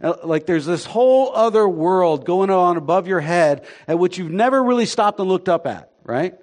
Uh, 0.02 0.16
like 0.24 0.46
there's 0.46 0.66
this 0.66 0.84
whole 0.84 1.32
other 1.34 1.68
world 1.68 2.26
going 2.26 2.50
on 2.50 2.76
above 2.76 3.06
your 3.06 3.20
head 3.20 3.64
at 3.86 3.98
which 3.98 4.18
you've 4.18 4.32
never 4.32 4.62
really 4.62 4.86
stopped 4.86 5.20
and 5.20 5.28
looked 5.28 5.48
up 5.48 5.66
at, 5.66 5.92
right? 6.02 6.34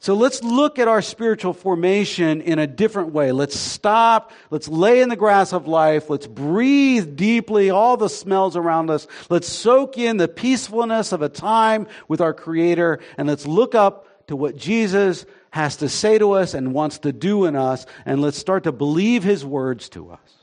So 0.00 0.14
let's 0.14 0.44
look 0.44 0.78
at 0.78 0.86
our 0.86 1.02
spiritual 1.02 1.52
formation 1.52 2.40
in 2.40 2.60
a 2.60 2.68
different 2.68 3.12
way. 3.12 3.32
Let's 3.32 3.58
stop. 3.58 4.30
Let's 4.48 4.68
lay 4.68 5.00
in 5.00 5.08
the 5.08 5.16
grass 5.16 5.52
of 5.52 5.66
life. 5.66 6.08
Let's 6.08 6.28
breathe 6.28 7.16
deeply 7.16 7.70
all 7.70 7.96
the 7.96 8.08
smells 8.08 8.54
around 8.54 8.90
us. 8.90 9.08
Let's 9.28 9.48
soak 9.48 9.98
in 9.98 10.16
the 10.16 10.28
peacefulness 10.28 11.10
of 11.10 11.22
a 11.22 11.28
time 11.28 11.88
with 12.06 12.20
our 12.20 12.32
Creator. 12.32 13.00
And 13.16 13.26
let's 13.26 13.44
look 13.44 13.74
up 13.74 14.06
to 14.28 14.36
what 14.36 14.56
Jesus 14.56 15.26
has 15.50 15.78
to 15.78 15.88
say 15.88 16.18
to 16.18 16.32
us 16.32 16.54
and 16.54 16.72
wants 16.72 17.00
to 17.00 17.12
do 17.12 17.46
in 17.46 17.56
us. 17.56 17.84
And 18.06 18.22
let's 18.22 18.38
start 18.38 18.64
to 18.64 18.72
believe 18.72 19.24
His 19.24 19.44
words 19.44 19.88
to 19.90 20.12
us. 20.12 20.37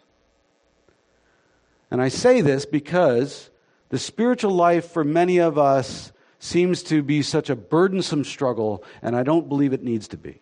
And 1.92 2.02
I 2.02 2.10
say 2.10 2.42
this 2.42 2.66
because 2.66 3.50
the 3.90 4.00
spiritual 4.00 4.52
life 4.52 4.92
for 4.92 5.04
many 5.04 5.38
of 5.38 5.58
us 5.58 6.12
seems 6.40 6.84
to 6.84 7.02
be 7.02 7.22
such 7.22 7.50
a 7.50 7.56
burdensome 7.56 8.24
struggle, 8.24 8.84
and 9.02 9.16
I 9.16 9.24
don't 9.24 9.50
believe 9.50 9.74
it 9.74 9.84
needs 9.84 10.08
to 10.10 10.18
be. 10.18 10.42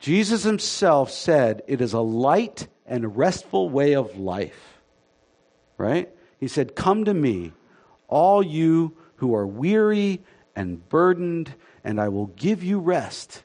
Jesus 0.00 0.42
himself 0.42 1.10
said 1.10 1.62
it 1.66 1.80
is 1.80 1.92
a 1.92 2.00
light 2.00 2.68
and 2.86 3.16
restful 3.16 3.68
way 3.68 3.94
of 3.94 4.18
life. 4.18 4.80
Right? 5.76 6.10
He 6.38 6.48
said, 6.48 6.74
Come 6.74 7.06
to 7.06 7.14
me, 7.14 7.52
all 8.06 8.42
you 8.42 8.96
who 9.16 9.34
are 9.34 9.46
weary 9.46 10.20
and 10.54 10.86
burdened, 10.88 11.54
and 11.82 12.00
I 12.00 12.08
will 12.08 12.26
give 12.26 12.62
you 12.62 12.78
rest. 12.78 13.42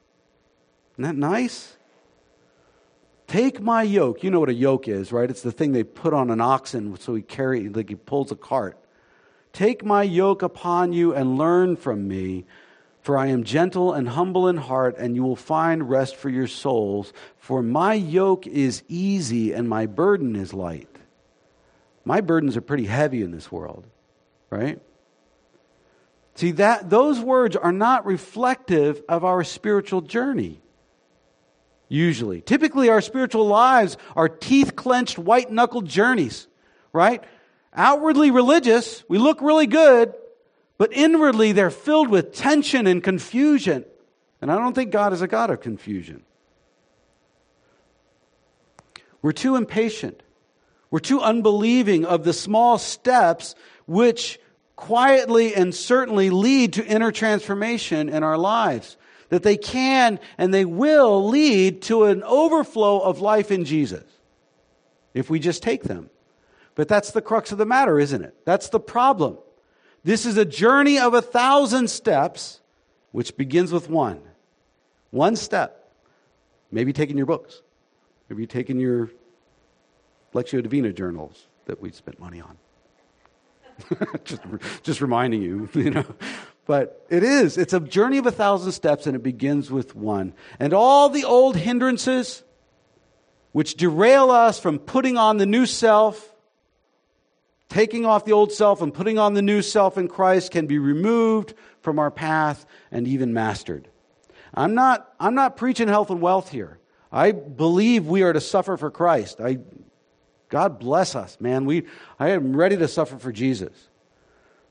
Isn't 0.94 1.04
that 1.04 1.16
nice? 1.16 1.78
Take 3.30 3.62
my 3.62 3.84
yoke. 3.84 4.24
You 4.24 4.32
know 4.32 4.40
what 4.40 4.50
a 4.50 4.56
yoke 4.56 4.88
is, 4.88 5.12
right? 5.12 5.30
It's 5.30 5.44
the 5.44 5.52
thing 5.52 5.72
they 5.72 5.84
put 5.84 6.16
on 6.16 6.32
an 6.32 6.42
oxen 6.42 6.98
so 6.98 7.14
he 7.14 7.22
carries, 7.22 7.76
like 7.76 7.88
he 7.88 7.94
pulls 7.94 8.32
a 8.32 8.36
cart. 8.36 8.84
Take 9.54 9.86
my 9.86 10.02
yoke 10.02 10.42
upon 10.42 10.94
you 10.94 11.14
and 11.14 11.38
learn 11.38 11.76
from 11.76 12.08
me, 12.08 12.46
for 13.04 13.20
I 13.20 13.28
am 13.28 13.44
gentle 13.44 13.94
and 13.94 14.10
humble 14.10 14.48
in 14.48 14.58
heart, 14.58 14.98
and 14.98 15.16
you 15.16 15.22
will 15.22 15.36
find 15.36 15.88
rest 15.88 16.16
for 16.16 16.30
your 16.30 16.48
souls. 16.48 17.14
For 17.38 17.62
my 17.62 17.94
yoke 17.94 18.48
is 18.48 18.82
easy 18.88 19.54
and 19.54 19.70
my 19.70 19.86
burden 19.86 20.36
is 20.36 20.52
light. 20.52 20.90
My 22.04 22.22
burdens 22.22 22.58
are 22.58 22.62
pretty 22.62 22.86
heavy 22.86 23.22
in 23.22 23.30
this 23.30 23.52
world, 23.52 23.86
right? 24.50 24.82
See 26.34 26.52
that 26.54 26.90
those 26.90 27.20
words 27.20 27.56
are 27.56 27.72
not 27.72 28.08
reflective 28.08 29.04
of 29.08 29.24
our 29.24 29.44
spiritual 29.44 30.02
journey 30.02 30.62
usually. 31.90 32.40
Typically, 32.42 32.88
our 32.88 33.02
spiritual 33.02 33.48
lives 33.48 33.98
are 34.16 34.30
teeth 34.30 34.76
clenched, 34.76 35.18
white 35.18 35.52
knuckled 35.52 35.86
journeys, 35.86 36.48
right? 36.94 37.24
Outwardly 37.74 38.32
religious, 38.32 39.04
we 39.10 39.18
look 39.18 39.42
really 39.42 39.68
good, 39.68 40.14
but 40.78 40.94
inwardly 40.94 41.52
they're 41.52 41.72
filled 41.72 42.10
with 42.10 42.34
tension 42.34 42.88
and 42.88 43.04
confusion. 43.04 43.84
And 44.42 44.52
I 44.52 44.56
don't 44.56 44.74
think 44.74 44.92
God 44.92 45.12
is 45.12 45.22
a 45.22 45.28
God 45.28 45.50
of 45.50 45.60
confusion. 45.60 46.24
We're 49.22 49.34
too 49.34 49.58
impatient. 49.58 50.24
We're 50.92 51.00
too 51.00 51.20
unbelieving 51.20 52.06
of 52.06 52.24
the 52.24 52.34
small 52.34 52.78
steps 52.78 53.54
which 53.86 54.40
quietly 54.76 55.54
and 55.54 55.76
certainly 55.76 56.30
lead 56.30 56.74
to 56.74 56.86
inner 56.86 57.12
transformation 57.12 58.08
in 58.08 58.24
our 58.24 58.38
lives 58.38 58.96
that 59.30 59.44
they 59.44 59.58
can 59.58 60.20
and 60.38 60.54
they 60.54 60.66
will 60.66 61.28
lead 61.28 61.82
to 61.84 62.06
an 62.06 62.24
overflow 62.24 63.00
of 63.00 63.22
life 63.22 63.52
in 63.52 63.66
Jesus 63.66 64.04
if 65.14 65.30
we 65.30 65.40
just 65.40 65.64
take 65.64 65.84
them. 65.84 66.10
But 66.76 66.88
that's 66.88 67.12
the 67.12 67.22
crux 67.22 67.52
of 67.52 67.58
the 67.58 67.66
matter, 67.66 68.00
isn't 68.00 68.24
it? 68.24 68.36
That's 68.46 68.70
the 68.70 68.80
problem. 68.80 69.38
This 70.04 70.26
is 70.26 70.38
a 70.38 70.46
journey 70.46 70.98
of 70.98 71.14
a 71.14 71.22
thousand 71.22 71.90
steps, 71.90 72.62
which 73.12 73.36
begins 73.36 73.72
with 73.72 73.90
one. 73.90 74.22
One 75.12 75.36
step. 75.36 75.92
Maybe 76.72 76.94
taking 76.94 77.18
your 77.18 77.26
books. 77.26 77.62
Maybe 78.30 78.48
taking 78.48 78.80
your 78.80 79.10
Lectio 80.34 80.62
Divina 80.62 80.94
journals 80.94 81.48
that 81.66 81.82
we 81.82 81.92
spent 81.92 82.20
money 82.20 82.42
on. 82.42 82.58
just, 84.24 84.42
just 84.84 85.02
reminding 85.02 85.42
you, 85.42 85.70
you 85.74 85.92
know. 85.92 86.06
But 86.70 87.04
it 87.10 87.24
is. 87.24 87.58
It's 87.58 87.74
a 87.74 87.80
journey 87.80 88.20
of 88.20 88.28
a 88.28 88.32
thousand 88.32 88.74
steps, 88.74 89.08
and 89.08 89.16
it 89.16 89.24
begins 89.24 89.72
with 89.72 89.96
one. 89.96 90.36
And 90.60 90.72
all 90.72 91.10
the 91.10 91.24
old 91.24 91.56
hindrances 91.56 92.44
which 93.54 93.74
derail 93.74 94.30
us 94.30 94.60
from 94.60 94.78
putting 94.78 95.18
on 95.18 95.38
the 95.38 95.48
new 95.48 95.66
self, 95.66 96.32
taking 97.70 98.06
off 98.06 98.24
the 98.24 98.34
old 98.34 98.52
self 98.52 98.84
and 98.84 98.94
putting 98.94 99.18
on 99.18 99.34
the 99.34 99.42
new 99.42 99.64
self 99.64 99.98
in 99.98 100.08
Christ, 100.08 100.52
can 100.52 100.68
be 100.68 100.78
removed 100.78 101.56
from 101.82 101.98
our 101.98 102.12
path 102.12 102.68
and 102.92 103.08
even 103.08 103.34
mastered. 103.34 103.90
I'm 104.54 104.76
not, 104.76 105.12
I'm 105.20 105.34
not 105.34 105.58
preaching 105.58 105.88
health 105.88 106.12
and 106.12 106.22
wealth 106.22 106.52
here. 106.52 106.78
I 107.12 107.32
believe 107.32 108.06
we 108.06 108.22
are 108.22 108.32
to 108.32 108.42
suffer 108.42 108.78
for 108.78 108.92
Christ. 108.92 109.42
I, 109.42 109.58
God 110.50 110.78
bless 110.78 111.16
us, 111.16 111.36
man. 111.42 111.66
We, 111.66 111.88
I 112.20 112.30
am 112.30 112.56
ready 112.56 112.78
to 112.78 112.88
suffer 112.88 113.18
for 113.18 113.32
Jesus. 113.32 113.89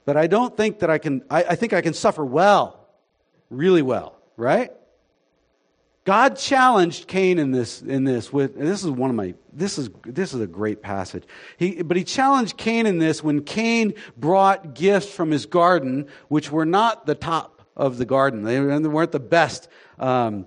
But 0.09 0.17
I 0.17 0.27
don't 0.27 0.57
think 0.57 0.79
that 0.79 0.89
I 0.89 0.97
can, 0.97 1.23
I, 1.29 1.45
I 1.51 1.55
think 1.55 1.75
I 1.75 1.83
can 1.83 1.93
suffer 1.93 2.25
well, 2.25 2.89
really 3.51 3.83
well, 3.83 4.17
right? 4.39 4.73
God 6.07 6.39
challenged 6.39 7.07
Cain 7.07 7.39
in 7.39 7.51
this, 7.51 7.83
in 7.83 8.05
this 8.05 8.33
with, 8.33 8.57
this 8.57 8.83
is 8.83 8.91
one 8.91 9.11
of 9.11 9.17
my, 9.17 9.35
this 9.53 9.77
is, 9.77 9.91
this 10.07 10.33
is 10.33 10.41
a 10.41 10.47
great 10.47 10.81
passage. 10.81 11.25
He, 11.59 11.83
but 11.83 11.99
he 11.99 12.05
challenged 12.05 12.57
Cain 12.57 12.87
in 12.87 12.97
this 12.97 13.23
when 13.23 13.43
Cain 13.43 13.93
brought 14.17 14.73
gifts 14.73 15.13
from 15.13 15.31
his 15.31 15.45
garden, 15.45 16.07
which 16.29 16.51
were 16.51 16.65
not 16.65 17.05
the 17.05 17.15
top 17.15 17.61
of 17.77 17.99
the 17.99 18.07
garden. 18.07 18.45
They 18.45 18.59
weren't 18.59 19.13
the 19.13 19.21
best, 19.21 19.69
um, 19.99 20.47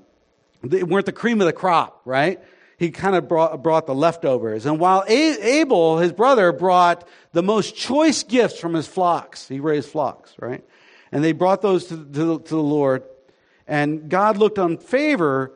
they 0.64 0.82
weren't 0.82 1.06
the 1.06 1.12
cream 1.12 1.40
of 1.40 1.46
the 1.46 1.54
crop, 1.54 2.02
right? 2.04 2.40
He 2.82 2.90
kind 2.90 3.16
of 3.16 3.28
brought, 3.28 3.62
brought 3.62 3.86
the 3.86 3.94
leftovers. 3.94 4.66
And 4.66 4.80
while 4.80 5.04
Abel, 5.08 6.00
his 6.00 6.12
brother, 6.12 6.52
brought 6.52 7.08
the 7.32 7.44
most 7.44 7.76
choice 7.76 8.24
gifts 8.24 8.60
from 8.60 8.74
his 8.74 8.88
flocks, 8.88 9.48
he 9.48 9.60
raised 9.60 9.90
flocks, 9.90 10.34
right? 10.40 10.66
And 11.12 11.24
they 11.24 11.32
brought 11.32 11.62
those 11.62 11.86
to, 11.90 11.98
to, 11.98 12.40
to 12.40 12.56
the 12.56 12.56
Lord. 12.56 13.04
And 13.68 14.10
God 14.10 14.38
looked 14.38 14.58
on 14.58 14.80
favor 14.80 15.54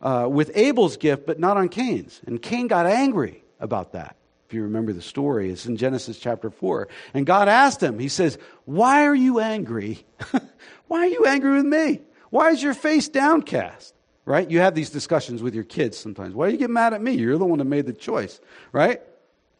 uh, 0.00 0.28
with 0.30 0.52
Abel's 0.54 0.96
gift, 0.96 1.26
but 1.26 1.40
not 1.40 1.56
on 1.56 1.68
Cain's. 1.68 2.20
And 2.28 2.40
Cain 2.40 2.68
got 2.68 2.86
angry 2.86 3.42
about 3.58 3.94
that. 3.94 4.14
If 4.46 4.54
you 4.54 4.62
remember 4.62 4.92
the 4.92 5.02
story, 5.02 5.50
it's 5.50 5.66
in 5.66 5.78
Genesis 5.78 6.16
chapter 6.16 6.48
4. 6.48 6.86
And 7.12 7.26
God 7.26 7.48
asked 7.48 7.82
him, 7.82 7.98
He 7.98 8.08
says, 8.08 8.38
Why 8.66 9.06
are 9.06 9.16
you 9.16 9.40
angry? 9.40 10.06
Why 10.86 11.00
are 11.00 11.08
you 11.08 11.24
angry 11.26 11.56
with 11.56 11.66
me? 11.66 12.02
Why 12.30 12.50
is 12.50 12.62
your 12.62 12.74
face 12.74 13.08
downcast? 13.08 13.94
Right? 14.28 14.50
You 14.50 14.60
have 14.60 14.74
these 14.74 14.90
discussions 14.90 15.42
with 15.42 15.54
your 15.54 15.64
kids 15.64 15.96
sometimes. 15.96 16.34
Why 16.34 16.48
do 16.48 16.52
you 16.52 16.58
get 16.58 16.68
mad 16.68 16.92
at 16.92 17.00
me? 17.00 17.12
You're 17.12 17.38
the 17.38 17.46
one 17.46 17.60
that 17.60 17.64
made 17.64 17.86
the 17.86 17.94
choice, 17.94 18.42
right? 18.72 19.00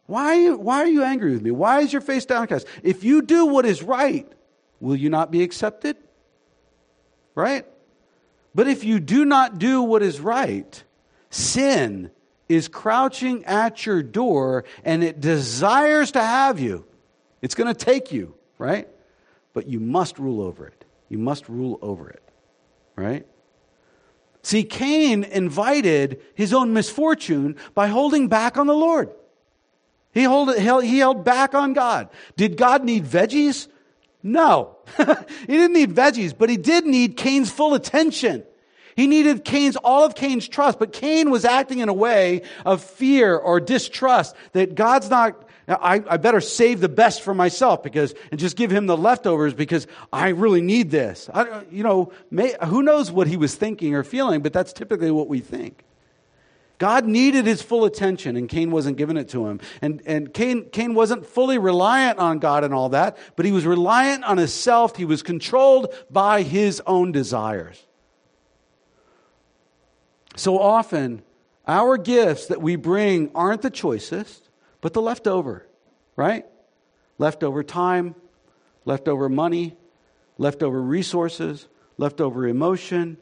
Why 0.04 0.26
are 0.26 0.34
you, 0.34 0.58
why 0.58 0.82
are 0.82 0.86
you 0.86 1.04
angry 1.04 1.32
with 1.32 1.40
me? 1.40 1.50
Why 1.50 1.80
is 1.80 1.90
your 1.90 2.02
face 2.02 2.26
downcast? 2.26 2.66
If 2.82 3.02
you 3.02 3.22
do 3.22 3.46
what 3.46 3.64
is 3.64 3.82
right, 3.82 4.30
will 4.78 4.94
you 4.94 5.08
not 5.08 5.30
be 5.30 5.42
accepted? 5.42 5.96
Right? 7.34 7.64
But 8.54 8.68
if 8.68 8.84
you 8.84 9.00
do 9.00 9.24
not 9.24 9.58
do 9.58 9.80
what 9.80 10.02
is 10.02 10.20
right, 10.20 10.84
sin 11.30 12.10
is 12.46 12.68
crouching 12.68 13.46
at 13.46 13.86
your 13.86 14.02
door 14.02 14.66
and 14.84 15.02
it 15.02 15.18
desires 15.18 16.10
to 16.10 16.20
have 16.20 16.60
you. 16.60 16.84
It's 17.40 17.54
going 17.54 17.74
to 17.74 17.84
take 17.84 18.12
you, 18.12 18.34
right? 18.58 18.86
But 19.54 19.66
you 19.66 19.80
must 19.80 20.18
rule 20.18 20.42
over 20.42 20.66
it. 20.66 20.84
You 21.08 21.16
must 21.16 21.48
rule 21.48 21.78
over 21.80 22.10
it, 22.10 22.22
right? 22.96 23.26
See, 24.42 24.64
Cain 24.64 25.24
invited 25.24 26.20
his 26.34 26.52
own 26.52 26.72
misfortune 26.72 27.56
by 27.74 27.88
holding 27.88 28.28
back 28.28 28.56
on 28.56 28.66
the 28.66 28.74
Lord. 28.74 29.10
He, 30.12 30.24
hold, 30.24 30.56
he 30.56 30.98
held 30.98 31.24
back 31.24 31.54
on 31.54 31.74
God. 31.74 32.08
Did 32.36 32.56
God 32.56 32.84
need 32.84 33.04
veggies? 33.04 33.68
No. 34.22 34.76
he 34.96 35.46
didn't 35.46 35.74
need 35.74 35.94
veggies, 35.94 36.36
but 36.36 36.50
he 36.50 36.56
did 36.56 36.86
need 36.86 37.16
Cain's 37.16 37.50
full 37.50 37.74
attention. 37.74 38.44
He 38.96 39.06
needed 39.06 39.44
Cain's, 39.44 39.76
all 39.76 40.04
of 40.04 40.16
Cain's 40.16 40.48
trust, 40.48 40.80
but 40.80 40.92
Cain 40.92 41.30
was 41.30 41.44
acting 41.44 41.78
in 41.78 41.88
a 41.88 41.94
way 41.94 42.42
of 42.66 42.82
fear 42.82 43.36
or 43.36 43.60
distrust 43.60 44.34
that 44.54 44.74
God's 44.74 45.08
not, 45.08 45.47
I, 45.68 46.02
I 46.08 46.16
better 46.16 46.40
save 46.40 46.80
the 46.80 46.88
best 46.88 47.22
for 47.22 47.34
myself 47.34 47.82
because, 47.82 48.14
and 48.30 48.40
just 48.40 48.56
give 48.56 48.70
him 48.70 48.86
the 48.86 48.96
leftovers 48.96 49.52
because 49.52 49.86
I 50.12 50.28
really 50.28 50.62
need 50.62 50.90
this. 50.90 51.28
I, 51.32 51.62
you 51.70 51.82
know, 51.82 52.10
may, 52.30 52.54
who 52.64 52.82
knows 52.82 53.10
what 53.12 53.26
he 53.26 53.36
was 53.36 53.54
thinking 53.54 53.94
or 53.94 54.02
feeling, 54.02 54.40
but 54.40 54.52
that's 54.54 54.72
typically 54.72 55.10
what 55.10 55.28
we 55.28 55.40
think. 55.40 55.84
God 56.78 57.06
needed 57.06 57.44
his 57.44 57.60
full 57.60 57.84
attention, 57.84 58.36
and 58.36 58.48
Cain 58.48 58.70
wasn't 58.70 58.96
giving 58.96 59.16
it 59.16 59.28
to 59.30 59.46
him. 59.48 59.60
And, 59.82 60.00
and 60.06 60.32
Cain, 60.32 60.70
Cain 60.70 60.94
wasn't 60.94 61.26
fully 61.26 61.58
reliant 61.58 62.18
on 62.18 62.38
God 62.38 62.62
and 62.62 62.72
all 62.72 62.90
that, 62.90 63.18
but 63.36 63.44
he 63.44 63.52
was 63.52 63.66
reliant 63.66 64.24
on 64.24 64.38
himself. 64.38 64.96
He 64.96 65.04
was 65.04 65.22
controlled 65.22 65.92
by 66.08 66.42
his 66.42 66.80
own 66.86 67.10
desires. 67.10 67.84
So 70.36 70.58
often, 70.58 71.22
our 71.66 71.98
gifts 71.98 72.46
that 72.46 72.62
we 72.62 72.76
bring 72.76 73.32
aren't 73.34 73.62
the 73.62 73.70
choicest, 73.70 74.47
but 74.80 74.92
the 74.92 75.02
leftover, 75.02 75.66
right? 76.16 76.46
Leftover 77.18 77.62
time, 77.62 78.14
leftover 78.84 79.28
money, 79.28 79.76
leftover 80.36 80.80
resources, 80.80 81.66
leftover 81.96 82.46
emotion, 82.46 83.18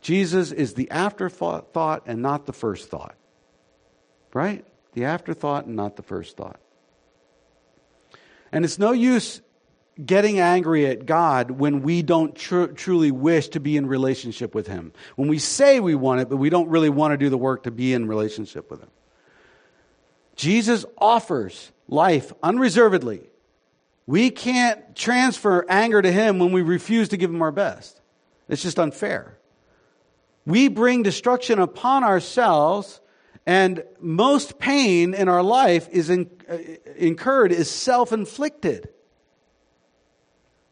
Jesus 0.00 0.52
is 0.52 0.74
the 0.74 0.90
afterthought 0.90 2.02
and 2.06 2.22
not 2.22 2.46
the 2.46 2.52
first 2.52 2.88
thought. 2.88 3.14
Right? 4.34 4.64
The 4.92 5.04
afterthought 5.04 5.66
and 5.66 5.76
not 5.76 5.96
the 5.96 6.02
first 6.02 6.36
thought. 6.36 6.60
And 8.52 8.64
it's 8.64 8.78
no 8.78 8.92
use 8.92 9.40
getting 10.04 10.38
angry 10.38 10.86
at 10.86 11.06
God 11.06 11.50
when 11.50 11.82
we 11.82 12.02
don't 12.02 12.34
tr- 12.34 12.66
truly 12.66 13.10
wish 13.10 13.48
to 13.48 13.60
be 13.60 13.76
in 13.76 13.86
relationship 13.86 14.54
with 14.54 14.66
Him. 14.66 14.92
When 15.16 15.28
we 15.28 15.38
say 15.38 15.80
we 15.80 15.94
want 15.94 16.20
it, 16.20 16.28
but 16.28 16.36
we 16.36 16.50
don't 16.50 16.68
really 16.68 16.88
want 16.88 17.12
to 17.12 17.16
do 17.16 17.30
the 17.30 17.38
work 17.38 17.64
to 17.64 17.70
be 17.70 17.92
in 17.92 18.06
relationship 18.06 18.70
with 18.70 18.80
Him. 18.80 18.90
Jesus 20.38 20.86
offers 20.96 21.70
life 21.86 22.32
unreservedly. 22.42 23.28
We 24.06 24.30
can't 24.30 24.96
transfer 24.96 25.66
anger 25.68 26.00
to 26.00 26.10
Him 26.10 26.38
when 26.38 26.52
we 26.52 26.62
refuse 26.62 27.10
to 27.10 27.18
give 27.18 27.28
Him 27.28 27.42
our 27.42 27.52
best. 27.52 28.00
It's 28.48 28.62
just 28.62 28.78
unfair 28.78 29.38
we 30.48 30.68
bring 30.68 31.02
destruction 31.02 31.58
upon 31.58 32.04
ourselves, 32.04 33.02
and 33.44 33.84
most 34.00 34.58
pain 34.58 35.12
in 35.12 35.28
our 35.28 35.42
life 35.42 35.90
is 35.90 36.08
in, 36.08 36.30
uh, 36.48 36.56
incurred 36.96 37.52
is 37.52 37.70
self 37.70 38.14
inflicted. 38.14 38.88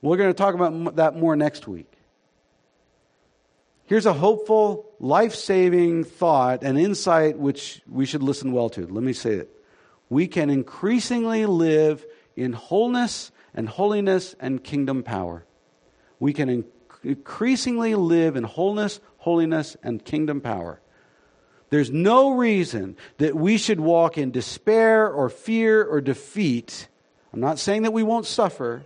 We're 0.00 0.16
going 0.16 0.30
to 0.30 0.34
talk 0.34 0.54
about 0.54 0.96
that 0.96 1.14
more 1.14 1.36
next 1.36 1.68
week. 1.68 1.92
Here's 3.84 4.06
a 4.06 4.14
hopeful, 4.14 4.90
life 4.98 5.34
saving 5.34 6.04
thought 6.04 6.62
and 6.62 6.78
insight 6.78 7.38
which 7.38 7.82
we 7.86 8.06
should 8.06 8.22
listen 8.22 8.52
well 8.52 8.70
to. 8.70 8.86
Let 8.86 9.04
me 9.04 9.12
say 9.12 9.32
it. 9.32 9.55
We 10.08 10.28
can 10.28 10.50
increasingly 10.50 11.46
live 11.46 12.04
in 12.36 12.52
wholeness 12.52 13.32
and 13.54 13.68
holiness 13.68 14.34
and 14.38 14.62
kingdom 14.62 15.02
power. 15.02 15.44
We 16.20 16.32
can 16.32 16.64
increasingly 17.02 17.94
live 17.94 18.36
in 18.36 18.44
wholeness, 18.44 19.00
holiness, 19.18 19.76
and 19.82 20.04
kingdom 20.04 20.40
power. 20.40 20.80
There's 21.70 21.90
no 21.90 22.36
reason 22.36 22.96
that 23.18 23.34
we 23.34 23.58
should 23.58 23.80
walk 23.80 24.16
in 24.16 24.30
despair 24.30 25.10
or 25.10 25.28
fear 25.28 25.84
or 25.84 26.00
defeat. 26.00 26.88
I'm 27.32 27.40
not 27.40 27.58
saying 27.58 27.82
that 27.82 27.92
we 27.92 28.02
won't 28.02 28.26
suffer, 28.26 28.84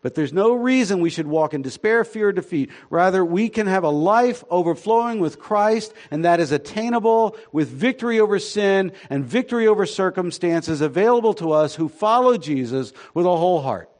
but 0.00 0.14
there's 0.14 0.32
no 0.32 0.52
reason 0.52 1.00
we 1.00 1.10
should 1.10 1.26
walk 1.26 1.54
in 1.54 1.62
despair, 1.62 2.04
fear, 2.04 2.30
defeat. 2.32 2.70
Rather, 2.88 3.24
we 3.24 3.48
can 3.48 3.66
have 3.66 3.84
a 3.84 3.90
life 3.90 4.44
overflowing 4.48 5.18
with 5.18 5.38
Christ, 5.38 5.92
and 6.10 6.24
that 6.24 6.40
is 6.40 6.52
attainable 6.52 7.36
with 7.52 7.68
victory 7.68 8.20
over 8.20 8.38
sin 8.38 8.92
and 9.10 9.24
victory 9.24 9.66
over 9.66 9.86
circumstances 9.86 10.80
available 10.80 11.34
to 11.34 11.52
us 11.52 11.74
who 11.74 11.88
follow 11.88 12.38
Jesus 12.38 12.92
with 13.14 13.26
a 13.26 13.36
whole 13.36 13.60
heart 13.60 13.90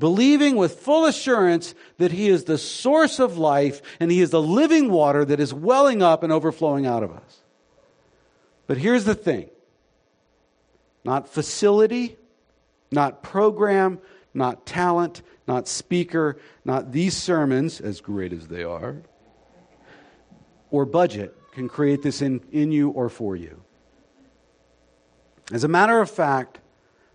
believing 0.00 0.56
with 0.56 0.80
full 0.80 1.04
assurance 1.04 1.74
that 1.98 2.10
He 2.10 2.28
is 2.28 2.44
the 2.44 2.58
source 2.58 3.20
of 3.20 3.38
life 3.38 3.80
and 4.00 4.10
He 4.10 4.20
is 4.20 4.30
the 4.30 4.42
living 4.42 4.90
water 4.90 5.24
that 5.24 5.38
is 5.38 5.54
welling 5.54 6.02
up 6.02 6.24
and 6.24 6.32
overflowing 6.32 6.86
out 6.86 7.04
of 7.04 7.12
us. 7.12 7.40
But 8.66 8.78
here's 8.78 9.04
the 9.04 9.14
thing 9.14 9.50
not 11.04 11.28
facility, 11.28 12.16
not 12.90 13.22
program, 13.22 13.98
not 14.34 14.66
talent, 14.66 15.22
not 15.46 15.68
speaker, 15.68 16.38
not 16.64 16.92
these 16.92 17.16
sermons, 17.16 17.80
as 17.80 18.00
great 18.00 18.32
as 18.32 18.48
they 18.48 18.62
are, 18.62 19.02
or 20.70 20.84
budget 20.84 21.36
can 21.52 21.68
create 21.68 22.02
this 22.02 22.22
in, 22.22 22.40
in 22.52 22.70
you 22.70 22.90
or 22.90 23.08
for 23.08 23.34
you. 23.34 23.62
As 25.52 25.64
a 25.64 25.68
matter 25.68 26.00
of 26.00 26.08
fact, 26.10 26.60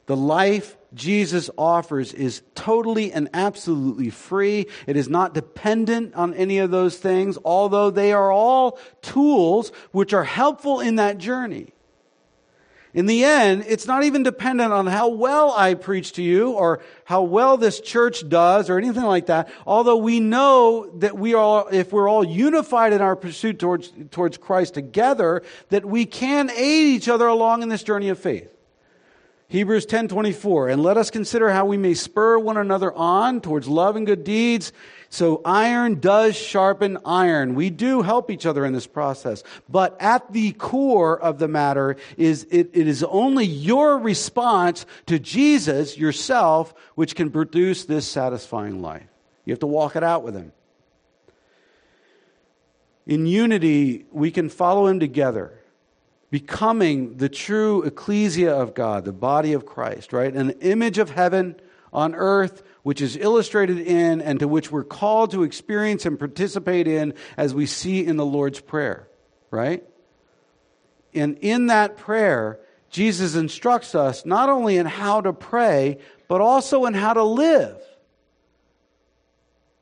the 0.07 0.17
life 0.17 0.77
Jesus 0.93 1.49
offers 1.57 2.13
is 2.13 2.41
totally 2.53 3.11
and 3.11 3.29
absolutely 3.33 4.09
free. 4.09 4.67
It 4.87 4.97
is 4.97 5.09
not 5.09 5.33
dependent 5.33 6.13
on 6.15 6.33
any 6.33 6.59
of 6.59 6.71
those 6.71 6.97
things, 6.97 7.37
although 7.43 7.89
they 7.89 8.13
are 8.13 8.31
all 8.31 8.79
tools 9.01 9.71
which 9.91 10.13
are 10.13 10.23
helpful 10.23 10.79
in 10.79 10.95
that 10.95 11.17
journey. 11.17 11.74
In 12.95 13.07
the 13.07 13.25
end, 13.25 13.65
it's 13.67 13.87
not 13.87 14.05
even 14.05 14.23
dependent 14.23 14.71
on 14.71 14.87
how 14.87 15.09
well 15.09 15.53
I 15.55 15.73
preach 15.73 16.13
to 16.13 16.23
you 16.23 16.51
or 16.51 16.81
how 17.03 17.23
well 17.23 17.57
this 17.57 17.81
church 17.81 18.27
does 18.29 18.69
or 18.69 18.77
anything 18.77 19.03
like 19.03 19.25
that. 19.25 19.49
Although 19.67 19.97
we 19.97 20.21
know 20.21 20.89
that 20.99 21.17
we 21.17 21.33
are, 21.33 21.67
if 21.73 21.91
we're 21.91 22.07
all 22.07 22.23
unified 22.23 22.93
in 22.93 23.01
our 23.01 23.17
pursuit 23.17 23.59
towards, 23.59 23.91
towards 24.11 24.37
Christ 24.37 24.75
together, 24.75 25.43
that 25.71 25.83
we 25.83 26.05
can 26.05 26.49
aid 26.49 26.95
each 26.95 27.09
other 27.09 27.27
along 27.27 27.63
in 27.63 27.69
this 27.69 27.83
journey 27.83 28.07
of 28.07 28.17
faith. 28.17 28.54
Hebrews 29.55 29.85
10:24 29.85 30.67
and 30.67 30.83
let 30.83 30.97
us 30.97 31.09
consider 31.09 31.49
how 31.49 31.65
we 31.65 31.77
may 31.77 31.93
spur 31.93 32.37
one 32.37 32.57
another 32.57 32.93
on 32.93 33.39
towards 33.39 33.69
love 33.69 33.95
and 33.95 34.05
good 34.05 34.25
deeds. 34.25 34.73
So 35.07 35.39
iron 35.45 36.01
does 36.01 36.35
sharpen 36.35 36.97
iron. 37.05 37.55
We 37.55 37.69
do 37.69 38.01
help 38.01 38.29
each 38.29 38.45
other 38.45 38.65
in 38.65 38.73
this 38.73 38.85
process. 38.85 39.43
But 39.69 39.95
at 40.01 40.33
the 40.33 40.51
core 40.51 41.17
of 41.17 41.39
the 41.39 41.47
matter 41.47 41.95
is 42.17 42.45
it, 42.51 42.71
it 42.73 42.85
is 42.85 43.01
only 43.05 43.45
your 43.45 43.97
response 43.97 44.85
to 45.05 45.19
Jesus 45.19 45.97
yourself 45.97 46.73
which 46.95 47.15
can 47.15 47.31
produce 47.31 47.85
this 47.85 48.05
satisfying 48.05 48.81
life. 48.81 49.07
You 49.45 49.53
have 49.53 49.59
to 49.59 49.67
walk 49.67 49.95
it 49.95 50.03
out 50.03 50.23
with 50.23 50.35
him. 50.35 50.51
In 53.07 53.25
unity 53.25 54.05
we 54.11 54.31
can 54.31 54.49
follow 54.49 54.87
him 54.87 54.99
together 54.99 55.61
becoming 56.35 57.15
the 57.15 57.29
true 57.29 57.81
ecclesia 57.83 58.53
of 58.53 58.73
God, 58.73 59.05
the 59.05 59.13
body 59.13 59.53
of 59.53 59.65
Christ, 59.65 60.11
right? 60.11 60.33
An 60.33 60.49
image 60.59 60.97
of 60.97 61.09
heaven 61.09 61.55
on 61.93 62.13
earth, 62.13 62.61
which 62.83 62.99
is 62.99 63.15
illustrated 63.15 63.79
in 63.79 64.19
and 64.19 64.41
to 64.41 64.45
which 64.45 64.69
we're 64.69 64.83
called 64.83 65.31
to 65.31 65.43
experience 65.43 66.05
and 66.05 66.19
participate 66.19 66.89
in 66.89 67.13
as 67.37 67.53
we 67.53 67.65
see 67.65 68.05
in 68.05 68.17
the 68.17 68.25
Lord's 68.25 68.59
Prayer, 68.59 69.07
right? 69.49 69.81
And 71.13 71.37
in 71.37 71.67
that 71.67 71.95
prayer, 71.95 72.59
Jesus 72.89 73.35
instructs 73.35 73.95
us 73.95 74.25
not 74.25 74.49
only 74.49 74.75
in 74.75 74.87
how 74.87 75.21
to 75.21 75.31
pray, 75.31 75.99
but 76.27 76.41
also 76.41 76.83
in 76.83 76.93
how 76.93 77.13
to 77.13 77.23
live. 77.23 77.81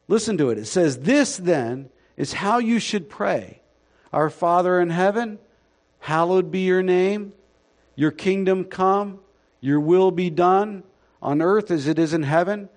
Listen 0.08 0.38
to 0.38 0.52
it. 0.52 0.60
It 0.60 0.68
says, 0.68 1.00
This 1.00 1.36
then 1.36 1.90
is 2.16 2.32
how 2.32 2.60
you 2.60 2.78
should 2.78 3.10
pray 3.10 3.64
Our 4.12 4.30
Father 4.30 4.80
in 4.80 4.92
heaven, 4.92 5.40
Hallowed 6.04 6.52
be 6.52 6.60
your 6.60 6.84
name. 6.84 7.32
Your 7.96 8.12
kingdom 8.12 8.66
come. 8.66 9.20
Your 9.62 9.80
will 9.80 10.12
be 10.12 10.30
done 10.30 10.84
on 11.22 11.42
earth 11.42 11.72
as 11.72 11.88
it 11.88 11.98
is 11.98 12.12
in 12.12 12.24
heaven. 12.24 12.68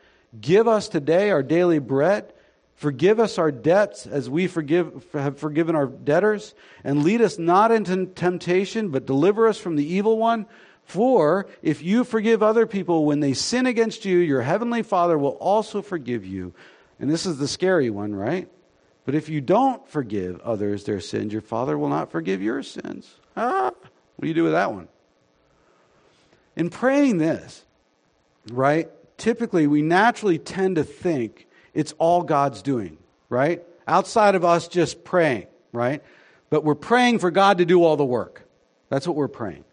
Give 0.40 0.68
us 0.68 0.88
today 0.88 1.32
our 1.32 1.42
daily 1.42 1.80
bread. 1.80 2.32
Forgive 2.76 3.18
us 3.18 3.36
our 3.36 3.50
debts 3.50 4.06
as 4.06 4.30
we 4.30 4.46
forgive, 4.46 5.04
have 5.12 5.40
forgiven 5.40 5.74
our 5.74 5.88
debtors. 5.88 6.54
And 6.84 7.02
lead 7.02 7.20
us 7.20 7.36
not 7.36 7.72
into 7.72 8.06
temptation, 8.06 8.90
but 8.90 9.06
deliver 9.06 9.48
us 9.48 9.58
from 9.58 9.74
the 9.74 9.84
evil 9.84 10.18
one. 10.18 10.46
For 10.84 11.48
if 11.62 11.82
you 11.82 12.04
forgive 12.04 12.44
other 12.44 12.64
people 12.64 13.06
when 13.06 13.18
they 13.18 13.32
sin 13.32 13.66
against 13.66 14.04
you, 14.04 14.18
your 14.18 14.42
heavenly 14.42 14.84
Father 14.84 15.18
will 15.18 15.36
also 15.40 15.82
forgive 15.82 16.24
you. 16.24 16.54
And 17.00 17.10
this 17.10 17.26
is 17.26 17.38
the 17.38 17.48
scary 17.48 17.90
one, 17.90 18.14
right? 18.14 18.48
But 19.06 19.14
if 19.14 19.28
you 19.28 19.40
don't 19.40 19.88
forgive 19.88 20.40
others 20.40 20.84
their 20.84 21.00
sins, 21.00 21.32
your 21.32 21.40
Father 21.40 21.78
will 21.78 21.88
not 21.88 22.10
forgive 22.10 22.42
your 22.42 22.62
sins. 22.62 23.08
Ah, 23.36 23.70
what 23.70 24.20
do 24.20 24.28
you 24.28 24.34
do 24.34 24.42
with 24.42 24.52
that 24.52 24.72
one? 24.72 24.88
In 26.56 26.70
praying 26.70 27.18
this, 27.18 27.64
right, 28.50 28.90
typically 29.16 29.66
we 29.66 29.80
naturally 29.80 30.38
tend 30.38 30.76
to 30.76 30.84
think 30.84 31.46
it's 31.72 31.92
all 31.98 32.22
God's 32.22 32.62
doing, 32.62 32.98
right? 33.28 33.62
Outside 33.86 34.34
of 34.34 34.44
us 34.44 34.66
just 34.66 35.04
praying, 35.04 35.46
right? 35.72 36.02
But 36.50 36.64
we're 36.64 36.74
praying 36.74 37.20
for 37.20 37.30
God 37.30 37.58
to 37.58 37.64
do 37.64 37.84
all 37.84 37.96
the 37.96 38.04
work. 38.04 38.42
That's 38.88 39.06
what 39.06 39.16
we're 39.16 39.28
praying. 39.28 39.64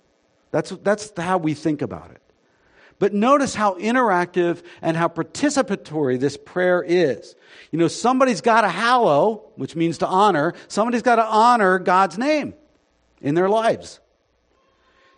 That's, 0.52 0.70
that's 0.84 1.12
how 1.18 1.40
we 1.40 1.56
think 1.56 1.82
about 1.82 2.12
it. 2.12 2.22
But 3.00 3.14
notice 3.14 3.56
how 3.56 3.76
interactive 3.76 4.64
and 4.82 4.96
how 4.96 5.08
participatory 5.08 6.20
this 6.20 6.38
prayer 6.38 6.84
is. 6.84 7.36
You 7.72 7.80
know, 7.80 7.88
somebody's 7.88 8.42
got 8.42 8.62
to 8.62 8.70
hallow, 8.70 9.50
which 9.56 9.76
means 9.76 10.00
to 10.00 10.08
honor. 10.08 10.54
Somebody's 10.68 11.02
got 11.02 11.16
to 11.18 11.26
honor 11.26 11.80
God's 11.80 12.18
name 12.18 12.54
in 13.22 13.36
their 13.36 13.50
lives. 13.50 14.00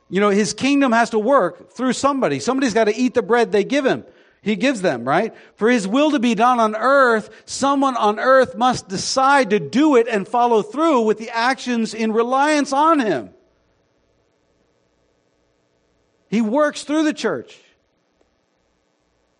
You 0.09 0.21
know, 0.21 0.29
his 0.29 0.53
kingdom 0.53 0.91
has 0.91 1.09
to 1.11 1.19
work 1.19 1.71
through 1.71 1.93
somebody. 1.93 2.39
Somebody's 2.39 2.73
got 2.73 2.85
to 2.85 2.95
eat 2.95 3.13
the 3.13 3.23
bread 3.23 3.51
they 3.51 3.63
give 3.63 3.85
him. 3.85 4.05
He 4.41 4.55
gives 4.55 4.81
them, 4.81 5.05
right? 5.05 5.33
For 5.55 5.71
his 5.71 5.87
will 5.87 6.11
to 6.11 6.19
be 6.19 6.35
done 6.35 6.59
on 6.59 6.75
earth, 6.75 7.31
someone 7.45 7.97
on 7.97 8.19
earth 8.19 8.55
must 8.55 8.87
decide 8.87 9.49
to 9.49 9.59
do 9.59 9.95
it 9.95 10.07
and 10.07 10.27
follow 10.27 10.61
through 10.61 11.01
with 11.01 11.17
the 11.17 11.31
actions 11.31 11.95
in 11.95 12.13
reliance 12.13 12.71
on 12.71 12.99
him. 12.99 13.31
He 16.29 16.41
works 16.41 16.83
through 16.83 17.05
the 17.05 17.13
church. 17.13 17.57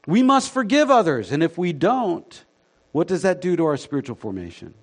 We 0.08 0.24
must 0.24 0.52
forgive 0.52 0.92
others. 0.92 1.32
And 1.32 1.42
if 1.42 1.58
we 1.58 1.74
don't, 1.74 2.46
what 2.92 3.08
does 3.08 3.24
that 3.24 3.42
do 3.42 3.56
to 3.56 3.66
our 3.66 3.78
spiritual 3.78 4.16
formation? 4.16 4.74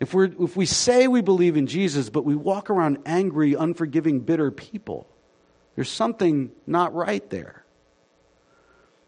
If, 0.00 0.14
we're, 0.14 0.30
if 0.42 0.56
we 0.56 0.66
say 0.66 1.08
we 1.08 1.20
believe 1.20 1.56
in 1.56 1.66
Jesus, 1.66 2.08
but 2.08 2.24
we 2.24 2.34
walk 2.34 2.70
around 2.70 2.98
angry, 3.04 3.54
unforgiving, 3.54 4.20
bitter 4.20 4.50
people, 4.50 5.06
there's 5.76 5.90
something 5.90 6.50
not 6.66 6.94
right 6.94 7.28
there. 7.30 7.64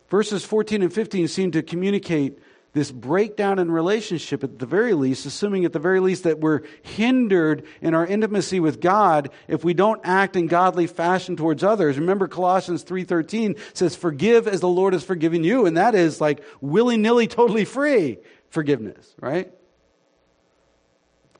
Verses 0.08 0.44
14 0.44 0.82
and 0.82 0.92
15 0.92 1.28
seem 1.28 1.52
to 1.52 1.62
communicate 1.62 2.38
this 2.74 2.90
breakdown 2.90 3.58
in 3.58 3.70
relationship 3.70 4.42
at 4.42 4.58
the 4.58 4.66
very 4.66 4.94
least, 4.94 5.26
assuming 5.26 5.64
at 5.64 5.72
the 5.72 5.78
very 5.78 6.00
least 6.00 6.24
that 6.24 6.40
we're 6.40 6.62
hindered 6.82 7.64
in 7.82 7.94
our 7.94 8.06
intimacy 8.06 8.60
with 8.60 8.80
God 8.80 9.30
if 9.46 9.62
we 9.62 9.74
don't 9.74 10.00
act 10.04 10.36
in 10.36 10.46
godly 10.46 10.86
fashion 10.86 11.36
towards 11.36 11.62
others. 11.62 11.98
Remember 11.98 12.28
Colossians 12.28 12.82
3:13 12.82 13.58
says 13.74 13.94
forgive 13.94 14.48
as 14.48 14.60
the 14.60 14.68
Lord 14.68 14.94
has 14.94 15.04
forgiven 15.04 15.44
you 15.44 15.66
and 15.66 15.76
that 15.76 15.94
is 15.94 16.20
like 16.20 16.42
willy-nilly 16.60 17.26
totally 17.26 17.66
free 17.66 18.18
forgiveness, 18.48 19.14
right? 19.20 19.52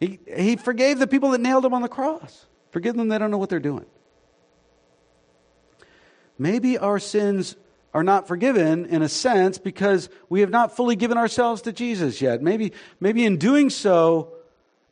He, 0.01 0.19
he 0.37 0.57
forgave 0.57 0.99
the 0.99 1.07
people 1.07 1.31
that 1.31 1.41
nailed 1.41 1.65
him 1.65 1.73
on 1.73 1.81
the 1.81 1.89
cross. 1.89 2.47
Forgive 2.73 2.97
them, 2.97 3.09
they 3.09 3.19
don't 3.19 3.31
know 3.31 3.39
what 3.39 3.49
they're 3.49 3.61
doing. 3.61 3.87
Maybe 6.39 6.77
our 6.77 6.99
sins 6.99 7.57
are 7.95 8.03
not 8.03 8.27
forgiven 8.27 8.87
in 8.87 9.03
a 9.03 9.09
sense 9.09 9.59
because 9.59 10.09
we 10.29 10.41
have 10.41 10.51
not 10.51 10.75
fully 10.75 10.97
given 10.97 11.19
ourselves 11.19 11.63
to 11.63 11.73
Jesus 11.73 12.21
yet. 12.21 12.43
Maybe, 12.43 12.73
maybe 13.01 13.25
in 13.25 13.37
doing 13.37 13.71
so, 13.71 14.33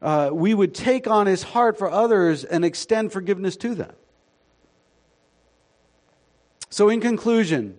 uh, 0.03 0.31
we 0.33 0.55
would 0.55 0.75
take 0.75 1.07
on 1.07 1.27
his 1.27 1.43
heart 1.43 1.79
for 1.79 1.91
others 1.91 2.45
and 2.45 2.65
extend 2.65 3.13
forgiveness 3.13 3.57
to 3.59 3.75
them. 3.75 3.93
So, 6.69 6.89
in 6.89 7.01
conclusion, 7.01 7.79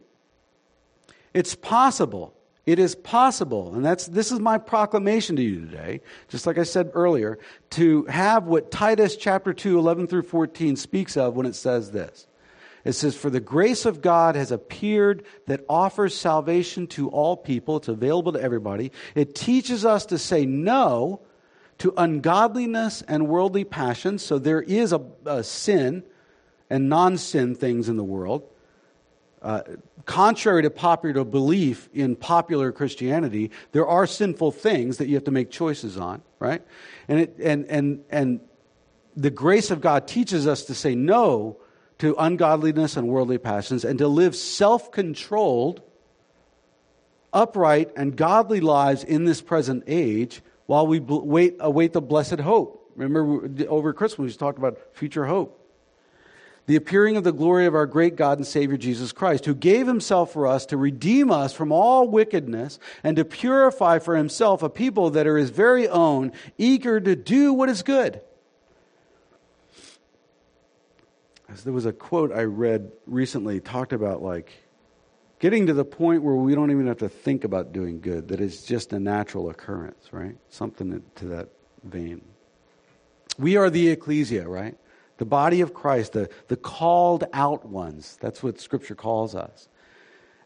it's 1.33 1.55
possible. 1.55 2.33
It 2.65 2.77
is 2.77 2.93
possible, 2.93 3.73
and 3.73 3.83
that's 3.83 4.05
this 4.05 4.31
is 4.31 4.39
my 4.39 4.59
proclamation 4.59 5.35
to 5.37 5.41
you 5.41 5.61
today, 5.61 6.01
just 6.27 6.45
like 6.45 6.59
I 6.59 6.63
said 6.63 6.91
earlier, 6.93 7.39
to 7.71 8.05
have 8.05 8.45
what 8.45 8.69
Titus 8.69 9.15
chapter 9.15 9.51
2, 9.51 9.79
11 9.79 10.05
through 10.05 10.21
14 10.23 10.75
speaks 10.75 11.17
of 11.17 11.35
when 11.35 11.47
it 11.47 11.55
says 11.55 11.89
this. 11.89 12.27
It 12.83 12.93
says, 12.93 13.15
For 13.15 13.29
the 13.29 13.39
grace 13.39 13.85
of 13.85 14.01
God 14.01 14.35
has 14.35 14.51
appeared 14.51 15.25
that 15.47 15.65
offers 15.69 16.15
salvation 16.15 16.87
to 16.87 17.09
all 17.09 17.37
people. 17.37 17.77
It's 17.77 17.87
available 17.87 18.33
to 18.33 18.41
everybody. 18.41 18.91
It 19.15 19.35
teaches 19.35 19.85
us 19.85 20.05
to 20.07 20.17
say 20.17 20.45
no 20.45 21.21
to 21.79 21.93
ungodliness 21.97 23.01
and 23.03 23.27
worldly 23.27 23.63
passions. 23.63 24.23
So 24.23 24.37
there 24.37 24.61
is 24.61 24.93
a, 24.93 25.01
a 25.25 25.43
sin 25.43 26.03
and 26.69 26.89
non 26.89 27.17
sin 27.17 27.55
things 27.55 27.89
in 27.89 27.97
the 27.97 28.03
world. 28.03 28.47
Uh, 29.41 29.63
contrary 30.05 30.61
to 30.61 30.69
popular 30.69 31.23
belief 31.23 31.89
in 31.93 32.15
popular 32.15 32.71
Christianity, 32.71 33.49
there 33.71 33.87
are 33.87 34.05
sinful 34.05 34.51
things 34.51 34.97
that 34.97 35.07
you 35.07 35.15
have 35.15 35.23
to 35.23 35.31
make 35.31 35.49
choices 35.49 35.97
on, 35.97 36.21
right? 36.37 36.61
And, 37.07 37.21
it, 37.21 37.35
and, 37.39 37.65
and, 37.65 38.03
and 38.11 38.39
the 39.15 39.31
grace 39.31 39.71
of 39.71 39.81
God 39.81 40.07
teaches 40.07 40.45
us 40.45 40.65
to 40.65 40.75
say 40.75 40.93
no 40.93 41.57
to 42.01 42.15
ungodliness 42.17 42.97
and 42.97 43.07
worldly 43.07 43.37
passions 43.37 43.85
and 43.85 43.99
to 43.99 44.07
live 44.07 44.35
self 44.35 44.91
controlled, 44.91 45.83
upright, 47.31 47.91
and 47.95 48.15
godly 48.15 48.59
lives 48.59 49.03
in 49.03 49.23
this 49.25 49.39
present 49.39 49.83
age 49.85 50.41
while 50.65 50.87
we 50.87 50.99
wait, 50.99 51.57
await 51.59 51.93
the 51.93 52.01
blessed 52.01 52.39
hope. 52.39 52.91
Remember, 52.95 53.47
over 53.69 53.93
Christmas, 53.93 54.33
we 54.33 54.33
talked 54.35 54.57
about 54.57 54.79
future 54.93 55.27
hope. 55.27 55.59
The 56.65 56.75
appearing 56.75 57.17
of 57.17 57.23
the 57.23 57.31
glory 57.31 57.67
of 57.67 57.75
our 57.75 57.85
great 57.85 58.15
God 58.15 58.39
and 58.39 58.47
Savior 58.47 58.77
Jesus 58.77 59.11
Christ, 59.11 59.45
who 59.45 59.53
gave 59.53 59.85
himself 59.85 60.33
for 60.33 60.47
us 60.47 60.65
to 60.67 60.77
redeem 60.77 61.29
us 61.29 61.53
from 61.53 61.71
all 61.71 62.07
wickedness 62.07 62.79
and 63.03 63.15
to 63.17 63.25
purify 63.25 63.99
for 63.99 64.15
himself 64.15 64.63
a 64.63 64.69
people 64.69 65.11
that 65.11 65.27
are 65.27 65.37
his 65.37 65.51
very 65.51 65.87
own, 65.87 66.31
eager 66.57 66.99
to 66.99 67.15
do 67.15 67.53
what 67.53 67.69
is 67.69 67.83
good. 67.83 68.21
There 71.63 71.73
was 71.73 71.85
a 71.85 71.93
quote 71.93 72.31
I 72.31 72.43
read 72.43 72.91
recently 73.05 73.59
talked 73.59 73.93
about 73.93 74.21
like 74.21 74.51
getting 75.39 75.67
to 75.67 75.73
the 75.73 75.85
point 75.85 76.23
where 76.23 76.35
we 76.35 76.55
don't 76.55 76.71
even 76.71 76.87
have 76.87 76.99
to 76.99 77.09
think 77.09 77.43
about 77.43 77.73
doing 77.73 77.99
good, 77.99 78.27
that 78.29 78.39
it's 78.41 78.63
just 78.63 78.93
a 78.93 78.99
natural 78.99 79.49
occurrence, 79.49 80.09
right? 80.11 80.37
Something 80.49 81.03
to 81.15 81.25
that 81.25 81.49
vein. 81.83 82.21
We 83.37 83.57
are 83.57 83.69
the 83.69 83.89
ecclesia, 83.89 84.47
right? 84.47 84.77
the 85.21 85.25
body 85.25 85.61
of 85.61 85.71
Christ, 85.71 86.13
the, 86.13 86.31
the 86.47 86.55
called 86.55 87.25
out 87.31 87.63
ones. 87.67 88.17
That's 88.19 88.41
what 88.41 88.59
Scripture 88.59 88.95
calls 88.95 89.35
us. 89.35 89.67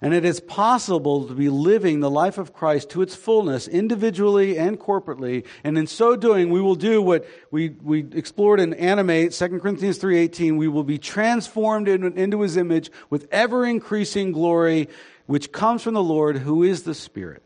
And 0.02 0.14
it 0.14 0.26
is 0.26 0.41
possible 0.41 1.28
to 1.28 1.34
be 1.34 1.50
living 1.50 2.02
the 2.02 2.10
life 2.10 2.38
of 2.38 2.54
Christ 2.54 2.89
to 2.91 3.02
its 3.02 3.16
fullness, 3.16 3.68
individually 3.68 4.58
and 4.58 4.80
corporately. 4.80 5.46
And 5.64 5.78
in 5.78 5.88
so 5.88 6.16
doing, 6.18 6.50
we 6.50 6.62
will 6.62 6.76
do 6.76 7.02
what 7.02 7.26
we, 7.50 7.70
we 7.70 8.00
explored 8.12 8.60
in 8.60 8.74
Animate, 8.74 9.32
2 9.32 9.60
Corinthians 9.60 9.98
3.18. 9.98 10.58
We 10.58 10.68
will 10.68 10.84
be 10.84 10.98
transformed 10.98 11.88
in, 11.88 12.18
into 12.18 12.41
his 12.41 12.58
image 12.58 12.91
with 13.10 13.28
ever 13.32 13.66
increasing 13.66 14.34
glory, 14.34 14.89
which 15.28 15.54
comes 15.54 15.82
from 15.82 15.93
the 15.93 16.04
Lord, 16.04 16.38
who 16.38 16.64
is 16.64 16.84
the 16.84 16.93
Spirit. 16.93 17.41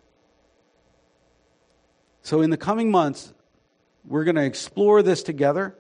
So 2.24 2.42
in 2.42 2.50
the 2.50 2.58
coming 2.58 2.90
months, 2.90 3.32
we're 4.06 4.24
going 4.24 4.36
to 4.36 4.46
explore 4.46 5.04
this 5.04 5.22
together. 5.22 5.76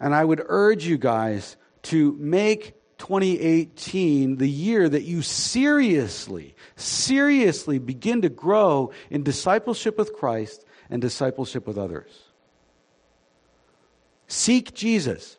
And 0.00 0.12
I 0.12 0.24
would 0.24 0.42
urge 0.44 0.84
you 0.84 0.98
guys 0.98 1.56
to 1.84 2.16
make 2.18 2.74
2018 3.04 4.38
the 4.38 4.48
year 4.48 4.88
that 4.88 5.02
you 5.02 5.20
seriously, 5.20 6.54
seriously 6.74 7.78
begin 7.78 8.22
to 8.22 8.30
grow 8.30 8.90
in 9.10 9.22
discipleship 9.22 9.98
with 9.98 10.14
Christ 10.14 10.64
and 10.88 11.02
discipleship 11.02 11.66
with 11.66 11.76
others. 11.76 12.10
Seek 14.26 14.72
Jesus, 14.72 15.36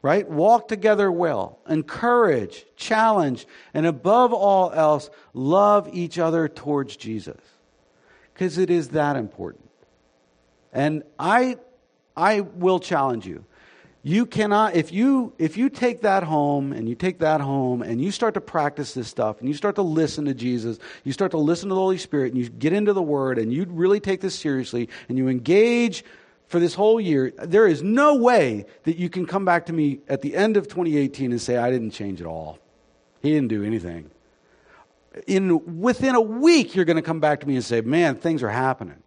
right? 0.00 0.26
Walk 0.30 0.68
together 0.68 1.12
well, 1.12 1.58
encourage, 1.68 2.64
challenge, 2.74 3.46
and 3.74 3.84
above 3.84 4.32
all 4.32 4.72
else, 4.72 5.10
love 5.34 5.90
each 5.92 6.18
other 6.18 6.48
towards 6.48 6.96
Jesus. 6.96 7.40
Because 8.32 8.56
it 8.56 8.70
is 8.70 8.88
that 8.90 9.16
important. 9.16 9.68
And 10.72 11.02
I, 11.18 11.58
I 12.16 12.40
will 12.40 12.80
challenge 12.80 13.26
you 13.26 13.44
you 14.08 14.24
cannot 14.24 14.74
if 14.74 14.90
you 14.90 15.34
if 15.38 15.58
you 15.58 15.68
take 15.68 16.00
that 16.00 16.22
home 16.22 16.72
and 16.72 16.88
you 16.88 16.94
take 16.94 17.18
that 17.18 17.42
home 17.42 17.82
and 17.82 18.00
you 18.00 18.10
start 18.10 18.32
to 18.32 18.40
practice 18.40 18.94
this 18.94 19.06
stuff 19.06 19.38
and 19.40 19.48
you 19.48 19.54
start 19.54 19.74
to 19.74 19.82
listen 19.82 20.24
to 20.24 20.32
jesus 20.32 20.78
you 21.04 21.12
start 21.12 21.30
to 21.30 21.36
listen 21.36 21.68
to 21.68 21.74
the 21.74 21.80
holy 21.80 21.98
spirit 21.98 22.32
and 22.32 22.42
you 22.42 22.48
get 22.48 22.72
into 22.72 22.94
the 22.94 23.02
word 23.02 23.38
and 23.38 23.52
you 23.52 23.66
really 23.68 24.00
take 24.00 24.22
this 24.22 24.34
seriously 24.34 24.88
and 25.10 25.18
you 25.18 25.28
engage 25.28 26.04
for 26.46 26.58
this 26.58 26.72
whole 26.72 26.98
year 26.98 27.34
there 27.36 27.66
is 27.66 27.82
no 27.82 28.16
way 28.16 28.64
that 28.84 28.96
you 28.96 29.10
can 29.10 29.26
come 29.26 29.44
back 29.44 29.66
to 29.66 29.74
me 29.74 29.98
at 30.08 30.22
the 30.22 30.34
end 30.34 30.56
of 30.56 30.68
2018 30.68 31.30
and 31.30 31.40
say 31.40 31.58
i 31.58 31.70
didn't 31.70 31.90
change 31.90 32.22
at 32.22 32.26
all. 32.26 32.58
He 33.20 33.32
didn't 33.32 33.48
do 33.48 33.62
anything. 33.62 34.10
In 35.26 35.80
within 35.80 36.14
a 36.14 36.20
week 36.20 36.74
you're 36.74 36.86
going 36.86 36.96
to 36.96 37.02
come 37.02 37.20
back 37.20 37.40
to 37.40 37.46
me 37.46 37.56
and 37.56 37.64
say 37.64 37.82
man 37.82 38.14
things 38.14 38.42
are 38.42 38.48
happening. 38.48 39.02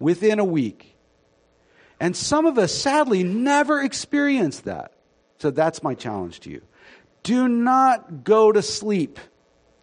Within 0.00 0.40
a 0.40 0.44
week 0.44 0.95
and 1.98 2.16
some 2.16 2.46
of 2.46 2.58
us, 2.58 2.74
sadly, 2.74 3.22
never 3.24 3.80
experience 3.80 4.60
that. 4.60 4.92
So 5.38 5.50
that's 5.50 5.82
my 5.82 5.94
challenge 5.94 6.40
to 6.40 6.50
you. 6.50 6.62
Do 7.22 7.48
not 7.48 8.24
go 8.24 8.52
to 8.52 8.62
sleep. 8.62 9.18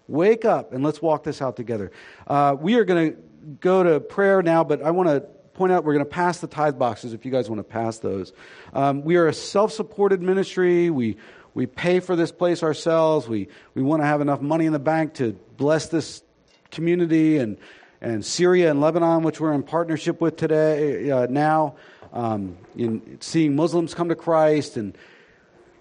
Wake 0.07 0.45
up 0.45 0.73
and 0.73 0.83
let's 0.83 1.01
walk 1.01 1.23
this 1.23 1.41
out 1.41 1.55
together. 1.55 1.91
Uh, 2.27 2.55
we 2.59 2.75
are 2.75 2.83
going 2.83 3.11
to 3.11 3.17
go 3.59 3.83
to 3.83 3.99
prayer 3.99 4.41
now, 4.41 4.63
but 4.63 4.81
I 4.81 4.91
want 4.91 5.09
to 5.09 5.21
point 5.53 5.71
out 5.71 5.83
we're 5.83 5.93
going 5.93 6.05
to 6.05 6.11
pass 6.11 6.39
the 6.39 6.47
tithe 6.47 6.77
boxes 6.77 7.13
if 7.13 7.25
you 7.25 7.31
guys 7.31 7.49
want 7.49 7.59
to 7.59 7.63
pass 7.63 7.99
those. 7.99 8.33
Um, 8.73 9.03
we 9.03 9.15
are 9.15 9.27
a 9.27 9.33
self 9.33 9.71
supported 9.71 10.21
ministry. 10.21 10.89
We, 10.89 11.17
we 11.53 11.65
pay 11.65 11.99
for 11.99 12.15
this 12.15 12.31
place 12.31 12.63
ourselves. 12.63 13.27
We, 13.27 13.47
we 13.75 13.81
want 13.81 14.01
to 14.01 14.05
have 14.05 14.21
enough 14.21 14.41
money 14.41 14.65
in 14.65 14.73
the 14.73 14.79
bank 14.79 15.15
to 15.15 15.33
bless 15.57 15.87
this 15.87 16.23
community 16.71 17.37
and, 17.37 17.57
and 18.01 18.25
Syria 18.25 18.71
and 18.71 18.81
Lebanon, 18.81 19.23
which 19.23 19.39
we're 19.39 19.53
in 19.53 19.63
partnership 19.63 20.19
with 20.19 20.35
today, 20.35 21.09
uh, 21.09 21.27
now 21.27 21.75
um, 22.13 22.57
in 22.75 23.17
seeing 23.19 23.55
Muslims 23.55 23.93
come 23.93 24.09
to 24.09 24.15
Christ, 24.15 24.77
and 24.77 24.97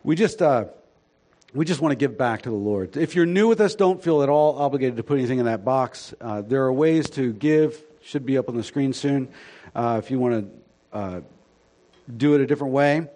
we 0.02 0.16
just 0.16 0.42
uh, 0.42 0.64
we 1.54 1.64
just 1.64 1.80
want 1.80 1.92
to 1.92 1.96
give 1.96 2.16
back 2.16 2.42
to 2.42 2.50
the 2.50 2.56
Lord. 2.56 2.96
If 2.96 3.14
you're 3.14 3.26
new 3.26 3.46
with 3.46 3.60
us, 3.60 3.74
don't 3.74 4.02
feel 4.02 4.22
at 4.22 4.28
all 4.28 4.58
obligated 4.58 4.96
to 4.96 5.02
put 5.02 5.18
anything 5.18 5.38
in 5.38 5.44
that 5.44 5.64
box. 5.64 6.14
Uh, 6.20 6.40
there 6.42 6.64
are 6.64 6.72
ways 6.72 7.10
to 7.10 7.32
give; 7.32 7.80
should 8.02 8.26
be 8.26 8.38
up 8.38 8.48
on 8.48 8.56
the 8.56 8.64
screen 8.64 8.92
soon. 8.92 9.28
Uh, 9.74 10.00
if 10.02 10.10
you 10.10 10.18
want 10.18 10.50
to 10.92 10.96
uh, 10.98 11.20
do 12.14 12.34
it 12.34 12.40
a 12.40 12.46
different 12.46 12.72
way. 12.72 13.08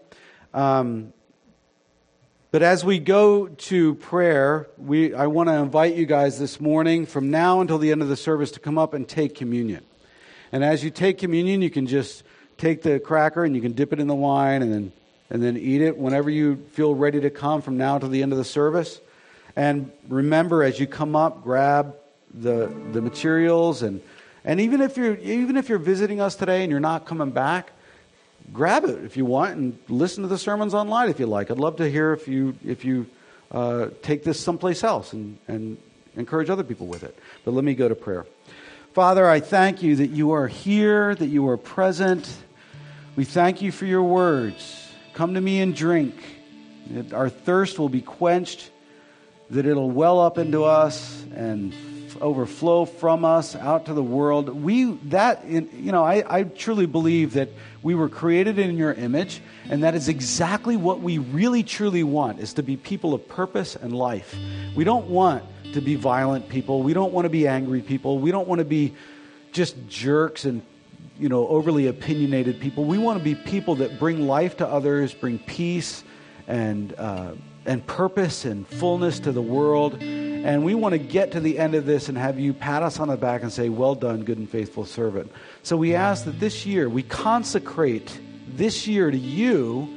Um, 0.54 1.12
but 2.50 2.62
as 2.62 2.84
we 2.84 2.98
go 2.98 3.48
to 3.48 3.94
prayer, 3.96 4.68
we, 4.78 5.12
I 5.12 5.26
want 5.26 5.48
to 5.48 5.54
invite 5.56 5.94
you 5.94 6.06
guys 6.06 6.38
this 6.38 6.60
morning, 6.60 7.04
from 7.04 7.30
now 7.30 7.60
until 7.60 7.76
the 7.76 7.92
end 7.92 8.02
of 8.02 8.08
the 8.08 8.16
service, 8.16 8.52
to 8.52 8.60
come 8.60 8.78
up 8.78 8.94
and 8.94 9.06
take 9.06 9.34
communion. 9.34 9.84
And 10.52 10.64
as 10.64 10.82
you 10.82 10.90
take 10.90 11.18
communion, 11.18 11.60
you 11.60 11.70
can 11.70 11.86
just 11.86 12.22
take 12.58 12.82
the 12.82 12.98
cracker 12.98 13.44
and 13.44 13.54
you 13.54 13.62
can 13.62 13.72
dip 13.72 13.92
it 13.92 14.00
in 14.00 14.06
the 14.06 14.14
wine 14.14 14.62
and 14.62 14.72
then 14.72 14.92
and 15.28 15.42
then 15.42 15.56
eat 15.56 15.82
it 15.82 15.98
whenever 15.98 16.30
you 16.30 16.56
feel 16.72 16.94
ready 16.94 17.20
to 17.20 17.30
come 17.30 17.60
from 17.60 17.76
now 17.76 17.98
to 17.98 18.06
the 18.06 18.22
end 18.22 18.30
of 18.32 18.38
the 18.38 18.44
service. 18.44 19.00
And 19.56 19.90
remember, 20.08 20.62
as 20.62 20.78
you 20.78 20.86
come 20.86 21.16
up, 21.16 21.42
grab 21.42 21.96
the 22.32 22.72
the 22.92 23.00
materials 23.00 23.82
and 23.82 24.00
and 24.44 24.60
even 24.60 24.80
if 24.80 24.96
you're 24.96 25.16
even 25.16 25.56
if 25.56 25.68
you're 25.68 25.78
visiting 25.78 26.20
us 26.20 26.36
today 26.36 26.62
and 26.62 26.70
you're 26.70 26.80
not 26.80 27.06
coming 27.06 27.30
back, 27.30 27.72
grab 28.52 28.84
it 28.84 29.04
if 29.04 29.16
you 29.16 29.24
want 29.24 29.56
and 29.56 29.78
listen 29.88 30.22
to 30.22 30.28
the 30.28 30.38
sermons 30.38 30.74
online 30.74 31.08
if 31.08 31.18
you 31.18 31.26
like. 31.26 31.50
I'd 31.50 31.58
love 31.58 31.76
to 31.76 31.90
hear 31.90 32.12
if 32.12 32.28
you 32.28 32.56
if 32.64 32.84
you 32.84 33.06
uh, 33.50 33.88
take 34.02 34.24
this 34.24 34.38
someplace 34.38 34.84
else 34.84 35.12
and 35.12 35.38
and 35.48 35.78
encourage 36.14 36.50
other 36.50 36.64
people 36.64 36.86
with 36.86 37.02
it. 37.02 37.18
But 37.44 37.54
let 37.54 37.64
me 37.64 37.74
go 37.74 37.88
to 37.88 37.94
prayer. 37.94 38.26
Father, 38.92 39.28
I 39.28 39.40
thank 39.40 39.82
you 39.82 39.96
that 39.96 40.08
you 40.08 40.30
are 40.30 40.48
here, 40.48 41.14
that 41.14 41.26
you 41.26 41.48
are 41.48 41.58
present 41.58 42.34
we 43.16 43.24
thank 43.24 43.62
you 43.62 43.72
for 43.72 43.86
your 43.86 44.02
words. 44.02 44.88
Come 45.14 45.34
to 45.34 45.40
me 45.40 45.60
and 45.60 45.74
drink. 45.74 46.14
That 46.90 47.14
our 47.14 47.30
thirst 47.30 47.78
will 47.78 47.88
be 47.88 48.02
quenched, 48.02 48.70
that 49.50 49.66
it'll 49.66 49.90
well 49.90 50.20
up 50.20 50.38
into 50.38 50.64
us 50.64 51.24
and 51.34 51.74
overflow 52.20 52.84
from 52.84 53.24
us 53.24 53.56
out 53.56 53.86
to 53.86 53.94
the 53.94 54.02
world. 54.02 54.48
We 54.48 54.92
that 55.06 55.46
you 55.48 55.92
know, 55.92 56.04
I, 56.04 56.24
I 56.28 56.42
truly 56.44 56.86
believe 56.86 57.32
that 57.32 57.48
we 57.82 57.94
were 57.94 58.08
created 58.08 58.58
in 58.58 58.76
your 58.76 58.92
image, 58.92 59.40
and 59.68 59.82
that 59.82 59.94
is 59.94 60.08
exactly 60.08 60.76
what 60.76 61.00
we 61.00 61.18
really 61.18 61.62
truly 61.62 62.04
want 62.04 62.38
is 62.38 62.54
to 62.54 62.62
be 62.62 62.76
people 62.76 63.14
of 63.14 63.26
purpose 63.28 63.76
and 63.76 63.96
life. 63.96 64.36
We 64.74 64.84
don't 64.84 65.06
want 65.08 65.42
to 65.72 65.80
be 65.80 65.96
violent 65.96 66.48
people. 66.48 66.82
We 66.82 66.92
don't 66.92 67.12
want 67.12 67.24
to 67.24 67.30
be 67.30 67.48
angry 67.48 67.80
people. 67.80 68.18
We 68.18 68.30
don't 68.30 68.46
want 68.46 68.60
to 68.60 68.64
be 68.64 68.94
just 69.52 69.88
jerks 69.88 70.44
and 70.44 70.62
you 71.18 71.28
know, 71.28 71.46
overly 71.48 71.86
opinionated 71.86 72.60
people. 72.60 72.84
We 72.84 72.98
want 72.98 73.18
to 73.18 73.24
be 73.24 73.34
people 73.34 73.76
that 73.76 73.98
bring 73.98 74.26
life 74.26 74.58
to 74.58 74.66
others, 74.66 75.14
bring 75.14 75.38
peace 75.38 76.04
and, 76.46 76.94
uh, 76.98 77.32
and 77.64 77.86
purpose 77.86 78.44
and 78.44 78.66
fullness 78.66 79.20
to 79.20 79.32
the 79.32 79.42
world. 79.42 80.02
And 80.02 80.64
we 80.64 80.74
want 80.74 80.92
to 80.92 80.98
get 80.98 81.32
to 81.32 81.40
the 81.40 81.58
end 81.58 81.74
of 81.74 81.86
this 81.86 82.08
and 82.08 82.16
have 82.16 82.38
you 82.38 82.52
pat 82.52 82.82
us 82.82 83.00
on 83.00 83.08
the 83.08 83.16
back 83.16 83.42
and 83.42 83.52
say, 83.52 83.68
Well 83.68 83.94
done, 83.94 84.24
good 84.24 84.38
and 84.38 84.48
faithful 84.48 84.84
servant. 84.84 85.32
So 85.62 85.76
we 85.76 85.94
ask 85.94 86.24
that 86.24 86.38
this 86.38 86.66
year, 86.66 86.88
we 86.88 87.02
consecrate 87.02 88.20
this 88.48 88.86
year 88.86 89.10
to 89.10 89.18
you, 89.18 89.88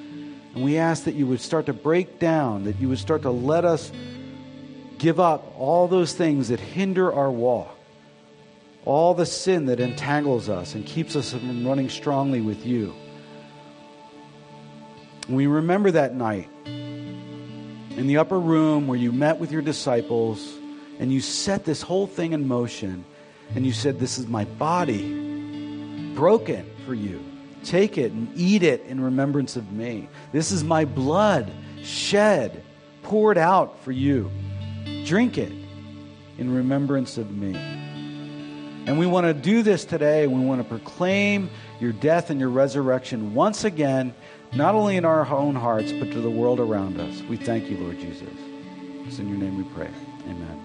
and 0.56 0.64
we 0.64 0.78
ask 0.78 1.04
that 1.04 1.16
you 1.16 1.28
would 1.28 1.42
start 1.42 1.68
to 1.68 1.74
break 1.74 2.20
down, 2.20 2.64
that 2.64 2.80
you 2.80 2.90
would 2.90 3.00
start 3.00 3.22
to 3.24 3.32
let 3.32 3.66
us 3.66 3.92
give 4.98 5.20
up 5.20 5.54
all 5.58 5.88
those 5.88 6.14
things 6.14 6.50
that 6.50 6.60
hinder 6.60 7.14
our 7.14 7.32
walk 7.32 7.79
all 8.86 9.14
the 9.14 9.26
sin 9.26 9.66
that 9.66 9.80
entangles 9.80 10.50
us 10.50 10.76
and 10.76 10.86
keeps 10.86 11.16
us 11.16 11.32
from 11.32 11.68
running 11.68 11.90
strongly 11.90 12.42
with 12.42 12.66
you. 12.66 12.94
We 15.28 15.48
remember 15.48 15.92
that 15.92 16.16
night 16.16 16.50
in 16.66 18.08
the 18.08 18.18
upper 18.18 18.40
room 18.40 18.88
where 18.88 18.98
you 18.98 19.12
met 19.12 19.40
with 19.40 19.52
your 19.52 19.62
disciples 19.62 20.58
and 21.00 21.12
you 21.12 21.22
set 21.22 21.66
this 21.66 21.82
whole 21.82 22.08
thing 22.08 22.34
in 22.34 22.48
motion 22.48 23.06
and 23.56 23.66
you 23.66 23.72
said, 23.72 24.00
This 24.00 24.18
is 24.18 24.28
my 24.28 24.46
body 24.46 26.14
broken 26.16 26.70
for 26.86 26.94
you. 26.94 27.24
Take 27.64 27.98
it 27.98 28.12
and 28.12 28.32
eat 28.36 28.64
it 28.64 28.84
in 28.86 29.02
remembrance 29.02 29.56
of 29.56 29.72
me. 29.72 30.10
This 30.32 30.52
is 30.52 30.64
my 30.64 30.86
blood 30.86 31.52
shed, 31.84 32.64
poured 33.04 33.38
out 33.38 33.80
for 33.84 33.92
you. 33.92 34.32
Drink 35.06 35.38
it 35.38 35.52
in 36.38 36.54
remembrance 36.54 37.18
of 37.18 37.32
me. 37.32 37.79
And 38.86 38.98
we 38.98 39.06
want 39.06 39.26
to 39.26 39.34
do 39.34 39.62
this 39.64 39.86
today. 39.86 40.28
We 40.28 40.40
want 40.40 40.62
to 40.62 40.68
proclaim 40.68 41.50
your 41.80 41.92
death 41.92 42.30
and 42.30 42.40
your 42.40 42.50
resurrection 42.50 43.34
once 43.34 43.64
again, 43.64 44.14
not 44.54 44.76
only 44.76 44.98
in 44.98 45.06
our 45.06 45.26
own 45.28 45.56
hearts, 45.56 45.92
but 45.92 46.12
to 46.12 46.22
the 46.22 46.30
world 46.30 46.60
around 46.60 47.00
us. 47.00 47.22
We 47.24 47.38
thank 47.38 47.70
you, 47.70 47.78
Lord 47.78 48.00
Jesus. 48.00 48.30
It's 49.06 49.20
in 49.20 49.30
your 49.30 49.38
name 49.38 49.58
we 49.58 49.64
pray. 49.76 49.90
Amen. 50.26 50.59